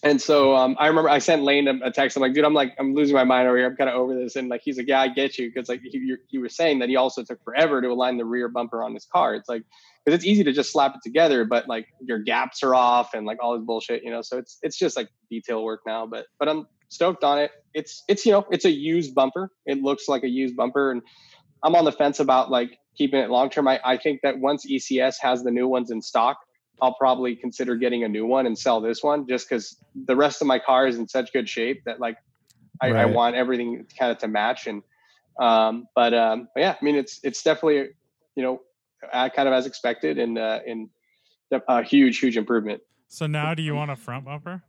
[0.04, 2.72] and so um, i remember i sent lane a, text i'm like dude i'm like
[2.78, 4.86] i'm losing my mind over here i'm kind of over this and like he's like
[4.86, 7.42] yeah i get you because like he, you- he was saying that he also took
[7.42, 9.64] forever to align the rear bumper on his car it's like
[10.08, 13.26] because it's easy to just slap it together but like your gaps are off and
[13.26, 16.26] like all this bullshit you know so it's it's just like detail work now but
[16.38, 17.50] but i'm stoked on it.
[17.74, 19.50] It's it's you know it's a used bumper.
[19.66, 21.02] It looks like a used bumper and
[21.62, 24.66] i'm on the fence about like keeping it long term I, I think that once
[24.66, 26.38] ecs has the new ones in stock
[26.80, 30.40] I'll probably consider getting a new one and sell this one just because the rest
[30.40, 32.16] of my car is in such good shape that like
[32.80, 34.82] I, I want everything kind of to match and
[35.40, 37.90] um but um but yeah I mean it's it's definitely
[38.36, 38.60] you know
[39.12, 40.88] uh, kind of as expected and uh and
[41.52, 42.80] a a huge huge improvement.
[43.08, 44.62] so now do you want a front bumper?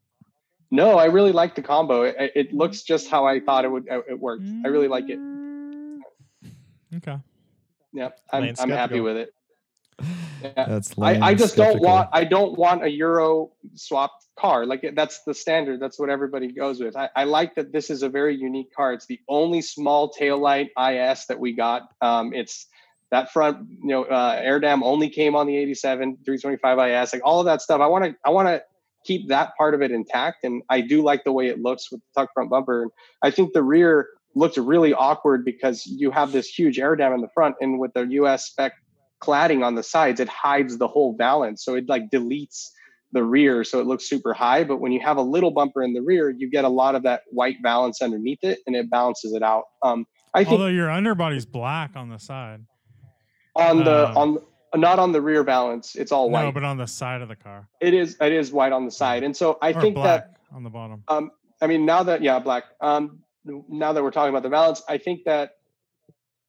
[0.71, 2.03] No, I really like the combo.
[2.03, 4.45] It, it looks just how I thought it would uh, it worked.
[4.63, 5.19] I really like it.
[6.95, 7.17] Okay.
[7.91, 9.33] Yeah, I'm Lane's I'm happy with it.
[10.41, 10.65] Yeah.
[10.67, 14.65] That's I, I lame, just don't want I don't want a Euro swapped car.
[14.65, 15.79] Like that's the standard.
[15.81, 16.95] That's what everybody goes with.
[16.95, 18.93] I, I like that this is a very unique car.
[18.93, 21.89] It's the only small taillight IS that we got.
[22.01, 22.67] Um, it's
[23.11, 27.13] that front, you know, uh, air dam only came on the 87 325 IS.
[27.13, 27.81] Like all of that stuff.
[27.81, 28.61] I want to I want to
[29.05, 32.01] keep that part of it intact, and I do like the way it looks with
[32.01, 32.83] the tuck front bumper.
[32.83, 32.91] And
[33.23, 37.21] I think the rear looked really awkward because you have this huge air dam in
[37.21, 38.73] the front, and with the US spec
[39.21, 41.63] cladding on the sides, it hides the whole balance.
[41.63, 42.67] So it like deletes
[43.11, 43.63] the rear.
[43.63, 44.63] So it looks super high.
[44.63, 47.03] But when you have a little bumper in the rear, you get a lot of
[47.03, 49.63] that white balance underneath it and it balances it out.
[49.83, 52.65] Um, I think Although your underbody's black on the side.
[53.59, 54.39] On the, um,
[54.73, 56.45] on, not on the rear balance, it's all white.
[56.45, 57.67] No, but on the side of the car.
[57.81, 59.23] it is, it is white on the side.
[59.23, 61.03] And so I or think black that, on the bottom.
[61.07, 61.31] um,
[61.61, 64.97] I mean, now that, yeah, black, um, now that we're talking about the balance, I
[64.97, 65.57] think that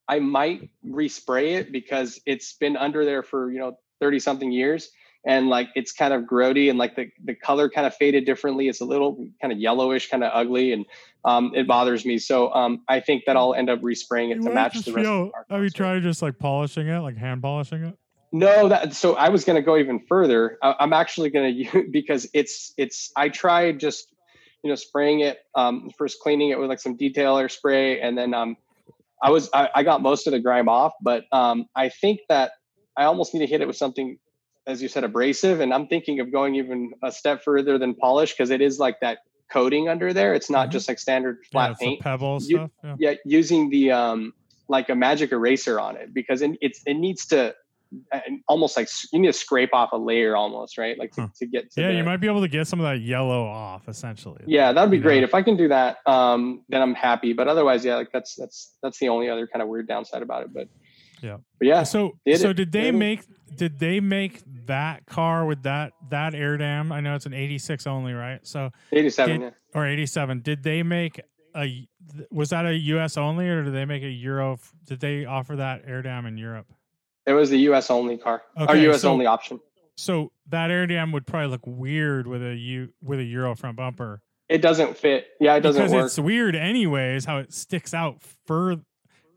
[0.08, 4.90] I might respray it because it's been under there for, you know, 30 something years.
[5.24, 8.68] And like it's kind of grody and like the, the color kind of faded differently.
[8.68, 10.86] It's a little kind of yellowish, kind of ugly, and
[11.24, 12.18] um, it bothers me.
[12.18, 14.92] So um, I think that I'll end up respraying it You to match just the
[14.92, 15.54] rest of the.
[15.54, 17.98] Have you tried just like polishing it, like hand polishing it?
[18.32, 20.58] No, that so I was going to go even further.
[20.62, 23.12] I, I'm actually going to use because it's it's.
[23.16, 24.12] I tried just
[24.62, 28.34] you know spraying it um, first, cleaning it with like some detailer spray, and then
[28.34, 28.56] um,
[29.22, 32.52] I was I, I got most of the grime off, but um, I think that
[32.96, 34.18] I almost need to hit it with something,
[34.66, 38.32] as you said, abrasive, and I'm thinking of going even a step further than polish
[38.32, 39.18] because it is like that
[39.50, 40.34] coating under there.
[40.34, 40.72] It's not Mhm.
[40.72, 42.70] just like standard flat the paint pebble You- stuff.
[42.84, 42.96] Yeah.
[42.98, 44.32] yeah using the um
[44.68, 47.54] like a magic eraser on it because it, it's it needs to
[48.46, 51.28] almost like you need to scrape off a layer almost right like to, Huh.
[51.40, 53.44] to get to Yeah, the- you might be able to get some of that yellow
[53.44, 54.42] off essentially.
[54.46, 55.24] yeah that'd be you great know?
[55.24, 58.76] if i can do that um then i'm happy but otherwise yeah like that's that's
[58.80, 60.68] that's the only other kind of weird downside about it but
[61.22, 61.38] Yeah.
[61.58, 63.22] but yeah So Did so it- did they make
[63.56, 66.92] did they make that car with that that air dam?
[66.92, 68.40] I know it's an 86 only, right?
[68.46, 69.78] So 87 did- yeah.
[69.80, 70.40] or 87.
[70.40, 71.20] Did they make
[71.56, 71.88] a
[72.30, 75.82] was that a US only or did they make a Euro did they offer that
[75.86, 76.66] air dam in Europe?
[77.26, 79.60] it was the us only car or us so- only option
[79.96, 83.76] So that air dam would probably look weird with a U with a Euro front
[83.76, 84.22] bumper.
[84.48, 88.22] it doesn't fit yeah it doesn't because work it's weird anyways how it sticks out
[88.46, 88.80] fur-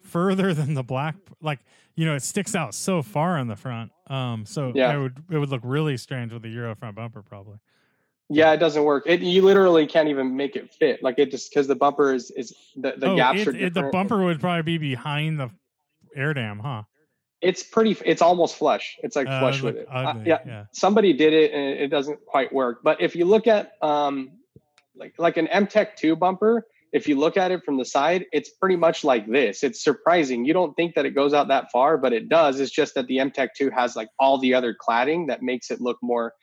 [0.03, 1.59] further than the black like
[1.95, 3.91] you know it sticks out so far on the front.
[4.07, 4.93] Um so Yeah.
[4.95, 7.57] it would it would look really strange with the euro front bumper probably.
[8.29, 9.03] Yeah it doesn't work.
[9.05, 11.01] It you literally can't even make it fit.
[11.03, 13.73] Like it just because the bumper is is the, the oh, gaps it- are it-
[13.73, 15.49] the bumper would probably be behind the
[16.15, 16.83] air dam huh?
[17.41, 18.97] It's pretty it's almost flush.
[19.03, 19.87] It's like Uh, flush with it.
[19.91, 20.65] Uh, yeah yeah.
[20.71, 22.79] somebody did it and it doesn't quite work.
[22.83, 24.31] But if you look at um
[24.95, 28.49] like like an mtech 2 bumper if you look at it from the side it's
[28.51, 29.63] pretty much like this.
[29.63, 30.45] It's surprising.
[30.45, 32.59] You don't think that it goes out that far but it does.
[32.59, 35.81] It's just that the mtech 2 has like all the other cladding that makes it
[35.81, 36.33] look more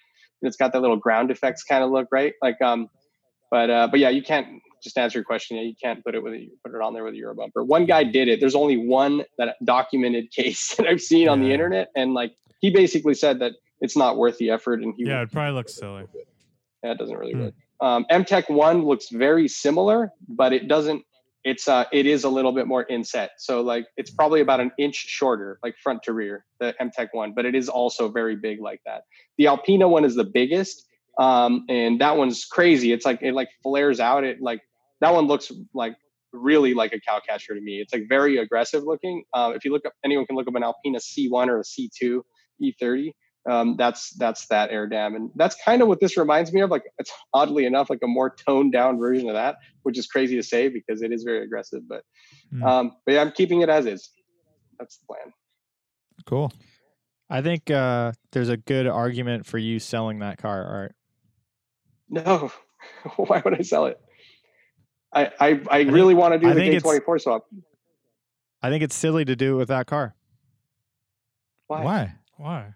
[0.42, 2.34] it's got that little ground effects kind of look right?
[2.42, 2.88] Like um
[3.50, 4.46] but uh but yeah you can't
[4.82, 7.04] just answer your question yeah, you can't put it with a, put it on there
[7.04, 7.62] with a euro bumper.
[7.62, 8.40] One guy did it.
[8.40, 12.70] There's only one that documented case that i've seen on the internet and like he
[12.70, 15.74] basically said that it's not worth the effort and he yeah would- it'd probably looks
[15.74, 16.04] silly.
[16.82, 17.40] Yeah, it doesn't really Hmm.
[17.42, 21.02] work Um, MTech One looks very similar, but it doesn't.
[21.44, 23.30] It's uh, it is a little bit more inset.
[23.38, 27.32] So like, it's probably about an inch shorter, like front to rear, the MTech One,
[27.34, 29.04] but it is also very big like that.
[29.38, 30.86] The Alpina one is the biggest,
[31.18, 32.92] um, and that one's crazy.
[32.92, 34.24] It's like it like flares out.
[34.24, 34.60] It like
[35.00, 35.96] that one looks like
[36.32, 37.80] really like a cow catcher to me.
[37.80, 39.24] It's like very aggressive looking.
[39.32, 42.20] Uh, if you look up, anyone can look up an Alpina C1 or a C2
[42.62, 43.12] E30
[43.48, 46.70] um, that's that's that air dam and that's kind of what this reminds me of
[46.70, 50.36] like it's oddly enough like a more toned down version of that which is crazy
[50.36, 52.02] to say because it is very aggressive but
[52.50, 52.62] Hmm.
[52.64, 54.10] um but yeah i'm keeping it as is
[54.78, 55.32] that's the plan
[56.26, 56.52] Cool.
[57.30, 60.94] I think uh, there's a good argument for you selling that car, Art.
[62.08, 62.50] no
[63.16, 63.98] why would i sell it
[65.14, 67.46] i i, I really want to do I the think it's- k24 swap
[68.62, 70.14] I think it's silly to do it with that car.
[71.68, 72.14] why, Why?
[72.36, 72.74] Why?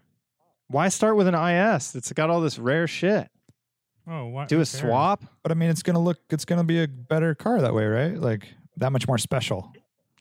[0.68, 1.94] Why start with an IS?
[1.94, 3.28] It's got all this rare shit.
[4.06, 4.48] Oh, what?
[4.48, 4.70] Do a cares?
[4.70, 5.24] swap.
[5.42, 6.18] But I mean, it's gonna look.
[6.30, 8.16] It's gonna be a better car that way, right?
[8.18, 9.72] Like that much more special.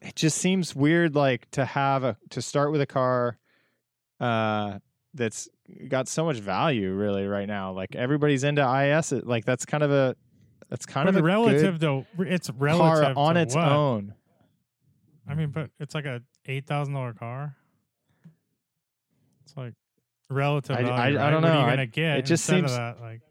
[0.01, 3.37] It just seems weird, like to have a to start with a car
[4.19, 4.79] uh,
[5.13, 5.47] that's
[5.87, 7.71] got so much value, really, right now.
[7.71, 9.11] Like everybody's into IS.
[9.11, 10.15] It, like that's kind of a
[10.69, 12.05] that's kind But of a relative though.
[12.19, 13.67] it's relative car on to its what?
[13.69, 14.13] own.
[15.27, 17.55] I mean, but it's like a eight thousand dollar car.
[19.45, 19.73] It's like
[20.29, 20.75] relative.
[20.77, 21.31] I- value, I- I right?
[21.31, 21.59] don't What are know.
[21.61, 22.17] you I- gonna get?
[22.19, 23.01] it just instead of seems- that.
[23.01, 23.21] Like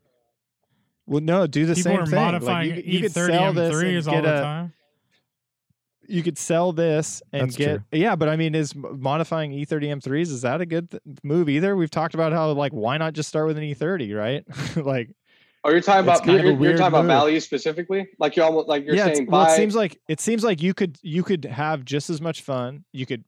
[1.07, 2.43] Well, no, do the people same are thing.
[2.43, 4.73] Like, you, could- you could sell this M3s and all get the a, time.
[6.09, 10.01] you could sell this and That's get yeah but i mean is modifying E e30
[10.03, 13.13] m3s is that a good th- move either we've talked about how like why not
[13.15, 14.45] just start with an e30 right
[14.85, 15.15] like
[15.65, 17.09] oh you're talking about kind of you're, you're weird talking about move.
[17.09, 19.99] value specifically like you're almost like you're yeah it's- saying well buy it seems like
[20.09, 23.25] it seems like you could you could have just as much fun you could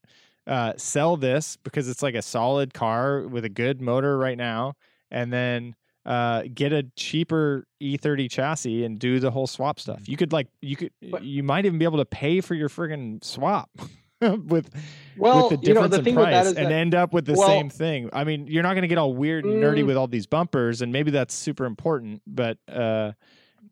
[0.47, 4.75] uh, sell this because it's like a solid car with a good motor right now
[5.11, 5.75] and then
[6.05, 10.07] uh, get a cheaper E30 chassis and do the whole swap stuff.
[10.07, 12.69] You could like you could But- you might even be able to pay for your
[12.69, 13.71] friggin' swap
[14.21, 14.69] with
[15.17, 17.35] well with the you know difference the in price and that, end up with the
[17.35, 18.11] well- same thing.
[18.13, 19.87] I mean, you're not going to get all weird and nerdy Mm.
[19.87, 23.13] with all these bumpers, and maybe that's super important, but uh,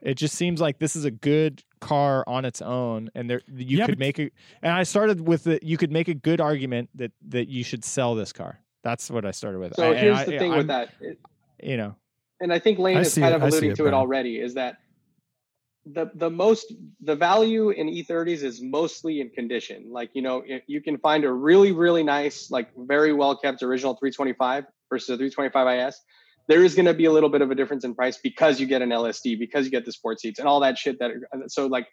[0.01, 3.79] it just seems like this is a good car on its own, and there you
[3.79, 4.31] Yeah, could make a.
[4.63, 7.85] And I started with the you could make a good argument that that you should
[7.85, 8.59] sell this car.
[8.85, 9.75] That's what I started with.
[9.75, 11.19] so I- here's I- the thing I'm- with that It-
[11.63, 11.95] You know,
[12.41, 14.55] and I think Lane I is kind it- of alluding it, to it already, is
[14.55, 14.79] that
[15.85, 19.91] the the most the value in E30s is mostly in condition.
[19.91, 23.63] Like you know, if you can find a really really nice, like very well kept
[23.65, 26.01] original 325 versus a 325 IS.
[26.53, 28.67] There is going to be a little bit of a difference in price because you
[28.67, 30.99] get an LSD, because you get the sport seats and all that shit.
[30.99, 31.13] That
[31.49, 31.87] so like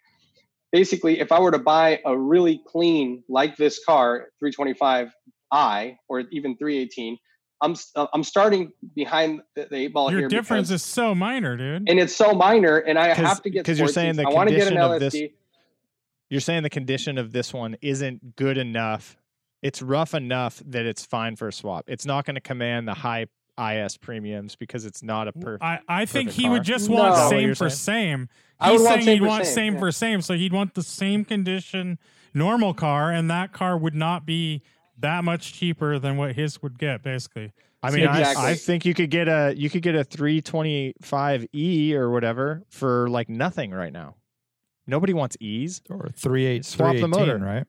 [0.70, 6.58] basically, if I were to buy a really clean like this car 325i or even
[6.58, 7.16] 318
[7.62, 11.14] I'm uh, I'm starting behind the, the eight ball Your here difference because, is so
[11.14, 11.88] minor, dude.
[11.88, 14.24] and it's so minor, and I have to get 'cause you're saying seats.
[14.24, 15.22] the I want to get an condition of this-
[16.28, 19.16] you're saying the condition of this one isn't good enough.
[19.62, 21.84] It's rough enough that it's fine for a swap.
[21.88, 23.26] It's not going to command the high
[23.58, 25.62] IS premiums because it's not a perfect.
[25.62, 28.16] I, I think perfect he would just want Is that what same for saying?
[28.16, 28.28] same.
[28.58, 29.78] I He's would saying same he'd want same, same yeah.
[29.80, 31.98] for same, so he'd want the same condition
[32.34, 34.62] normal car, and that car would not be
[34.98, 37.52] that much cheaper than what his would get, basically.
[37.82, 38.44] I mean, I, Exactly.
[38.44, 43.28] I think you could get a you could get a 325e or whatever for like
[43.28, 44.16] nothing right now.
[44.86, 45.80] Nobody wants E's.
[45.88, 47.38] Or three eight Swap the motor.
[47.38, 47.64] right?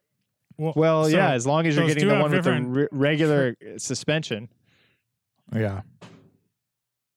[0.58, 3.70] Well, so yeah, as long as you're getting the one with the re- regular uh,
[3.78, 4.50] suspension.
[5.54, 5.82] Yeah.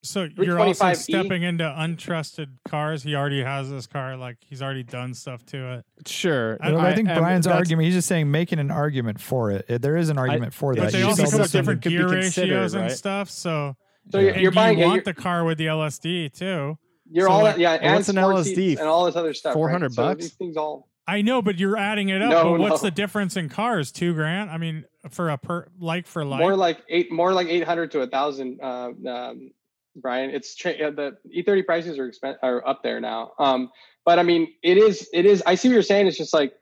[0.02, 3.02] So you're also stepping into untrusted cars.
[3.02, 5.84] He already has this car, like he's already done stuff to it.
[6.06, 9.50] Sure, I- Well, I, think and Brian's argument, he's just saying making an argument for
[9.50, 9.64] it.
[9.66, 10.80] It- There is an argument for that.
[10.82, 12.92] But they You you also sell sell come with different could gear ratios and right?
[12.92, 13.30] stuff.
[13.30, 13.76] So
[14.12, 14.32] So Yeah.
[14.32, 16.76] you're, you're buying you want You're, the car with the LSD too.
[17.10, 18.76] you're so all like- yeah, Well, and what's an LSD?
[18.78, 19.54] and all this other stuff.
[19.54, 19.92] 400 right?
[19.94, 20.20] So bucks?
[20.22, 20.90] these things all.
[21.06, 22.30] I know, but you're adding it up.
[22.30, 22.88] No, but what's no.
[22.88, 23.90] the difference in cars?
[23.90, 24.50] Two grand?
[24.50, 26.40] I mean, for a per like for like.
[26.40, 28.60] more like eight, more like eight hundred to a thousand.
[28.62, 29.50] Uh, um,
[29.96, 33.32] Brian, it's tra- uh, the E30 prices are expen- are up there now.
[33.38, 33.70] Um,
[34.04, 35.42] but I mean, it is, it is.
[35.46, 36.06] I see what you're saying.
[36.08, 36.52] It's just like,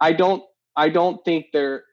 [0.00, 0.42] I don't,
[0.76, 1.84] I don't think there.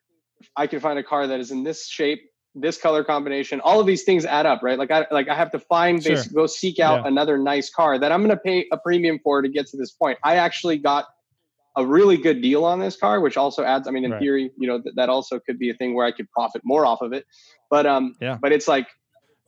[0.55, 2.21] I can find a car that is in this shape,
[2.55, 3.59] this color combination.
[3.61, 4.79] All of these things add up, right?
[4.79, 6.15] Like I, like I have to find, Sure.
[6.33, 7.07] go seek out Yeah.
[7.09, 9.91] another nice car that I'm going to pay a premium for to get to this
[9.91, 10.17] point.
[10.23, 11.05] I actually got
[11.79, 13.87] a really good deal on this car, which also adds.
[13.87, 14.19] I mean, in Right.
[14.21, 16.85] theory, you know, th- that also could be a thing where I could profit more
[16.85, 17.25] off of it.
[17.69, 18.37] But um, Yeah.
[18.41, 18.87] but it's like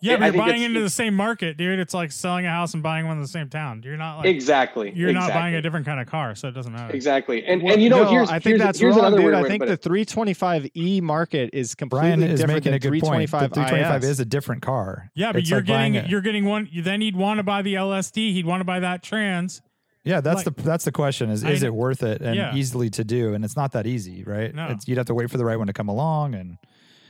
[0.03, 1.77] Yeah, I but you're buying into the same market, dude.
[1.77, 3.83] It's like selling a house and buying one in the same town.
[3.85, 4.91] You're not like exactly.
[4.95, 6.91] you're not buying a different kind of car, so it doesn't matter.
[6.95, 7.45] Exactly.
[7.45, 9.33] And Well, and you know, no, here's I think here's, that's here's wrong, another dude.
[9.35, 13.29] I think the 325e market is completely Brian is different making than a good point.
[13.29, 14.09] The 325 325 IS.
[14.09, 15.11] is a different car.
[15.13, 16.67] Yeah, but It's you're like getting a- you're getting one.
[16.71, 18.31] You then he'd want to buy the LSD.
[18.33, 19.61] He'd want to buy that trans.
[20.03, 22.55] Yeah, that's Like- the that's the question is is kn- it worth it and Yeah.
[22.55, 23.33] easily to do?
[23.33, 24.53] And it's not that easy, right?
[24.53, 24.67] No.
[24.67, 26.57] It's, you'd have to wait for the right one to come along, and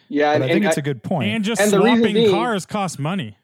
[0.10, 1.30] Yeah, but and, I think and it's I- a good point.
[1.30, 3.38] And just And the reason swapping being- cars costs money.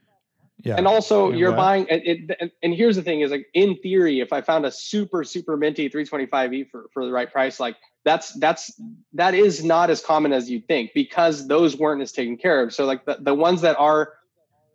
[0.63, 1.57] yeah, and also And you're what?
[1.57, 4.65] buying and, it, and, and here's the thing is like in theory if i found
[4.65, 8.73] a super super minty 325e for, for the right price like that's that's
[9.13, 12.73] that is not as common as you think because those weren't as taken care of
[12.73, 14.13] so like the, the ones that are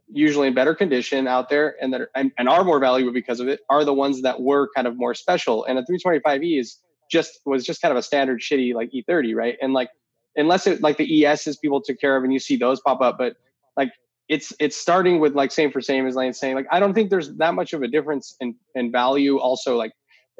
[0.08, 3.40] usually in better condition out there and that are, and, and are more valuable because
[3.40, 5.64] of it are the ones that were kind of more special.
[5.64, 6.78] And a 325e is
[7.10, 9.56] just was just kind of a standard shitty like e30 right?
[9.60, 9.90] And like
[10.36, 13.18] unless it like the es's people took care of and you see those pop up
[13.18, 13.36] but
[13.76, 13.92] like
[14.28, 17.10] it's it's starting with like same for same as Lane saying like I don't think
[17.10, 19.92] there's that much of a difference in in value also like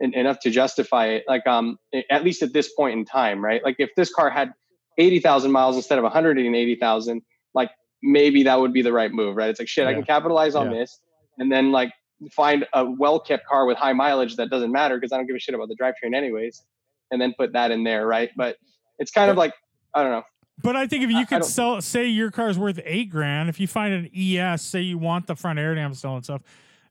[0.03, 1.25] en- enough to justify it.
[1.29, 1.79] Like um
[2.11, 3.63] at least at this point in time right?
[3.63, 4.53] Like if this car had
[4.99, 7.23] 80,000 miles instead of 180,000
[7.55, 7.71] like
[8.03, 10.71] maybe that would be the right move right it's like shit I can capitalize on
[10.71, 10.79] Yeah.
[10.81, 11.01] this
[11.39, 11.93] and then like
[12.33, 15.37] find a well kept car with high mileage that doesn't matter because I don't give
[15.37, 16.63] a shit about the drivetrain anyways
[17.11, 18.57] and then put that in there right but
[18.99, 19.53] it's kind of like
[19.95, 20.23] I don't know
[20.63, 23.49] But I think if you I could don't- sell, say your car's worth eight grand,
[23.49, 26.43] if you find an ES, say you want the front air dam still and stuff,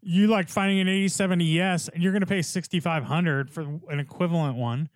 [0.01, 3.61] you like finding an '87 ES, and you're going to pay sixty five hundred for
[3.89, 4.89] an equivalent one.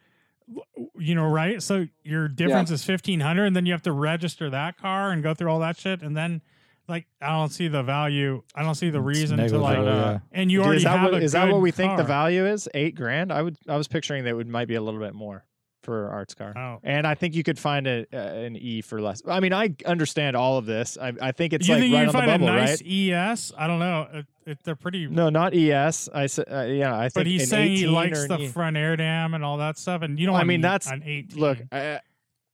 [0.98, 1.62] You know, right?
[1.62, 5.24] So your difference is fifteen hundred, and then you have to register that car and
[5.24, 6.41] go through all that shit, and then
[6.88, 8.43] like I don't see the value.
[8.54, 9.78] I don't see the reason to like.
[9.78, 10.20] yeah.
[10.32, 12.46] And you Dude, already is that have what, is that what we think the value
[12.46, 12.70] is?
[12.74, 13.32] Eight grand?
[13.32, 13.58] I would.
[13.68, 15.46] I was picturing that it would might be a little bit more
[15.86, 16.54] for Art's car.
[16.58, 16.80] Oh.
[16.84, 19.22] And I think you could find a, uh, an E for less.
[19.26, 20.98] I mean, I understand all of this.
[21.00, 22.82] I, I think it's you like think right you on the find bubble, a nice
[22.82, 22.92] right?
[22.92, 23.54] ES?
[23.58, 24.08] I don't know.
[24.12, 25.08] It, it, they're pretty.
[25.08, 26.10] No, not ES.
[26.14, 27.14] I said, uh, yeah, I think.
[27.14, 28.48] But he's saying he likes the E.
[28.48, 30.36] front air dam and all that stuff, and you don't.
[30.36, 31.40] I want mean, that's- an eighteen.
[31.40, 32.00] Look, I,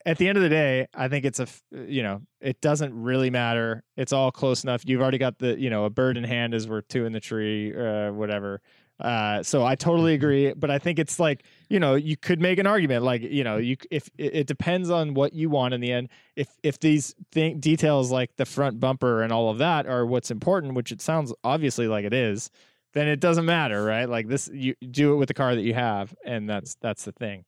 [0.05, 3.29] at the end of the day, I think it's a you know, it doesn't really
[3.29, 3.83] matter.
[3.97, 4.83] It's all close enough.
[4.85, 7.19] You've already got the, you know, a bird in hand is worth two in the
[7.19, 8.61] tree, uh, whatever.
[9.01, 12.59] Uh, so I totally agree, but I think it's like, you know, you could make
[12.59, 15.81] an argument, like, you know, you if it, it depends on what you want in
[15.81, 16.09] the end.
[16.35, 20.29] If if these thing, details like the front bumper and all of that are what's
[20.29, 22.51] important, which it sounds obviously like it is,
[22.93, 24.07] then it doesn't matter, right?
[24.07, 27.11] Like this, you do it with the car that you have, and that's that's the
[27.11, 27.45] thing.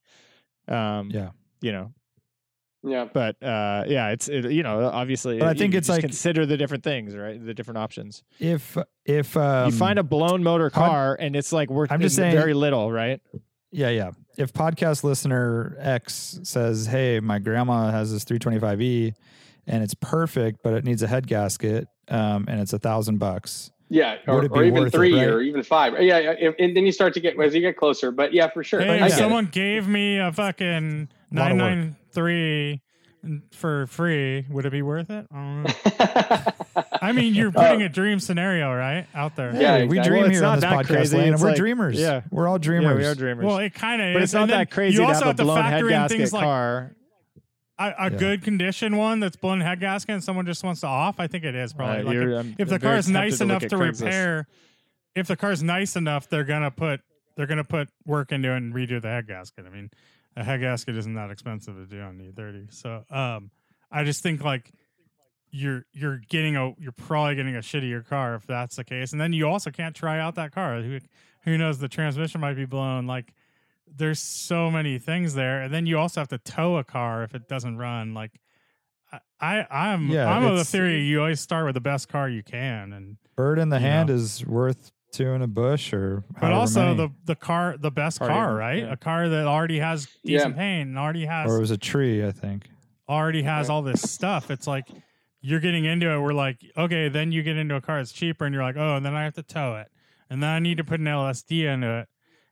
[0.67, 1.29] Um, Yeah.
[1.61, 1.93] you know,
[2.83, 5.39] yeah but uh, yeah, it's it, you know obviously.
[5.39, 7.43] But I think you it's just like- consider the different things, right?
[7.43, 8.23] The different options.
[8.39, 12.01] if if um, you find a blown motor pod- car, and it's like worth I'm
[12.01, 13.21] just saying- very little, right?
[13.71, 14.11] Yeah, yeah.
[14.37, 19.13] If podcast listener X says, "Hey, my grandma has this 325e,
[19.67, 23.71] and it's perfect, but it needs a head gasket, um, and it's a thousand bucks,"
[23.89, 25.27] Yeah, Would or, be or even worth it, three, right?
[25.27, 25.93] or even five.
[26.01, 26.33] Yeah, yeah.
[26.39, 28.11] If, and then you start to get as you get closer.
[28.11, 28.79] But yeah, for sure.
[28.81, 32.81] Hey, I if get someone gave me a fucking nine nine three
[33.51, 35.25] for free, would it be worth it?
[35.31, 35.73] I don't know.
[35.85, 36.85] it.
[37.01, 39.53] I mean, you're putting a dream scenario right out there.
[39.55, 40.09] Yeah, Hey, we exactly.
[40.09, 41.17] dream Well, here on this podcast, crazy.
[41.17, 41.99] Lane, and we're like- dreamers.
[41.99, 42.21] yeah.
[42.31, 42.91] we're all dreamers.
[42.91, 43.45] Yeah, we are dreamers.
[43.45, 45.43] Well, it kind of but it's not that crazy You to also have a to
[45.43, 46.95] blown head factor in things like car.
[47.79, 48.17] a, a Yeah.
[48.17, 51.19] good condition one that's blown head gasket and someone just wants to off.
[51.19, 52.01] I think it is probably.
[52.01, 54.01] Uh, like you're- if, I'm- the I'm car is nice to enough to Craigslist.
[54.01, 54.47] repair,
[55.15, 57.01] if the car's nice enough, they're gonna put
[57.35, 59.65] they're gonna put work into it and redo the head gasket.
[59.65, 59.91] I mean,
[60.35, 62.73] a head gasket isn't that expensive to do on the E30.
[62.73, 63.51] So, um,
[63.91, 64.71] I just think like
[65.51, 69.21] you're you're getting a you're probably getting a shittier car if that's the case, and
[69.21, 70.81] then you also can't try out that car.
[70.81, 70.99] Who
[71.43, 71.77] who knows?
[71.77, 73.05] The transmission might be blown.
[73.05, 73.33] Like,
[73.87, 77.35] there's so many things there, and then you also have to tow a car if
[77.35, 78.13] it doesn't run.
[78.13, 78.39] Like.
[79.39, 82.41] I, I'm Yeah, I'm of the theory you always start with the best car you
[82.41, 84.15] can, and Bird in the hand know.
[84.15, 86.97] is worth two in a bush, or but also many.
[86.97, 88.91] the the car the best Party car right yeah.
[88.91, 90.39] a car that already has Yeah.
[90.39, 92.67] decent paint and already has or it was a tree, I think.
[93.07, 94.87] already has all this stuff it's like
[95.41, 98.45] you're getting into it we're like okay then you get into a car that's cheaper
[98.45, 99.89] and you're like oh and then i have to tow it
[100.29, 102.07] and then i need to put an lsd into it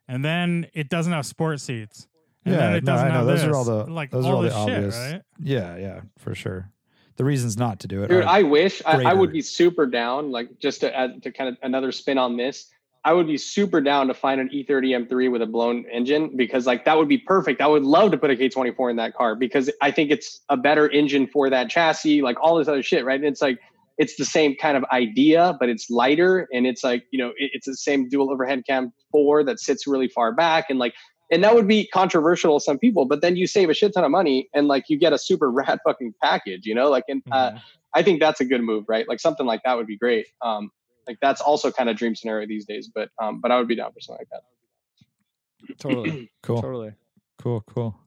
[0.10, 2.08] and then it doesn't have sport seats
[2.46, 3.18] and then Yeah, it no, doesn't I know.
[3.20, 5.22] have Those are all the- like those are all, all the this obvious- shit right
[5.40, 6.70] Yeah, yeah, for sure.
[7.18, 8.08] The reasons not to do it.
[8.10, 10.32] Dude, I wish I, I would be super down.
[10.32, 12.68] Like just to add to kind of another spin on this,
[13.04, 16.36] I would be super down to find an E E30 M3 with a blown engine
[16.36, 17.62] because like that would be perfect.
[17.62, 20.58] I would love to put a K24 in that car because I think it's a
[20.58, 23.20] better engine for that chassis, like all this other shit, right?
[23.20, 23.60] And it's like
[23.98, 27.52] it's the same kind of idea, but it's lighter and it's like you know it-
[27.54, 30.94] it's the same dual overhead cam four that sits really far back and like
[31.32, 34.04] and that would be controversial to some people but then you save a shit ton
[34.04, 37.24] of money and like you get a super rad fucking package you know like and
[37.32, 37.62] uh Mhm.
[37.94, 39.06] I think that's a good move, right?
[39.06, 40.26] Like something like that would be great.
[40.42, 40.72] Um,
[41.08, 43.76] like that's also kind of dream scenario these days, but um, but I would be
[43.76, 45.78] down for something like that.
[45.78, 46.30] Totally.
[46.42, 46.62] Cool.
[46.62, 46.94] Totally.
[47.38, 48.00] Cool, cool.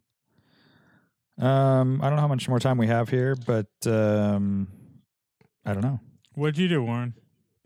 [1.38, 4.68] Um, I don't know how much more time we have here, but um,
[5.66, 6.00] I don't know.
[6.34, 7.12] What'd you do, Warren?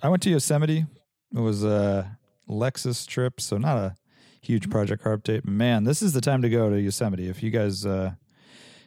[0.02, 0.86] I went to Yosemite.
[1.34, 3.94] It was a Lexus trip, so not a
[4.40, 5.44] huge project car update.
[5.44, 7.28] Man, this is the time to go to Yosemite.
[7.28, 8.12] If you guys uh,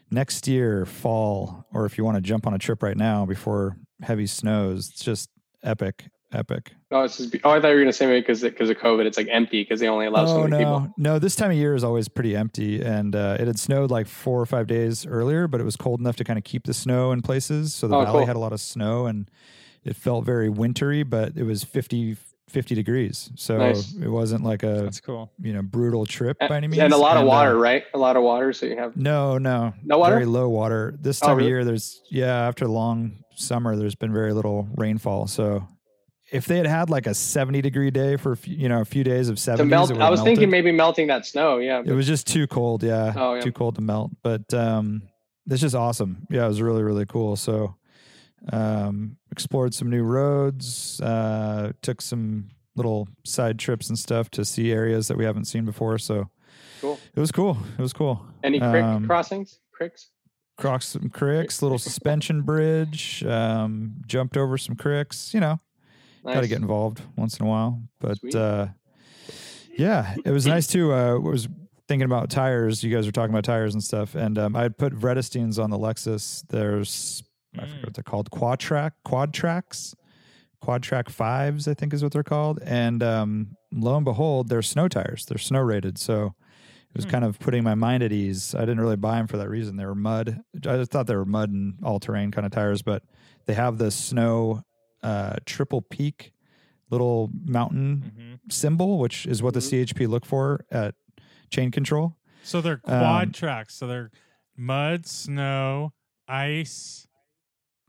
[0.10, 3.78] next year fall, or if you want to jump on a trip right now before
[4.02, 5.30] heavy snows, it's just
[5.64, 6.72] epic, epic.
[6.92, 9.06] Oh, it's just, oh, I thought you were gonna say maybe because because of COVID,
[9.06, 10.94] it's like empty because they only allow so oh many no, people.
[10.98, 11.20] no!
[11.20, 14.42] This time of year is always pretty empty, and uh, it had snowed like four
[14.42, 17.12] or five days earlier, but it was cold enough to kind of keep the snow
[17.12, 17.74] in places.
[17.74, 18.26] So the Oh, valley cool.
[18.28, 19.30] had a lot of snow, and
[19.84, 22.18] it felt very wintry, but it was 50,
[22.52, 23.94] 50 degrees, so Nice.
[23.96, 25.32] it wasn't like a That's cool.
[25.42, 26.84] you know brutal trip And, by any means.
[26.84, 27.84] and a lot of uh, water, right?
[27.94, 30.16] A lot of water, so you have no, no, No water?
[30.16, 30.94] Very low water.
[31.00, 31.48] This Oh, time really?
[31.48, 32.48] of year, there's yeah.
[32.48, 35.28] After a long summer, there's been very little rainfall.
[35.28, 35.68] So
[36.32, 39.30] if they had had like a seventy degree day for you know a few days
[39.30, 39.92] of to seventies, melt.
[40.00, 41.58] I was thinking maybe melting that snow.
[41.58, 42.84] Yeah, it was just too cold.
[42.84, 43.42] Yeah, Oh, yeah.
[43.42, 44.12] too cold to melt.
[44.24, 45.04] But um,
[45.50, 46.28] it's just awesome.
[46.30, 47.36] Yeah, it was really really cool.
[47.36, 47.76] So
[48.52, 51.00] um, explored some new roads.
[51.02, 55.66] Uh, took some little side trips and stuff to see areas that we haven't seen
[55.66, 55.98] before.
[55.98, 56.30] So
[56.80, 57.00] Cool.
[57.16, 57.58] it was cool.
[57.78, 58.26] It was cool.
[58.44, 60.10] any creek um, crossings, cricks.
[60.58, 65.60] crossed some cricks, little suspension bridge, um, jumped over some cricks, you know,
[66.24, 66.36] Nice.
[66.36, 67.82] got to get involved once in a while.
[68.00, 68.68] But uh,
[69.78, 70.94] yeah, it was nice too.
[70.94, 71.48] Uh, was
[71.88, 72.84] thinking about tires.
[72.84, 74.16] You guys were talking about tires and stuff.
[74.16, 76.44] And um, I had put Vredesteins on the Lexus.
[76.48, 77.22] There's,
[77.58, 79.96] I forget what they're called, Quatrac, Quad Tracks.
[80.64, 84.88] Quatrac fives, I think is what they're called, and um, lo and behold, they're snow
[84.88, 85.26] tires.
[85.26, 86.36] They're snow rated, so
[86.92, 87.10] it was Hmm.
[87.12, 88.54] kind of putting my mind at ease.
[88.54, 89.76] I didn't really buy them for that reason.
[89.78, 90.40] They were mud.
[90.56, 93.02] I just thought they were mud and all terrain kind of tires, but
[93.48, 94.62] they have the snow
[95.02, 96.32] uh, triple peak
[96.92, 98.34] little mountain Mm-hmm.
[98.52, 100.94] symbol, which is what the CHP look for at
[101.50, 102.18] chain control.
[102.44, 103.74] So they're quad Um, tracks.
[103.74, 104.12] So they're
[104.56, 105.94] mud, snow,
[106.28, 107.08] ice,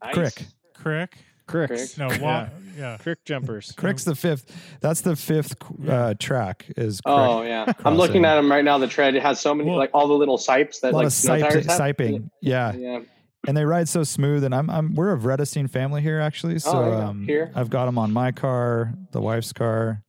[0.05, 0.15] Nice.
[0.15, 0.47] Crick.
[0.75, 1.19] crick.
[1.47, 1.99] Cricks.
[1.99, 2.21] No, Yeah.
[2.23, 2.49] wa-
[2.79, 2.97] yeah.
[2.99, 3.73] Crick jumpers.
[3.77, 4.55] Crick's the fifth.
[4.81, 5.55] That's the fifth
[5.89, 6.67] uh, track.
[6.77, 7.15] Is Crick.
[7.15, 8.79] Oh yeah, I'm looking at them right now.
[8.79, 10.99] The tread it has so many Well- like all the little sipes a that lot
[11.01, 12.31] like of snow siping, tires siping.
[12.41, 12.73] Yeah.
[12.75, 13.01] Yeah,
[13.47, 14.45] and they ride so smooth.
[14.45, 16.59] And I'm, I'm we're a Vredestein family here actually.
[16.61, 17.09] So Oh, yeah.
[17.09, 17.51] um, Here?
[17.55, 20.03] I've got them on my car, the wife's car.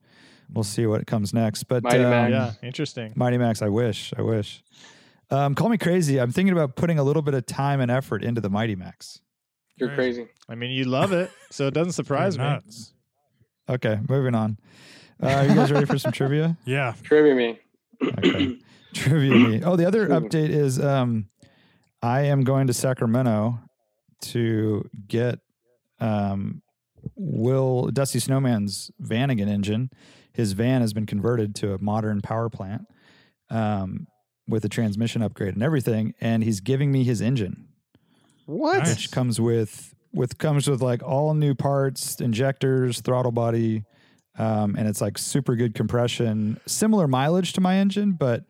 [0.54, 1.64] We'll see what comes next.
[1.64, 2.32] But Mighty um, Max.
[2.32, 3.12] Yeah, interesting.
[3.16, 3.62] Mighty Max.
[3.64, 4.14] I wish.
[4.18, 4.64] I wish.
[5.32, 6.20] Um, call me crazy.
[6.22, 9.20] I'm thinking about putting a little bit of time and effort into the Mighty Max.
[9.78, 9.96] You're Right.
[9.96, 10.28] crazy.
[10.50, 12.44] I mean, you love it, so it doesn't surprise me.
[12.44, 12.94] nuts.
[13.70, 14.58] Okay, moving on.
[15.22, 16.58] Uh, you guys ready for some trivia?
[16.66, 16.94] Yeah.
[17.04, 17.60] Trivia me.
[18.04, 18.60] Okay.
[18.94, 19.64] Trivia me.
[19.64, 21.28] Oh, the other update is um,
[22.02, 23.60] I am going to Sacramento
[24.22, 25.40] to get
[26.00, 26.62] um,
[27.16, 29.90] Will Dusty Snowman's Vanagon engine.
[30.34, 32.84] His van has been converted to a modern power plant
[33.50, 34.08] um,
[34.48, 37.68] with a transmission upgrade and everything, and he's giving me his engine,
[38.46, 38.80] What?
[38.80, 38.96] Nice.
[38.96, 43.84] which comes with with comes with like all new parts, injectors, throttle body,
[44.38, 48.44] um, and it's like super good compression, similar mileage to my engine, but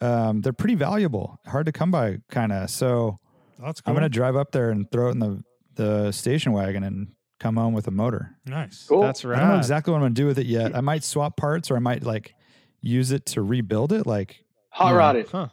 [0.00, 2.70] um, they're pretty valuable, hard to come by, kind of.
[2.70, 3.18] So
[3.60, 3.90] That's cool.
[3.92, 5.42] I'm gonna drive up there and throw it in the
[5.74, 7.08] the station wagon and
[7.38, 8.36] come home with a motor.
[8.46, 8.86] nice.
[8.88, 9.02] Cool.
[9.02, 9.36] That's right.
[9.38, 10.74] I don't know exactly what I'm gonna do with it yet.
[10.74, 12.34] I might swap parts, or I might like
[12.80, 14.96] use it to rebuild it, like Hot Yeah.
[14.96, 15.28] rodded.
[15.30, 15.48] Huh.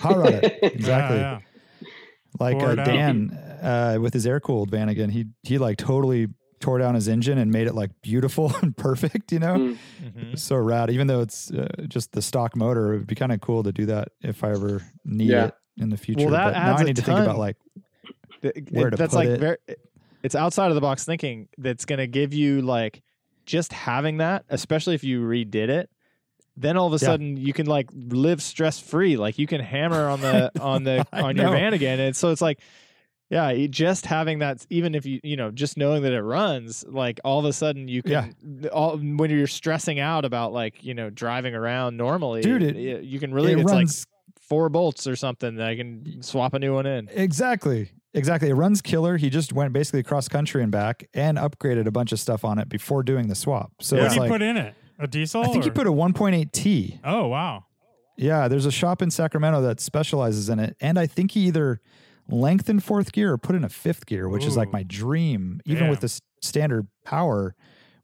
[0.00, 0.58] hot rod it.
[0.62, 1.18] Exactly.
[1.18, 1.38] Yeah,
[2.38, 2.86] like uh, Tore it out.
[2.86, 3.30] Dan
[3.62, 5.10] uh, with his air cooled van again.
[5.10, 6.28] He he like totally
[6.60, 9.32] tore down his engine and made it like beautiful and perfect.
[9.32, 9.76] You know, Mm.
[10.04, 10.38] Mhm.
[10.38, 10.90] so rad.
[10.90, 13.72] Even though it's uh, just the stock motor, it would be kind of cool to
[13.72, 15.46] do that if I ever need Yeah.
[15.46, 16.24] it in the future.
[16.26, 17.56] Well, that but now adds I a need to think about like
[18.42, 19.40] Where it- to that's put like it.
[19.40, 19.56] very
[20.22, 23.02] it's outside of the box thinking that's going to give you like
[23.46, 25.88] just having that especially if you redid it
[26.60, 27.10] then all of a Yeah.
[27.10, 31.06] sudden you can like live stress free like you can hammer on the on the
[31.12, 31.52] on your know.
[31.52, 32.60] van again and so it's like
[33.30, 37.20] yeah just having that even if you you know just knowing that it runs like
[37.24, 38.34] all of a sudden you can
[38.72, 43.00] all when you're stressing out about like you know driving around normally Dude, it- y-
[43.02, 46.54] you can really it it's runs like four bolts or something that I can swap
[46.54, 47.90] a new one in exactly.
[48.12, 48.50] Exactly.
[48.50, 49.16] It runs killer.
[49.16, 52.58] He just went basically cross country and back and upgraded a bunch of stuff on
[52.58, 53.70] it before doing the swap.
[53.80, 54.74] So What it's did you like put in it?
[55.00, 55.42] A diesel?
[55.42, 57.00] I think he or- put a 1.8 T.
[57.04, 57.64] Oh wow.
[58.16, 61.80] Yeah, there's a shop in Sacramento that specializes in it, and I think he either
[62.28, 64.72] lengthened fourth gear or put in a fifth gear, which is like Ooh.
[64.72, 65.60] my dream.
[65.64, 67.54] Even with the s- standard power,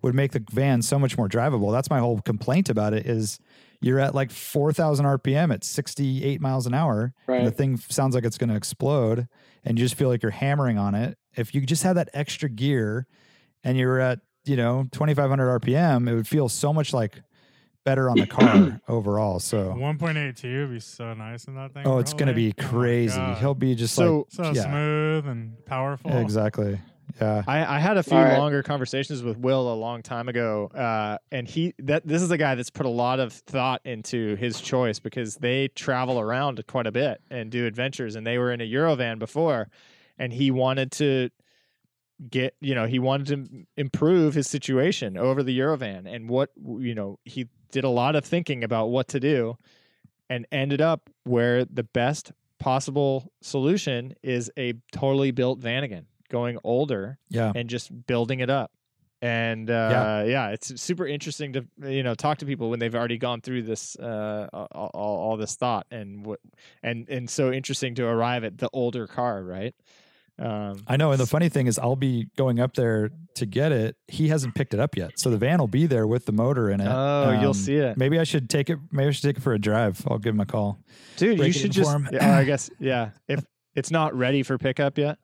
[0.02, 1.70] would make the van so much more drivable.
[1.72, 3.38] That's my whole complaint about it is
[3.80, 7.12] you're at like 4,000 RPM at 68 miles an hour.
[7.28, 7.56] And the Right.
[7.56, 9.26] thing sounds like it's going to explode
[9.64, 11.18] and you just feel like you're hammering on it.
[11.36, 13.06] If you just had that extra gear
[13.64, 17.20] and you're at, you know, 2,500 RPM, it would feel so much like
[17.84, 19.38] better on the car overall.
[19.38, 21.86] So, 1.82 would be so nice in that thing.
[21.86, 22.76] oh, it's going to be probably.
[22.76, 23.34] Oh crazy.
[23.40, 26.16] He'll be just So- so yeah, smooth and powerful.
[26.18, 26.80] exactly.
[27.20, 27.44] Yeah.
[27.46, 28.36] I, I had a few All right.
[28.36, 32.36] longer conversations with Will a long time ago, uh, and he that this is a
[32.36, 36.86] guy that's put a lot of thought into his choice because they travel around quite
[36.88, 39.68] a bit and do adventures, and they were in a Eurovan before,
[40.18, 41.30] and he wanted to
[42.30, 46.94] get you know he wanted to improve his situation over the Eurovan, and what you
[46.94, 49.56] know he did a lot of thinking about what to do,
[50.30, 57.18] and ended up where the best possible solution is a totally built Vanagon going older
[57.28, 57.52] Yeah.
[57.54, 58.72] and just building it up.
[59.22, 60.50] And uh, yeah.
[60.50, 63.96] it's super interesting to you know talk to people when they've already gone through this
[63.96, 66.40] uh, all, all, all this thought and what
[66.82, 69.74] and and so interesting to arrive at the older car, right?
[70.38, 71.12] Um, I know.
[71.12, 73.96] And the funny thing is, I'll be going up there to get it.
[74.06, 75.12] He hasn't picked it up yet.
[75.18, 76.88] So the van will be there with the motor in it.
[76.88, 78.78] oh, you'll Um, see it, Maybe I should take it.
[78.92, 80.04] Maybe I should take it for a drive.
[80.08, 80.78] I'll give him a call.
[81.16, 81.32] dude.
[81.32, 81.90] You break it should just.
[82.12, 83.10] Yeah, I guess yeah.
[83.28, 83.44] If
[83.74, 85.18] it's not ready for pickup yet,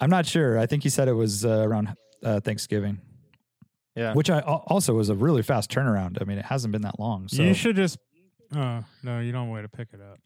[0.00, 0.58] I'm not sure.
[0.58, 1.94] I think he said it was uh, around
[2.24, 3.00] uh, Thanksgiving.
[3.94, 4.12] Yeah.
[4.12, 6.18] Which I also was a really fast turnaround.
[6.20, 7.28] I mean, it hasn't been that long.
[7.28, 7.98] So You should just.
[8.54, 10.18] Oh no, you don't wait to pick it up.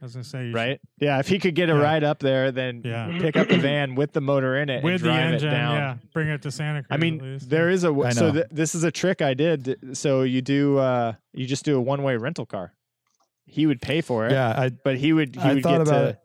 [0.00, 0.80] I was gonna say you should- right?
[1.00, 1.80] Yeah, if he could get a Yeah.
[1.80, 3.18] ride up there, then Yeah.
[3.20, 5.48] pick up the van with the motor in it with and the engine.
[5.48, 5.74] it down.
[5.74, 6.86] Yeah, bring it to Santa Cruz.
[6.90, 7.50] I at mean, least.
[7.50, 9.96] there is a w- I so th- this is a trick I did.
[9.96, 12.74] So you do uh you just do a one way rental car.
[13.46, 14.68] He would pay for it, yeah, I.
[14.68, 16.18] but he would he I would thought get about to it.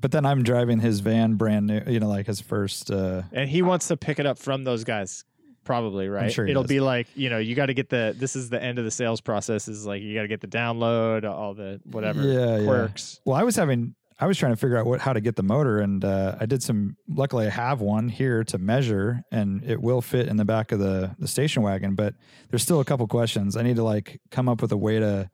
[0.00, 1.82] But then I'm driving his van brand new.
[1.88, 2.90] You know, like his first.
[2.90, 5.24] Uh, and he wants to pick it up from those guys
[5.68, 6.68] probably right sure he it'll does.
[6.70, 8.90] be like you know you got to get the this is the end of the
[8.90, 12.64] sales process is like you got to get the download all the whatever Yeah, yeah.
[12.64, 15.36] quirks Well, I was having, I was trying to figure out what how to get
[15.36, 16.96] the motor, and uh, I did some.
[17.06, 20.80] Luckily, I have one here to measure, and it will fit in the back of
[20.80, 21.94] the the station wagon.
[21.94, 22.14] But
[22.50, 23.56] there's still a couple questions.
[23.56, 25.30] I need to like come up with a way to.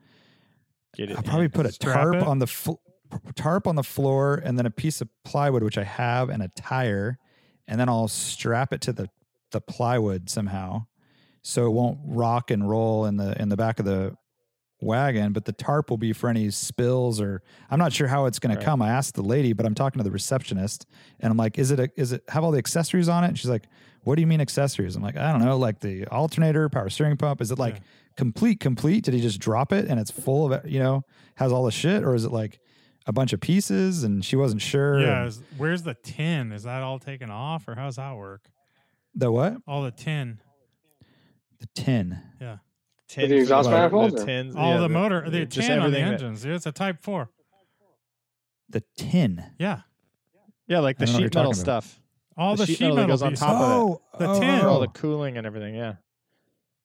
[0.97, 2.23] get it I'll probably put a Strap tarp it?
[2.25, 2.83] on the fl-
[3.37, 6.49] tarp on the floor, and then a piece of plywood, which I have, and a
[6.49, 7.17] tire,
[7.67, 9.09] and then I'll strap it to the
[9.55, 10.85] the plywood somehow,
[11.43, 14.15] so it won't rock and roll in the in the back of the
[14.83, 15.33] wagon.
[15.33, 18.55] But the tarp will be for any spills or I'm not sure how it's going
[18.55, 18.61] Right.
[18.61, 18.83] to come.
[18.83, 20.87] I asked the lady, but I'm talking to the receptionist,
[21.21, 23.39] and I'm like, "Is it a, is it have all the accessories on it?" And
[23.39, 23.65] she's like,
[24.03, 27.17] "What do you mean accessories?" I'm like, "I don't know, like the alternator, power steering
[27.17, 27.41] pump.
[27.41, 27.81] Is it like Yeah.
[28.17, 29.05] complete complete?
[29.05, 30.69] Did he just drop it and it's full of?
[30.71, 31.05] You know,
[31.37, 32.61] has all the shit, or is it like
[33.07, 35.01] a bunch of pieces?" And she wasn't sure.
[35.01, 36.53] Yeah, and is, where's the tin?
[36.53, 38.51] Is that all taken off, or how's that work?
[39.15, 39.57] The what?
[39.67, 40.41] All the tin.
[41.61, 42.19] The tin.
[42.41, 42.59] Yeah,
[43.09, 45.79] tin the exhaust the- manifolds, the or- tins, all yeah, the motor, the just tin
[45.79, 46.45] on the everything that- engines.
[46.45, 47.31] It's a Type Four.
[48.69, 49.43] The tin.
[49.59, 49.81] Yeah,
[50.67, 51.85] yeah like the I don't know what you're sheet metal talking about.
[51.85, 52.01] stuff
[52.37, 53.41] all The the, sheet sheet metal metal goes on pieces.
[53.47, 53.75] top of it.
[53.75, 54.41] oh, The oh.
[54.41, 54.61] tin.
[54.61, 55.95] for all the cooling and everything yeah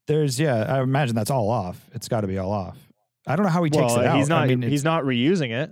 [0.07, 1.83] There's yeah, I imagine that's all off.
[1.93, 2.77] It's got to be all off.
[3.25, 4.17] I don't know how he takes well it out.
[4.17, 5.71] he's not I mean, he's not reusing it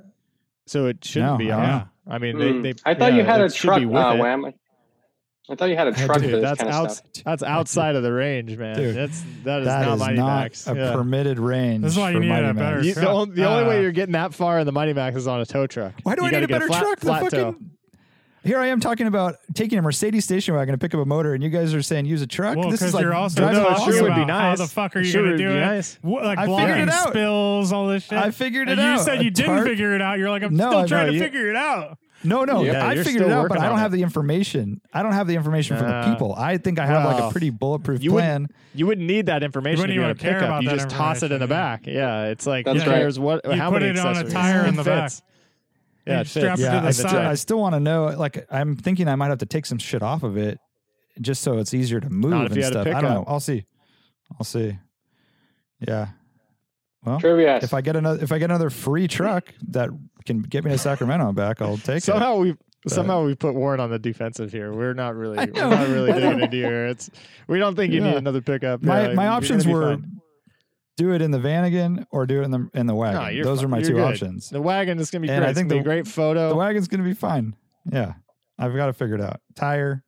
[0.65, 1.87] so it shouldn't No, be I off.
[2.07, 2.61] I mean Hmm.
[2.63, 4.19] they, they I thought you yeah, had a truck, uh, with it.
[4.19, 4.45] Wham.
[5.49, 6.25] I- I thought you had a truck do.
[6.25, 7.23] for this that's kind of outs- stuff.
[7.23, 10.27] that's outside of the range man Dude, that's that is that not is Mighty not
[10.41, 10.91] Max a yeah.
[10.93, 11.83] permitted range.
[11.83, 12.57] This is why you for need Mighty a Max.
[12.59, 13.13] better You- the, truck.
[13.15, 15.39] only, the only way Uh, you're getting that far in the Mighty Max is on
[15.39, 15.93] a tow truck.
[16.03, 16.99] Why do You I gotta need a get better flat, truck?
[16.99, 17.43] The Flat tow.
[17.53, 17.69] fucking
[18.43, 21.33] here I am talking about taking a Mercedes station wagon to pick up a motor,
[21.33, 22.55] and you guys are saying use a truck.
[22.55, 24.29] Well, this is because like you're also driving No, it talking sure would be about
[24.41, 24.57] how nice.
[24.59, 25.59] the fuck are you sure gonna do it?
[25.59, 25.99] nice.
[26.01, 27.09] What, like I figured it out.
[27.09, 28.17] spills, all this shit.
[28.17, 28.97] I figured it and out.
[28.99, 30.17] You said you didn't figure it out.
[30.17, 31.97] You're like, I'm still trying to figure it out.
[32.23, 33.97] No, no, Yeah, I figured it out, but I don't have it.
[33.97, 34.81] the information.
[34.91, 36.33] I don't have the information from the Uh, people.
[36.35, 38.59] I think I have like a pretty bulletproof you wouldn't- plan.
[38.73, 40.49] You wouldn't need that information You wouldn't if you even care pickup.
[40.49, 41.85] about You just toss it in the back.
[41.85, 42.97] Yeah, it's like That's who right.
[42.99, 45.21] cares what You how put many it on a tire in the fits.
[46.07, 46.61] Yeah, You it strap fits.
[46.61, 47.25] it Yeah, to the I, st- side.
[47.25, 48.05] I still want to know.
[48.17, 50.57] Like, I'm thinking I might have to take some shit off of it,
[51.21, 52.87] just so it's easier to move Not if and you had stuff.
[52.87, 53.25] I don't know.
[53.27, 53.65] I'll see.
[54.39, 54.77] I'll see.
[55.79, 56.07] Yeah.
[57.05, 57.59] Well, Trivia.
[57.61, 59.89] if I get another, if I get another free truck that
[60.27, 62.03] can get me to Sacramento back, I'll take it.
[62.03, 62.55] Somehow we
[62.87, 64.71] somehow we put Warren on the defensive here.
[64.73, 66.85] We're not really we're not really digging into here.
[66.87, 67.09] It's
[67.47, 68.83] we don't think you need another pickup.
[68.83, 70.21] My Yeah, my options were fine.
[70.97, 73.37] do it in the van again or do it in the in the wagon.
[73.37, 73.65] No, Those fine.
[73.65, 74.03] are my You're two good.
[74.03, 74.49] options.
[74.49, 75.49] The wagon is gonna be And great.
[75.49, 76.49] I think the- a great photo.
[76.49, 77.55] The wagon's gonna be fine.
[77.91, 78.13] Yeah,
[78.59, 79.39] I've got to figure it out.
[79.55, 80.03] Tire,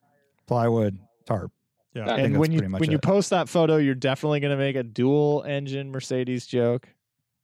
[0.46, 1.50] plywood, tarp.
[1.94, 2.08] Yeah.
[2.10, 5.42] I and when you when you post that photo, you're definitely gonna make a dual
[5.46, 6.88] engine Mercedes joke.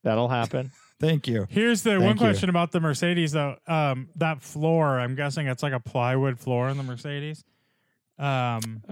[0.04, 0.70] That'll happen.
[0.98, 1.46] Thank you.
[1.50, 2.20] Here's the Thank one you.
[2.20, 3.56] question about the Mercedes though.
[3.66, 7.44] Um, that floor, I'm guessing it's like a plywood floor in the Mercedes.
[8.18, 8.82] Um,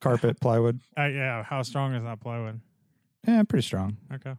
[0.00, 0.80] carpet, plywood.
[0.98, 2.60] Uh, yeah, how strong is that plywood?
[3.26, 3.96] Yeah, pretty strong.
[4.12, 4.34] Okay,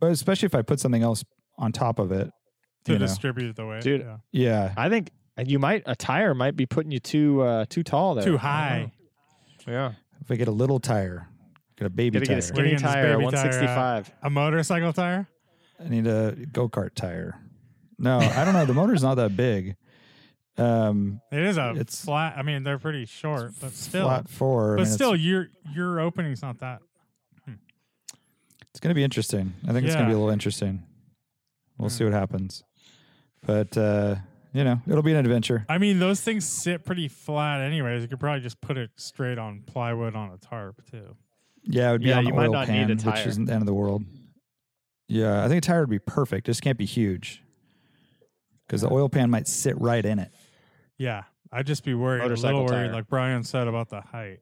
[0.00, 1.24] But especially if I put something else
[1.58, 2.30] on top of it.
[2.84, 3.06] to you know.
[3.06, 4.16] distribute the weight, Dude, yeah.
[4.32, 4.74] Yeah.
[4.76, 5.10] I think
[5.44, 8.24] you might a tire might be putting you too uh, too tall there.
[8.24, 8.92] too high.
[9.66, 9.92] Yeah.
[10.20, 11.28] If I get a little tire,
[11.76, 12.36] get a baby Gotta tire.
[12.36, 14.02] get a skinny tire, baby one tire, uh.
[14.22, 15.28] A motorcycle tire?
[15.84, 17.40] I need a go kart tire.
[17.98, 18.64] No, I don't know.
[18.66, 19.76] The motor's not that big.
[20.58, 22.36] Um, It is a It's- flat.
[22.38, 24.74] I mean, they're pretty short, but still, flat four.
[24.74, 26.80] I but mean, still, your your opening's not that.
[28.70, 29.54] it's going to be interesting.
[29.66, 30.82] I think it's going to be a little interesting.
[31.78, 31.94] We'll Hmm.
[31.94, 32.62] see what happens.
[33.46, 34.16] But uh,
[34.52, 35.64] you know, it'll be an adventure.
[35.68, 38.02] I mean, those things sit pretty flat, anyways.
[38.02, 41.16] You could probably just put it straight on plywood on a tarp too.
[41.64, 43.02] Yeah, it would be Yeah, on you the might oil not need pan, a which
[43.04, 43.28] tire.
[43.28, 44.04] isn't the end of the world.
[45.08, 46.46] Yeah, I think a tire would be perfect.
[46.46, 47.42] Just can't be huge
[48.66, 50.32] because the oil pan might sit right in it.
[50.98, 52.92] Yeah, I'd just be worried, a Motorcycle little worried, tire.
[52.94, 54.40] like Brian said about the height,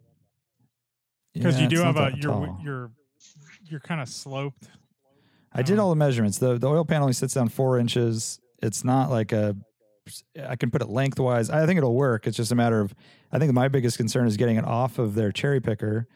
[1.35, 2.59] because Yeah, you do it's have not a that you're tall.
[2.63, 2.91] you're
[3.69, 4.69] you're kind of sloped.
[5.53, 6.39] I did all um, the measurements.
[6.39, 8.41] the The oil pan only sits down four inches.
[8.63, 9.55] It's not like a.
[10.49, 11.49] I can put it lengthwise.
[11.49, 12.27] I think it'll work.
[12.27, 12.95] It's just a matter of.
[13.33, 16.09] I think my biggest concern is getting it off of their cherry picker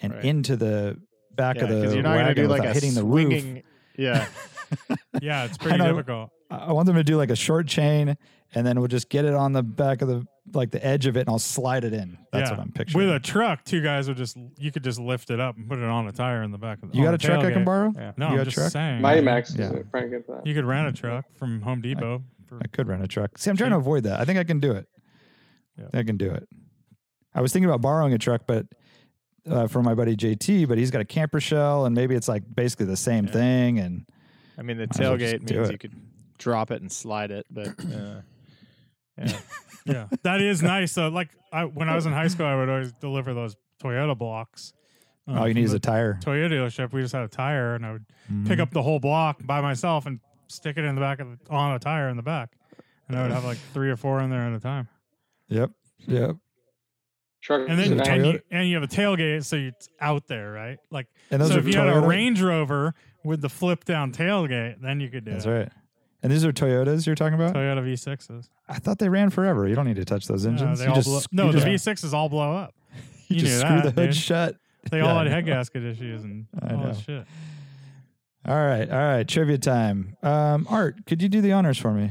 [0.00, 0.24] and Right.
[0.24, 1.00] into the
[1.34, 3.04] back Yeah, of the because you're not gonna wagon do like without a hitting the
[3.04, 3.62] roof.
[3.96, 4.12] Swinging.
[4.14, 4.26] Yeah.
[5.22, 5.92] Yeah, it's pretty know.
[5.92, 6.30] difficult.
[6.50, 8.16] I I want them to do like a short chain,
[8.54, 11.16] and then we'll just get it on the back of the like the edge of
[11.16, 12.18] it, and I'll slide it in.
[12.32, 12.56] That's yeah.
[12.56, 13.06] what I'm picturing.
[13.06, 15.78] With a truck, two guys would just you could just lift it up and put
[15.78, 16.98] it on a tire in the back of the.
[16.98, 17.92] you got a the truck I can borrow?
[17.96, 18.12] Yeah.
[18.16, 18.72] No, You I'm got a just truck?
[18.72, 19.00] saying.
[19.00, 19.20] Mighty.
[19.22, 19.72] Max Yeah.
[19.72, 20.44] is pretty good that.
[20.46, 22.22] You could rent a truck from Home Depot.
[22.48, 23.38] for, I could rent a truck.
[23.38, 24.20] See, I'm trying to avoid that.
[24.20, 24.86] I think I can do it.
[25.78, 25.86] Yeah.
[25.94, 26.48] I can do it.
[27.34, 28.66] I was thinking about borrowing a truck, but
[29.48, 32.42] uh, from my buddy JT, but he's got a camper shell, and maybe it's like
[32.54, 33.32] basically the same Yeah.
[33.32, 33.78] thing.
[33.78, 34.06] And
[34.58, 35.94] I mean, the Might well tailgate means you could
[36.38, 38.20] drop it and slide it, but uh,
[39.18, 39.32] yeah.
[39.86, 40.92] yeah, that is nice.
[40.92, 44.16] So, like, I, when I was in high school, I would always deliver those Toyota
[44.16, 44.72] blocks.
[45.26, 46.18] um, all you from need is a tire.
[46.22, 46.92] Toyota dealership.
[46.92, 48.04] We just had a tire, and I would
[48.46, 48.60] pick Mhm.
[48.60, 51.74] up the whole block by myself and stick it in the back of the, on
[51.74, 52.56] a tire in the back,
[53.08, 54.88] and I would have like three or four in there at a time.
[55.48, 55.70] Yep.
[56.06, 56.36] Yep.
[57.46, 60.78] Truck And then and you, and you have a tailgate, so it's out there, right?
[60.90, 62.92] Like, And those so are if you had a Range Rover
[63.22, 65.50] with the flip down tailgate, then you could do That's it.
[65.50, 65.68] right.
[66.24, 67.54] And these are Toyotas you're talking about?
[67.54, 68.48] Toyota V6s.
[68.68, 69.68] I thought they ran forever.
[69.68, 70.80] You don't need to touch those engines.
[70.80, 72.74] they you all just, blow, you no, the V6s all blow up.
[73.28, 74.16] you you just screw that, the hood dude.
[74.16, 74.56] shut.
[74.90, 76.92] They Yeah, all had head gasket issues and I all know.
[76.92, 77.24] that shit.
[78.44, 78.90] All right.
[78.90, 79.28] All right.
[79.28, 80.16] Trivia time.
[80.24, 82.10] Um, Art, could you do the honors for me?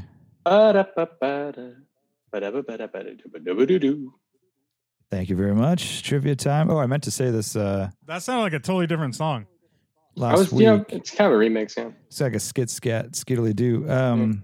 [5.12, 6.04] Thank you very much.
[6.04, 6.70] Trivia time.
[6.70, 9.46] Oh, I meant to say this uh, That sounded like a totally different song.
[10.16, 10.62] last I was, week.
[10.62, 11.92] you know, it's kind of a remix, yeah.
[12.08, 13.90] It's like a skit scat skiddly do.
[13.90, 14.44] Um,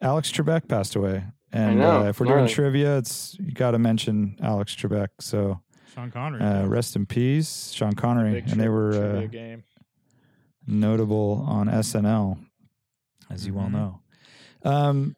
[0.00, 2.52] Alex Trebek passed away, and know, uh, if we're doing gnarly.
[2.54, 5.08] trivia, it's you got to mention Alex Trebek.
[5.20, 5.60] So
[5.94, 6.40] Sean Connery.
[6.42, 9.64] uh, rest in peace, Sean Connery, Big and they tri- were trivia uh, game.
[10.66, 12.38] notable on SNL,
[13.30, 13.72] as you well Mhm.
[13.72, 14.00] know.
[14.64, 15.16] Um,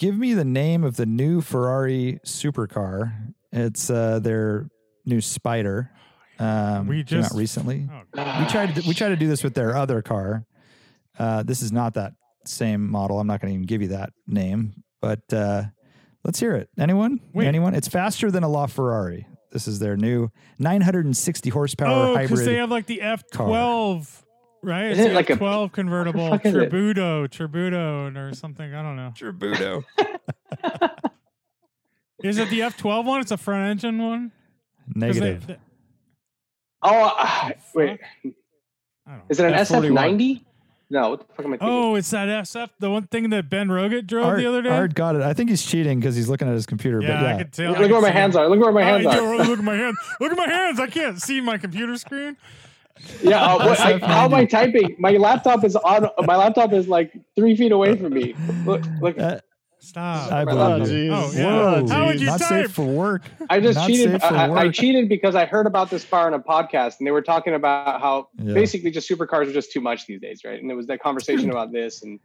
[0.00, 3.32] give me the name of the new Ferrari supercar.
[3.52, 4.68] It's uh, their
[5.04, 5.90] new Spider.
[6.40, 7.88] Um, We just- recently.
[7.92, 8.00] oh,
[8.40, 10.46] we tried to we tried to do this with their other car.
[11.18, 12.14] Uh, this is not that
[12.46, 13.20] same model.
[13.20, 15.64] I'm not going to even give you that name, but uh,
[16.24, 16.70] let's hear it.
[16.78, 17.20] Anyone?
[17.34, 17.46] Wait.
[17.46, 17.74] Anyone?
[17.74, 19.26] It's faster than a LaFerrari.
[19.52, 24.22] This is their new 960 horsepower oh, because they have like the F12,
[24.62, 24.90] right?
[24.92, 26.70] Isn't It's it like a- 12 convertible fuck is it?
[26.70, 28.74] Tributo, Tributo, or something.
[28.74, 29.12] I don't know.
[29.16, 29.84] Tributo.
[32.22, 33.20] Is it the F12 one?
[33.22, 34.32] It's a front engine one?
[34.94, 35.46] Negative.
[35.46, 35.56] they-
[36.82, 38.00] Oh, ah, wait.
[38.24, 38.30] I
[39.06, 39.22] don't know.
[39.28, 39.92] Is it an F41.
[40.18, 40.44] SF90?
[40.92, 41.68] No, what the fuck am I thinking?
[41.68, 44.70] Oh, it's that SF, the one thing that Ben Roget drove Art, the other day.
[44.70, 45.22] Art got it.
[45.22, 47.00] I think he's cheating because he's looking at his computer.
[47.00, 47.68] yeah, but yeah, I could tell.
[47.68, 48.40] Look I could where my hands him.
[48.42, 48.48] are.
[48.48, 49.36] Look where my hands oh, are.
[49.46, 49.96] look at my hands.
[50.18, 50.80] Look at my hands.
[50.80, 52.36] I can't see my computer screen.
[53.22, 54.96] Yeah, uh, what, I, how am I typing?
[54.98, 56.08] My laptop is on.
[56.26, 58.34] My laptop is like three feet away from me.
[58.64, 59.18] Look, look.
[59.18, 59.40] Uh,
[59.82, 60.30] Stop.
[60.30, 61.10] I My believe you.
[61.10, 61.80] Oh, yeah.
[61.80, 62.48] Whoa, How would you not type?
[62.66, 63.22] safe for work.
[63.48, 64.22] I just Not cheated.
[64.22, 67.10] I, I- I cheated because I heard about this car on a podcast, and they
[67.10, 68.52] were talking about how Yeah.
[68.52, 70.60] basically just supercars are just too much these days, right?
[70.60, 72.20] And there was that conversation about this, and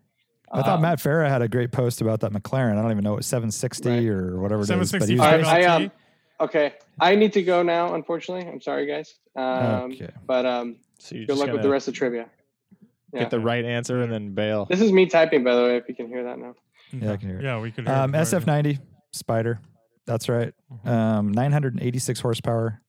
[0.51, 2.77] I thought um, Matt Farah had a great post about that McLaren.
[2.77, 4.05] I don't even know what 760 Right.
[4.05, 4.91] or whatever it is.
[4.91, 5.91] But he 765 was All right, basically- I, um,
[6.39, 7.93] Okay, I need to go now.
[7.95, 9.15] Unfortunately, I'm sorry, guys.
[9.35, 10.09] Um, Okay.
[10.25, 12.27] But um, So you're good luck with the rest of trivia.
[13.13, 13.21] Yeah.
[13.21, 14.65] get the right answer and then bail.
[14.69, 16.53] This is me typing, by the way, if you can hear that now.
[16.91, 17.43] Yeah, I can hear it.
[17.45, 17.87] Yeah, we could.
[17.87, 18.17] hear Um, it.
[18.17, 18.79] SF90
[19.13, 19.59] Spider.
[20.05, 20.53] That's right.
[20.85, 20.87] Mhm.
[20.89, 22.81] Um, 986 horsepower,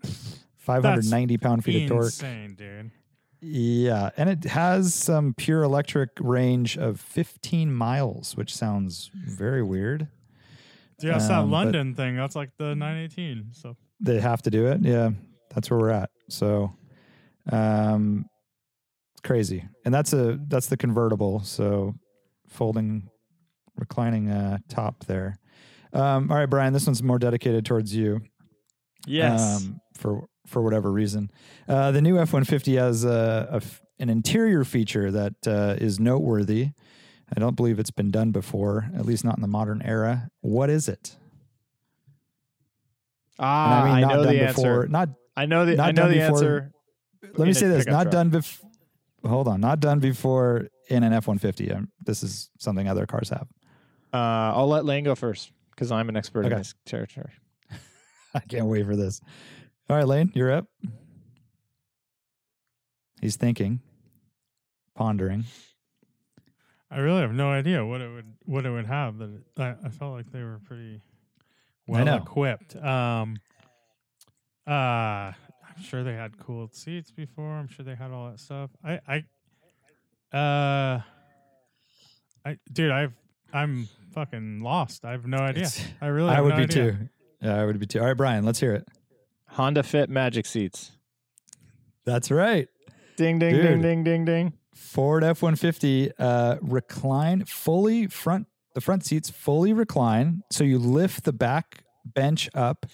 [0.56, 2.04] 590 pound feet of torque.
[2.06, 2.90] Insane, dude.
[3.40, 10.08] Yeah, and it has some pure electric range of 15 miles, which sounds very weird.
[11.02, 12.16] Yeah, it's that Um, but- London thing.
[12.16, 13.48] That's like the 918.
[13.52, 14.80] So they have to do it.
[14.82, 15.10] Yeah,
[15.54, 16.10] that's where we're at.
[16.28, 16.72] So,
[17.50, 18.26] um,
[19.12, 21.40] it's crazy, and that's a that's the convertible.
[21.40, 21.94] So,
[22.48, 23.08] folding,
[23.76, 25.36] reclining uh, top there.
[25.92, 28.20] Um, all right, Brian, this one's more dedicated towards you.
[29.06, 29.64] Yes.
[29.66, 31.30] Um, for for whatever reason,
[31.68, 35.76] uh, the new F one fifty has a, a f- an interior feature that uh,
[35.78, 36.70] is noteworthy.
[37.34, 40.28] I don't believe it's been done before, at least not in the modern era.
[40.42, 41.16] What is it?
[43.38, 44.66] And ah, I, not know done the before.
[44.82, 44.88] answer.
[44.88, 46.72] Not I know the I know the before- answer.
[47.36, 48.12] let me say this: not truck.
[48.12, 48.70] done before.
[49.26, 51.70] Hold on, not done before in an F one fifty.
[52.04, 53.48] This is something other cars have.
[54.14, 56.54] Uh, I'll let Lane go first because I'm an expert Okay.
[56.54, 57.32] in this territory.
[58.34, 59.20] I can't wait for this.
[59.90, 60.66] All right, Lane, you're up.
[63.20, 63.80] He's thinking,
[64.94, 65.44] pondering.
[66.90, 69.18] I really have no idea what it would what it would have.
[69.18, 71.00] That I, I felt like they were pretty
[71.86, 72.76] well equipped.
[72.76, 73.36] Um,
[74.66, 77.52] uh, I'm sure they had cooled seats before.
[77.54, 78.70] I'm sure they had all that stuff.
[78.84, 79.00] I,
[80.32, 81.00] I, uh,
[82.44, 83.12] I, dude, I've
[83.52, 85.04] I'm fucking lost.
[85.04, 85.64] I have no idea.
[85.64, 86.92] It's- I really, I would no be idea.
[86.92, 87.08] too.
[87.42, 88.00] Yeah, I would be too.
[88.00, 88.86] All right, Brian, let's hear it.
[89.50, 90.92] Honda Fit Magic Seats.
[92.04, 92.68] That's right.
[93.16, 93.62] Ding ding Dude.
[93.64, 94.52] ding ding ding ding.
[94.76, 98.46] Ford F one fifty uh, recline fully front.
[98.74, 102.84] The front seats fully recline, so you lift the back bench up,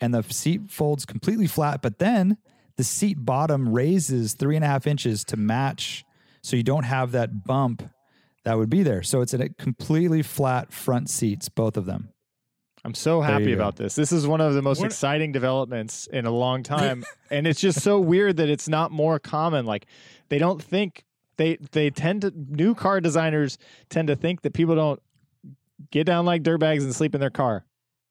[0.00, 1.82] and the seat folds completely flat.
[1.82, 2.38] But then
[2.76, 6.04] the seat bottom raises three and a half inches to match,
[6.42, 7.82] so you don't have that bump
[8.44, 9.02] that would be there.
[9.02, 12.10] So it's a completely flat front seats, both of them.
[12.84, 13.62] I'm so happy you go.
[13.62, 13.96] about this.
[13.96, 17.60] This is one of the most What- exciting developments in a long time, and it's
[17.60, 19.66] just so weird that it's not more common.
[19.66, 19.86] Like
[20.28, 21.02] they don't think
[21.36, 23.58] they they tend to new car designers
[23.90, 25.00] tend to think that people don't
[25.90, 27.64] get down like dirtbags and sleep in their car.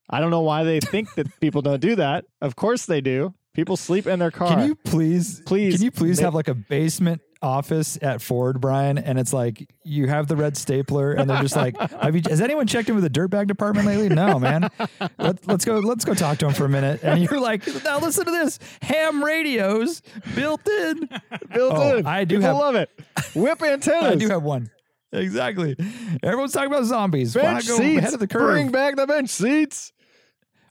[0.10, 2.26] I don't know why they think that people don't do that.
[2.42, 3.34] Of course they do.
[3.54, 4.50] People sleep in their car.
[4.50, 8.60] Can you please, Please can you please ma- have like a basement office at Ford,
[8.60, 8.98] Brian?
[8.98, 12.42] And it's like you have the red stapler, and they're just like, have you, has
[12.42, 14.10] anyone checked in with the dirtbag department lately?
[14.10, 14.70] No, man.
[15.18, 15.80] Let, let's go.
[15.80, 17.02] Let's go talk to him for a minute.
[17.04, 20.02] And you're like, now listen to this: ham radios
[20.34, 21.08] built in.
[21.54, 22.06] Built Oh, in.
[22.08, 22.90] I do People have- love it.
[23.36, 24.12] Whip antennas.
[24.12, 24.70] I do have one.
[25.14, 25.76] Exactly.
[26.24, 27.36] Everyone's talking about zombies.
[27.36, 28.00] Why not bench go seats.
[28.00, 28.50] ahead of the curve?
[28.52, 29.94] Bring back the bench seats.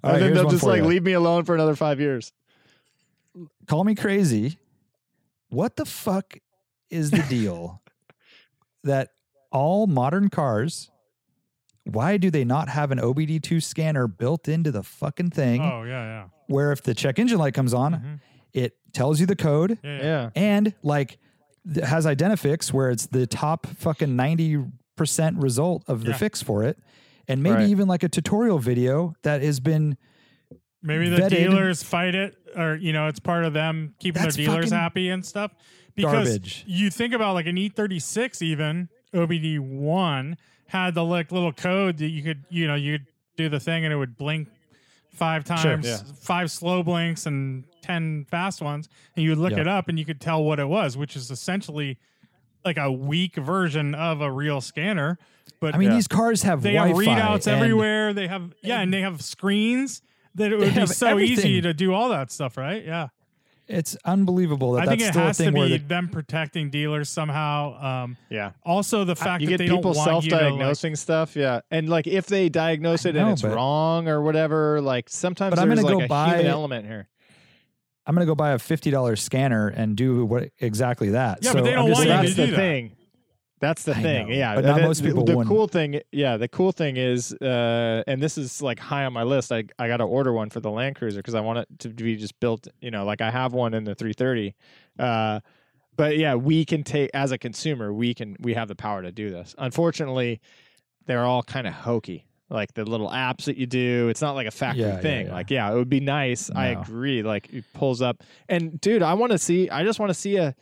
[0.03, 0.89] All and right, then here's they'll just like you.
[0.89, 2.33] leave me alone for another five years.
[3.67, 4.59] call me crazy.
[5.49, 6.35] What the fuck
[6.95, 7.83] is the deal
[8.85, 9.11] that
[9.51, 10.91] all modern cars,
[11.85, 16.05] why do they not have an OBD2 scanner built into the fucking thing Oh yeah,
[16.05, 16.25] yeah.
[16.47, 18.21] where if the check engine light comes on, yeah, Mhm.
[18.55, 20.03] it tells you the code yeah, yeah.
[20.03, 20.31] Yeah.
[20.35, 21.19] and like
[21.73, 26.17] th- has Identifix where it's the top fucking 90% result of the Yeah.
[26.17, 26.79] fix for it.
[27.27, 27.69] And maybe Right.
[27.71, 29.97] even like a tutorial video that has been
[30.87, 31.31] Maybe the vetted.
[31.31, 35.09] dealers fight it, or you know, it's part of them keeping That's their dealers happy
[35.09, 35.53] and stuff.
[35.97, 36.65] Because garbage.
[36.67, 40.37] you think about like an E36, even OBD one
[40.67, 43.07] had the like little code that you could, you know, you could
[43.37, 44.49] do the thing and it would blink
[45.13, 45.99] five times, Yeah.
[46.21, 49.61] five slow blinks and ten fast ones, and you would look Yep.
[49.61, 51.97] it up and you could tell what it was, which is essentially
[52.65, 55.19] like a weak version of a real scanner.
[55.61, 55.95] But I mean, Yeah.
[55.95, 58.13] these cars have they have Wi-Fi readouts and- everywhere.
[58.13, 60.03] They have yeah, and they have screens
[60.37, 62.85] that it would be have so easy to do all that stuff, right?
[62.85, 63.09] Yeah,
[63.69, 65.85] It's unbelievable that I that's think it still has a to thing where be the
[65.85, 67.81] them protecting dealers somehow.
[68.05, 68.53] Um, Yeah.
[68.65, 71.37] also, the fact you that get they people don't want you to like, self-diagnosing stuff,
[71.37, 75.09] yeah, and like if they diagnose it know, and it's but- wrong or whatever, like
[75.09, 77.09] sometimes But I'm there's gonna like go a human element here.
[78.07, 81.39] I'm going to go buy a fifty dollars scanner and do what exactly that.
[81.41, 82.57] Yeah, so but they I'm don't just want you Well, to that's the do that.
[82.59, 82.97] thing.
[83.67, 84.29] That's the I thing.
[84.29, 85.49] know, Yeah, but not that- most people The wouldn't.
[85.55, 89.23] cool thing, yeah, the cool thing is, uh, and this is like high on my
[89.23, 89.51] list.
[89.53, 91.89] I I got to order one for the Land Cruiser because I want it to
[91.89, 92.69] be just built.
[92.81, 94.55] You know, like I have one in the 330.
[94.99, 95.41] Uh,
[95.97, 99.13] but yeah, we can take as a consumer, we can we have the power to
[99.13, 99.55] do this.
[99.59, 100.41] Unfortunately,
[101.07, 102.27] they're all kind of hokey.
[102.51, 105.27] Like the little apps that you do, it's not like a factory Yeah, yeah, thing.
[105.29, 105.33] yeah.
[105.33, 106.51] Like, yeah, it would be nice.
[106.55, 107.23] I agree.
[107.23, 109.71] Like it pulls up, and dude, I want to see.
[109.71, 110.55] I just want to see a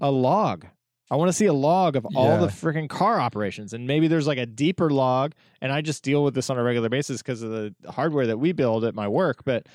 [0.00, 0.66] a log.
[1.10, 4.26] I want to see a log of all the freaking car operations, and maybe there's
[4.28, 5.32] like a deeper log.
[5.60, 8.38] And I just deal with this on a regular basis because of the hardware that
[8.38, 9.44] we build at my work.
[9.44, 9.66] But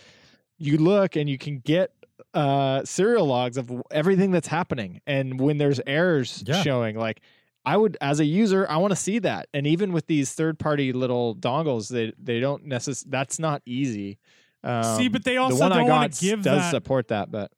[0.57, 1.91] you look and you can get
[2.33, 6.61] uh, serial logs of everything that's happening, and when there's errors Yeah.
[6.61, 7.21] showing, like
[7.65, 9.47] I would, as a user, I want to see that.
[9.53, 13.09] And even with these third-party little dongles, they they don't necessarily.
[13.11, 14.19] That's not easy.
[14.63, 16.71] Um, See, but they the also one don't got want to give does that.
[16.71, 17.51] support that, but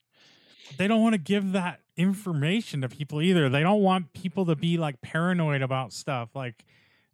[0.78, 3.50] they don't want to give that information to people either.
[3.50, 6.30] They don't want people to be like paranoid about stuff.
[6.36, 6.64] Like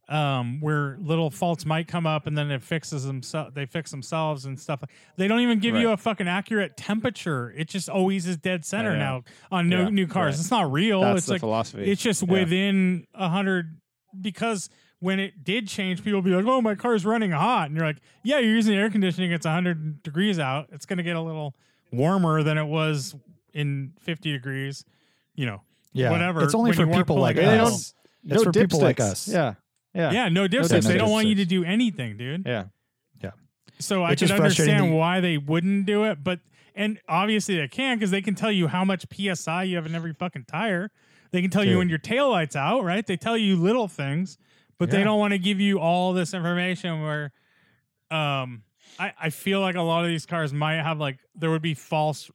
[0.09, 3.55] um, where little faults might come up and then it fixes themselves.
[3.55, 4.83] They fix themselves and stuff.
[5.15, 7.51] They don't even give you a fucking accurate temperature.
[7.55, 10.35] It just always is dead center now on no, Yeah, new cars.
[10.35, 10.39] right.
[10.41, 11.01] It's not real.
[11.01, 11.89] That's it's the like philosophy.
[11.89, 13.77] it's just within a hundred
[14.19, 14.69] because
[14.99, 17.97] when it did change, people be like, "Oh, my car's running hot," and you're like,
[18.23, 19.31] "Yeah, you're using air conditioning.
[19.33, 20.67] It's 100 degrees out.
[20.71, 21.55] It's going to get a little
[21.91, 23.13] warmer than it was
[23.53, 24.85] in 50 degrees."
[25.35, 25.61] You know,
[25.93, 26.43] Yeah, whatever.
[26.43, 27.93] It's only when for people like us.
[28.25, 29.11] It's for people like dipsticks.
[29.11, 29.27] us.
[29.27, 29.53] Yeah.
[29.93, 30.11] Yeah.
[30.11, 30.69] Yeah, no dipsticks.
[30.69, 30.87] dipsticks.
[30.87, 32.43] they don't want you to do anything, dude.
[32.45, 32.65] Yeah.
[33.21, 33.31] Yeah.
[33.79, 36.39] So I It's can just understand that why they wouldn't do it, but
[36.75, 39.93] and obviously they can because they can tell you how much psi you have in
[39.93, 40.91] every fucking tire.
[41.31, 43.05] They can tell you when your taillight's out, right?
[43.05, 44.37] They tell you little things,
[44.77, 47.01] but they don't want to give you all this information.
[47.01, 47.31] Where,
[48.11, 48.63] um,
[48.99, 51.73] I I feel like a lot of these cars might have like there would be
[51.73, 52.29] false.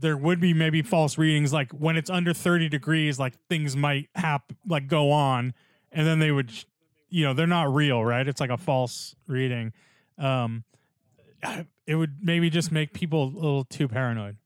[0.00, 4.08] There would be maybe false readings, like when it's under thirty degrees, like things might
[4.14, 5.52] happen like go on,
[5.92, 6.50] and then they would,
[7.08, 8.26] you know, they're not real, right?
[8.26, 9.72] It's like a false reading.
[10.18, 10.64] Um,
[11.86, 14.36] it would maybe just make people a little too paranoid.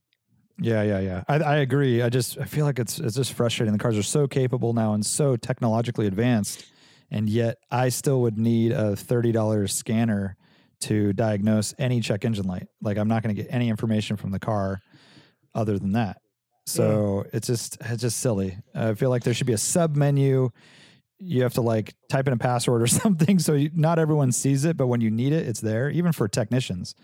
[0.58, 1.24] Yeah, yeah, yeah.
[1.28, 2.02] I, I agree.
[2.02, 3.72] I just I feel like it's it's just frustrating.
[3.72, 6.64] The cars are so capable now and so technologically advanced,
[7.10, 10.36] and yet I still would need a thirty dollars scanner
[10.80, 12.68] to diagnose any check engine light.
[12.82, 14.80] Like I'm not going to get any information from the car
[15.54, 16.20] other than that.
[16.66, 18.56] So it's just it's just silly.
[18.74, 20.50] I feel like there should be a sub menu.
[21.18, 24.64] You have to like type in a password or something, so you, not everyone sees
[24.64, 25.90] it, but when you need it, it's there.
[25.90, 26.94] Even for technicians.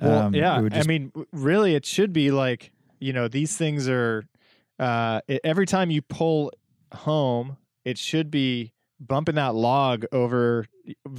[0.00, 0.60] Well, Um, yeah.
[0.60, 4.24] would I mean, really, it should be like you know these things are.
[4.78, 6.50] Uh, it, every time you pull
[6.92, 10.66] home, it should be bumping that log over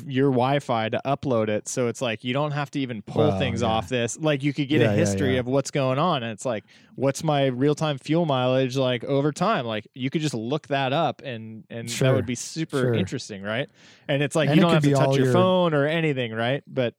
[0.06, 1.68] your Wi-Fi to upload it.
[1.68, 3.68] So it's like you don't have to even pull Well, things yeah.
[3.68, 4.18] off this.
[4.20, 5.40] Like you could get Yeah, a history yeah.
[5.40, 6.64] of what's going on, and it's like,
[6.96, 9.66] what's my real-time fuel mileage like over time?
[9.66, 12.94] Like you could just look that up, and and that would be super sure.
[12.94, 13.68] interesting, right?
[14.08, 16.32] And it's like And you it don't have to touch your your- phone or anything,
[16.34, 16.64] right?
[16.68, 16.94] But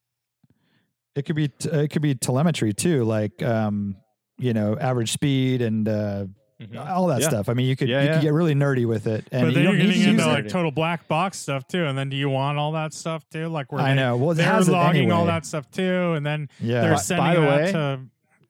[1.14, 3.96] It could be t- it could be telemetry too, like um,
[4.38, 6.26] you know, average speed and uh,
[6.60, 6.88] mhm.
[6.90, 7.28] all that Yeah.
[7.28, 7.48] stuff.
[7.48, 8.12] I mean, you could Yeah, you yeah.
[8.14, 10.26] could get really nerdy with it, and but you then don't you're getting use into
[10.26, 11.84] like total black box stuff too.
[11.84, 13.48] And then do you want all that stuff too?
[13.48, 14.16] Like where I they, know.
[14.16, 17.24] Well, it they're has it logging all that stuff too, and then Yeah, they're sending
[17.26, 18.00] by the that way- to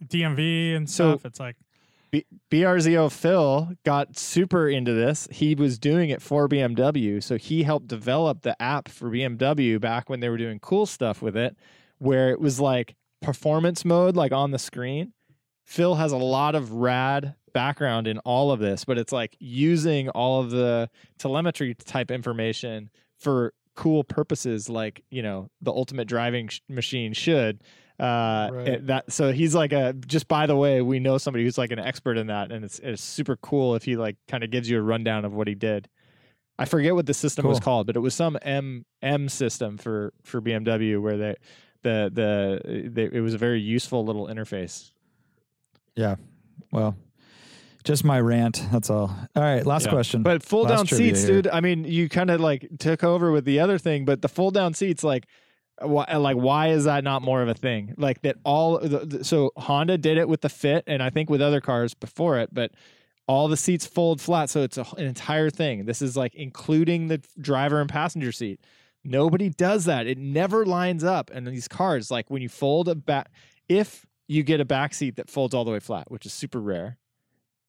[0.07, 1.27] DMV and So- stuff.
[1.27, 1.57] It's like
[2.51, 5.29] BRZO Phil got super into this.
[5.31, 7.21] He was doing it for BMW.
[7.23, 11.21] So he helped develop the app for BMW back when they were doing cool stuff
[11.21, 11.57] with it,
[11.99, 15.13] where it was like performance mode, like on the screen.
[15.65, 20.09] Phil has a lot of rad background in all of this, but it's like using
[20.11, 26.49] all of the telemetry type information for cool purposes, like, you know, the ultimate driving
[26.49, 27.63] sh- machine should
[27.99, 28.69] uh Right.
[28.69, 31.73] it- that so he's like a just by the way we know somebody who's like
[31.73, 34.69] an expert in that and it's it's super cool if he like kind of gives
[34.69, 35.89] you a rundown of what he did
[36.59, 40.13] i forget what the system was called but it was some m m system for
[40.25, 41.35] for bmw where they
[41.85, 44.91] the the they, it was a very useful little interface
[45.97, 46.17] Yeah.
[46.73, 46.95] well,
[47.87, 48.63] just my rant.
[48.71, 49.09] That's all.
[49.35, 49.93] All right, last Yeah.
[49.93, 50.23] question.
[50.23, 51.43] but full Last down seats here.
[51.43, 54.29] dude i mean you kind of like took over with the other thing but the
[54.29, 55.27] full down seats like
[55.83, 58.79] uh, why, uh, like why is that not more of a thing like that all
[58.79, 61.95] the, the- so honda did it with the fit and i think with other cars
[61.95, 62.71] before it but
[63.29, 67.09] all the seats fold flat so it's a, an entire thing this is like including
[67.09, 68.61] the driver and passenger seat
[69.05, 72.95] nobody does that it never lines up and these cars like when you fold a
[72.95, 73.31] back
[73.69, 76.61] if you get a back seat that folds all the way flat which is super
[76.61, 76.99] rare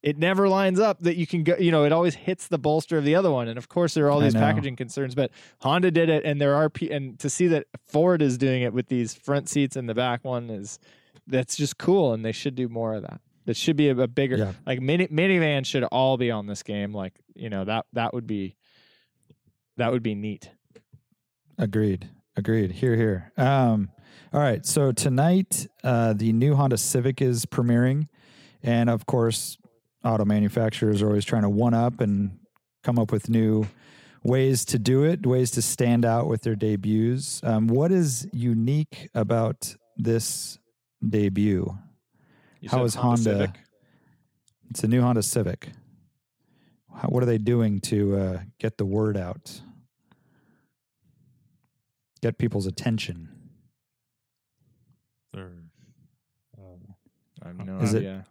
[0.07, 2.97] it never lines up that you can go you know it always hits the bolster
[2.97, 5.29] of the other one and of course there are all these packaging concerns but
[5.61, 8.71] honda did it and there are pe- and to see that ford is doing it
[8.73, 10.79] with these front seats and the back one is
[11.27, 14.07] that's just cool and they should do more of that that should be a, a
[14.07, 14.53] bigger Yeah.
[14.65, 18.27] like mini minivans should all be on this game like you know that that would
[18.27, 18.55] be
[19.77, 20.51] that would be neat
[21.59, 22.07] Agreed.
[22.35, 22.71] Agreed.
[22.71, 23.31] Here, here.
[23.35, 23.89] Um,
[24.31, 24.63] all right.
[24.63, 28.09] So tonight, uh, the new Honda Civic is premiering,
[28.61, 29.57] and of course,
[30.03, 32.37] auto manufacturers are always trying to one up and
[32.83, 33.65] come up with new
[34.23, 37.41] ways to do it, ways to stand out with their debuts.
[37.43, 40.57] Um, what is unique about this
[41.07, 41.77] debut?
[42.59, 43.21] You How is Honda?
[43.23, 43.51] Civic?
[44.69, 45.69] It's a new Honda Civic.
[46.95, 49.61] How, what are they doing to uh, get the word out?
[52.21, 53.29] Get people's attention.
[55.33, 55.51] they're,
[56.57, 56.61] uh,
[57.43, 58.25] I have no Is it- idea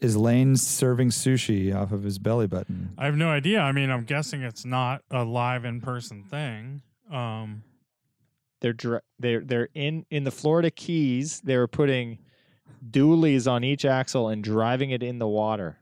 [0.00, 2.94] Is Lane serving sushi off of his belly button?
[2.96, 3.60] I have no idea.
[3.60, 6.80] I mean, I'm guessing it's not a live in person thing.
[7.10, 7.62] Um,
[8.62, 11.40] they're dr- they're they're in in the Florida Keys.
[11.42, 12.18] They were putting
[12.90, 15.76] dualies on each axle and driving it in the water.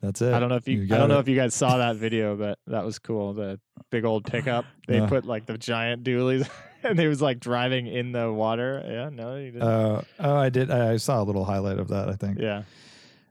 [0.00, 0.32] That's it.
[0.32, 2.36] I don't know if you, got I don't know if you guys saw that video,
[2.36, 3.34] but that was cool.
[3.34, 3.58] The
[3.90, 4.64] big old pickup.
[4.86, 5.06] They Yeah.
[5.08, 6.48] put like the giant dualies
[6.82, 8.82] and he was like driving in the water.
[8.86, 9.62] Yeah, no, you didn't.
[9.62, 10.70] Uh, oh, I did.
[10.70, 12.08] I saw a little highlight of that.
[12.08, 12.38] I think.
[12.38, 12.62] yeah.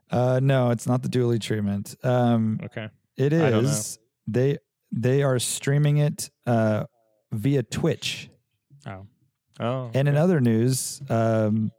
[0.10, 1.96] Uh, no, it's not the dually treatment.
[2.04, 2.90] Um, Okay.
[3.18, 3.42] It is.
[3.42, 3.82] I don't know.
[4.28, 4.58] They
[4.92, 6.86] they are streaming it uh,
[7.32, 8.30] via Twitch.
[8.86, 9.06] Oh.
[9.60, 9.92] Oh.
[9.94, 11.72] And in other news, um,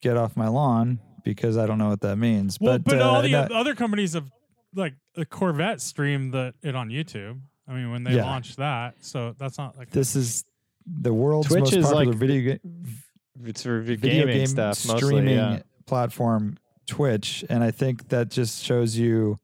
[0.00, 2.58] get off my lawn because I don't know what that means.
[2.60, 4.30] Well, but but, all uh, the no- other companies have
[4.74, 7.40] like the Corvette streamed the, it on YouTube.
[7.68, 8.24] I mean, when they Yeah.
[8.24, 10.44] launched that, so that's not like this is
[10.86, 12.86] the world's Twitch most is popular like video game
[13.44, 14.96] it's for video gaming game stuff mostly.
[14.98, 15.62] streaming Yeah.
[15.86, 16.56] platform
[16.86, 19.38] Twitch, and I think that just shows you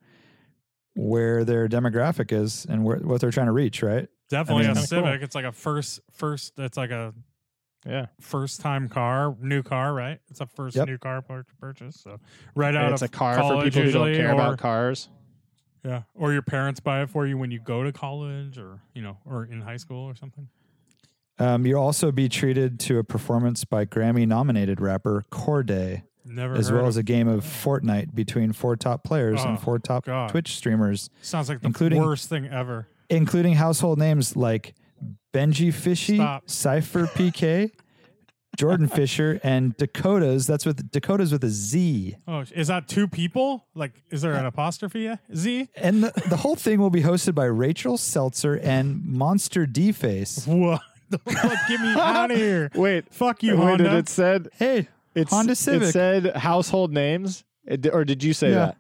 [0.95, 4.09] where their demographic is and where, what they're trying to reach, right?
[4.29, 5.23] definitely mean, a kinda Civic.
[5.23, 6.53] It's like a first first.
[6.59, 7.15] It's like a
[7.87, 8.07] Yeah.
[8.21, 10.21] first time car, new car, right?
[10.29, 10.87] It's a first Yep.
[10.89, 11.23] new car
[11.61, 11.97] purchase.
[12.01, 12.21] So
[12.55, 14.59] right out And it's of a car for college people who don't care or, about
[14.59, 15.09] cars.
[15.85, 19.01] Yeah, or your parents buy it for you when you go to college, or you
[19.03, 20.49] know, or in high school or something.
[21.41, 26.87] Um, you'll also be treated to a performance by Grammy-nominated rapper Cordae, Never as well
[26.87, 30.31] as a game of Fortnite between four top players Oh, and four top God.
[30.31, 32.87] Twitch streamers, Sounds like the including- worst thing ever.
[33.09, 34.75] including household names like
[35.35, 36.43] BenjyFishy, Stop.
[36.51, 37.71] Cypher PK,
[38.57, 40.47] Jordan Fisher, and Dakotaz.
[40.47, 42.17] That's with Dakotaz with a Z.
[42.29, 43.67] Oh, is that two people?
[43.75, 45.69] Like, is there an apostrophe uh, Z?
[45.77, 50.47] And the, the whole thing will be hosted by Rachel Seltzer and Monster D Face.
[50.47, 50.83] What?
[51.11, 52.71] Get me out of here!
[52.75, 53.85] Wait, Fuck you, wait, Honda.
[53.85, 58.51] did it said Hey, it's Honda It said household names, It- or did you say
[58.51, 58.55] Yeah.
[58.67, 58.77] that?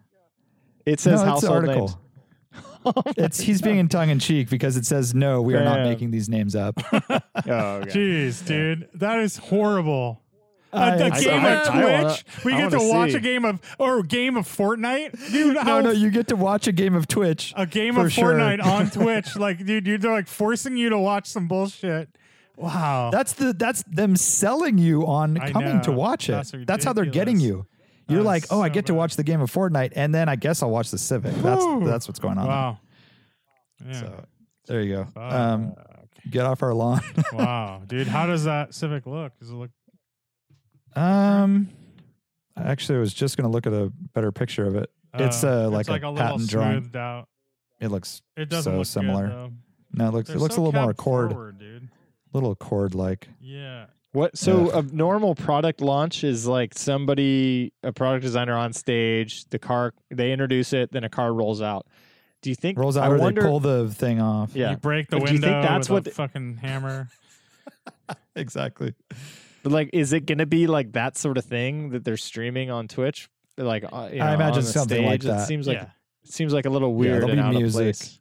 [0.86, 1.86] It says no, it's the household article.
[1.86, 1.96] names.
[3.18, 6.10] It's he's being in tongue in cheek because it says no, we are not making
[6.12, 6.80] these names up.
[7.46, 7.90] Oh, okay.
[7.90, 10.20] Jeez, dude, that is horrible.
[10.72, 11.74] A, I- uh, a I- game of Twitch.
[11.74, 13.16] I wanna- we I get to wanna watch see.
[13.16, 15.54] a game of or a game of Fortnite, dude.
[15.54, 17.52] no, How no, you get to watch a game of Twitch.
[17.56, 18.34] a game for of sure.
[18.34, 22.08] Fortnite on Twitch, like, dude, you're they're like forcing you to watch some bullshit.
[22.60, 23.10] Wow.
[23.10, 26.32] That's the that's them selling you on I coming to watch it.
[26.32, 27.66] That's That's, how they're getting you.
[28.06, 30.28] You're That like, oh, I so get to watch the game of Fortnite, and then
[30.28, 31.32] I guess I'll watch the Civic.
[31.36, 32.46] That's that's what's going on.
[32.46, 32.78] wow.
[33.86, 33.92] Yeah.
[33.92, 34.24] So
[34.66, 35.20] there you go.
[35.20, 35.74] Um,
[36.28, 37.00] get off our lawn.
[37.32, 39.38] wow, dude, how does that Civic look?
[39.38, 39.70] Does it look?
[40.96, 41.68] um,
[42.56, 44.90] I actually, I was just gonna look at a better picture of it.
[45.14, 46.90] It's, uh, like a little patent drawing.
[46.94, 47.26] out.
[47.80, 49.28] It looks It doesn't So look similar.
[49.28, 49.56] Good,
[49.92, 51.88] no, it looks They're it looks so a little more accord, forward, dude.
[52.32, 53.28] Little accord like.
[53.40, 53.86] Yeah.
[54.12, 54.36] What?
[54.36, 54.78] So Yeah.
[54.80, 59.44] a normal product launch is like somebody, a product designer on stage.
[59.50, 61.86] The car they introduce it, then a car rolls out.
[62.42, 64.56] Do you think Rolls out I or wonder, they pull the thing off.
[64.56, 67.08] Yeah, You break the But do you think that's with what the- fucking hammer.
[68.36, 68.94] exactly.
[69.62, 72.70] but like, is it going to be like that sort of thing that they're streaming
[72.70, 73.28] on Twitch?
[73.56, 75.42] Like, uh, you know, I imagine on the something like that.
[75.42, 75.86] It seems like yeah.
[76.24, 77.80] seems like a little Yeah, weird there'll and be out music.
[77.80, 78.20] of place.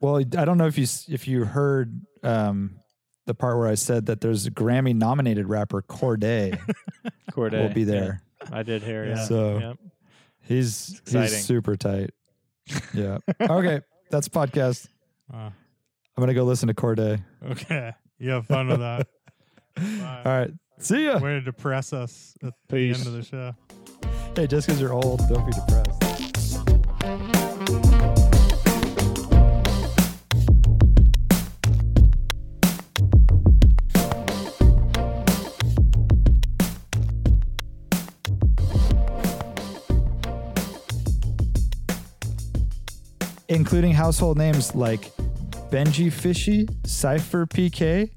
[0.00, 2.80] Well, I don't know if you if you heard um,
[3.28, 6.58] the part where I said that there's a Grammy nominated rapper Cordae
[7.30, 7.86] Cordae will be yeah.
[7.86, 8.22] there.
[8.50, 9.06] I did hear.
[9.06, 9.24] Yeah.
[9.24, 9.72] So- yeah.
[10.40, 12.10] He's he's super tight.
[12.94, 13.18] Yeah.
[13.40, 13.80] okay,
[14.10, 14.88] that's podcast.
[15.32, 15.52] Wow.
[16.16, 17.22] I'm gonna go listen to Cordae.
[17.50, 17.92] Okay.
[18.18, 19.06] You have fun with that.
[19.76, 20.22] Bye.
[20.26, 20.50] All right.
[20.78, 21.18] See ya.
[21.18, 23.02] Way to depress us at Peace.
[23.02, 23.54] the end of the show.
[24.34, 26.07] Hey, just because you're old, don't be depressed.
[43.48, 45.10] Including household names like
[45.70, 48.10] BenjyFishy, Cypher PK,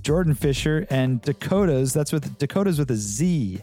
[0.00, 1.92] Jordan Fisher, and Dakotaz.
[1.92, 3.62] That's with Dakotaz with a Z.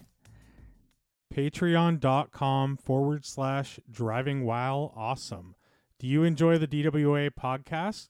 [1.33, 5.55] Patreon.com forward slash driving while awesome.
[5.97, 8.09] Do you enjoy the DWA podcast?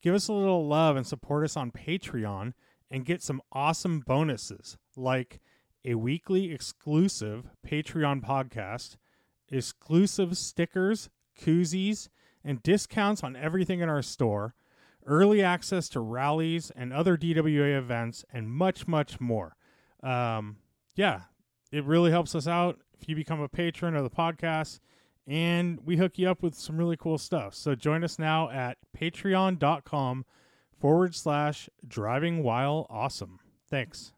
[0.00, 2.52] Give us a little love and support us on Patreon
[2.90, 5.40] and get some awesome bonuses like
[5.84, 8.96] a weekly exclusive Patreon podcast,
[9.50, 11.08] exclusive stickers,
[11.42, 12.08] koozies,
[12.44, 14.54] and discounts on everything in our store,
[15.06, 19.56] early access to rallies and other DWA events, and much, much more.
[20.02, 20.56] Um,
[20.94, 21.22] yeah,
[21.70, 24.80] it really helps us out if you become a patron of the podcast
[25.26, 27.54] and we hook you up with some really cool stuff.
[27.54, 30.24] So join us now at patreon.com
[30.80, 33.38] forward slash driving while awesome.
[33.68, 34.12] Thanks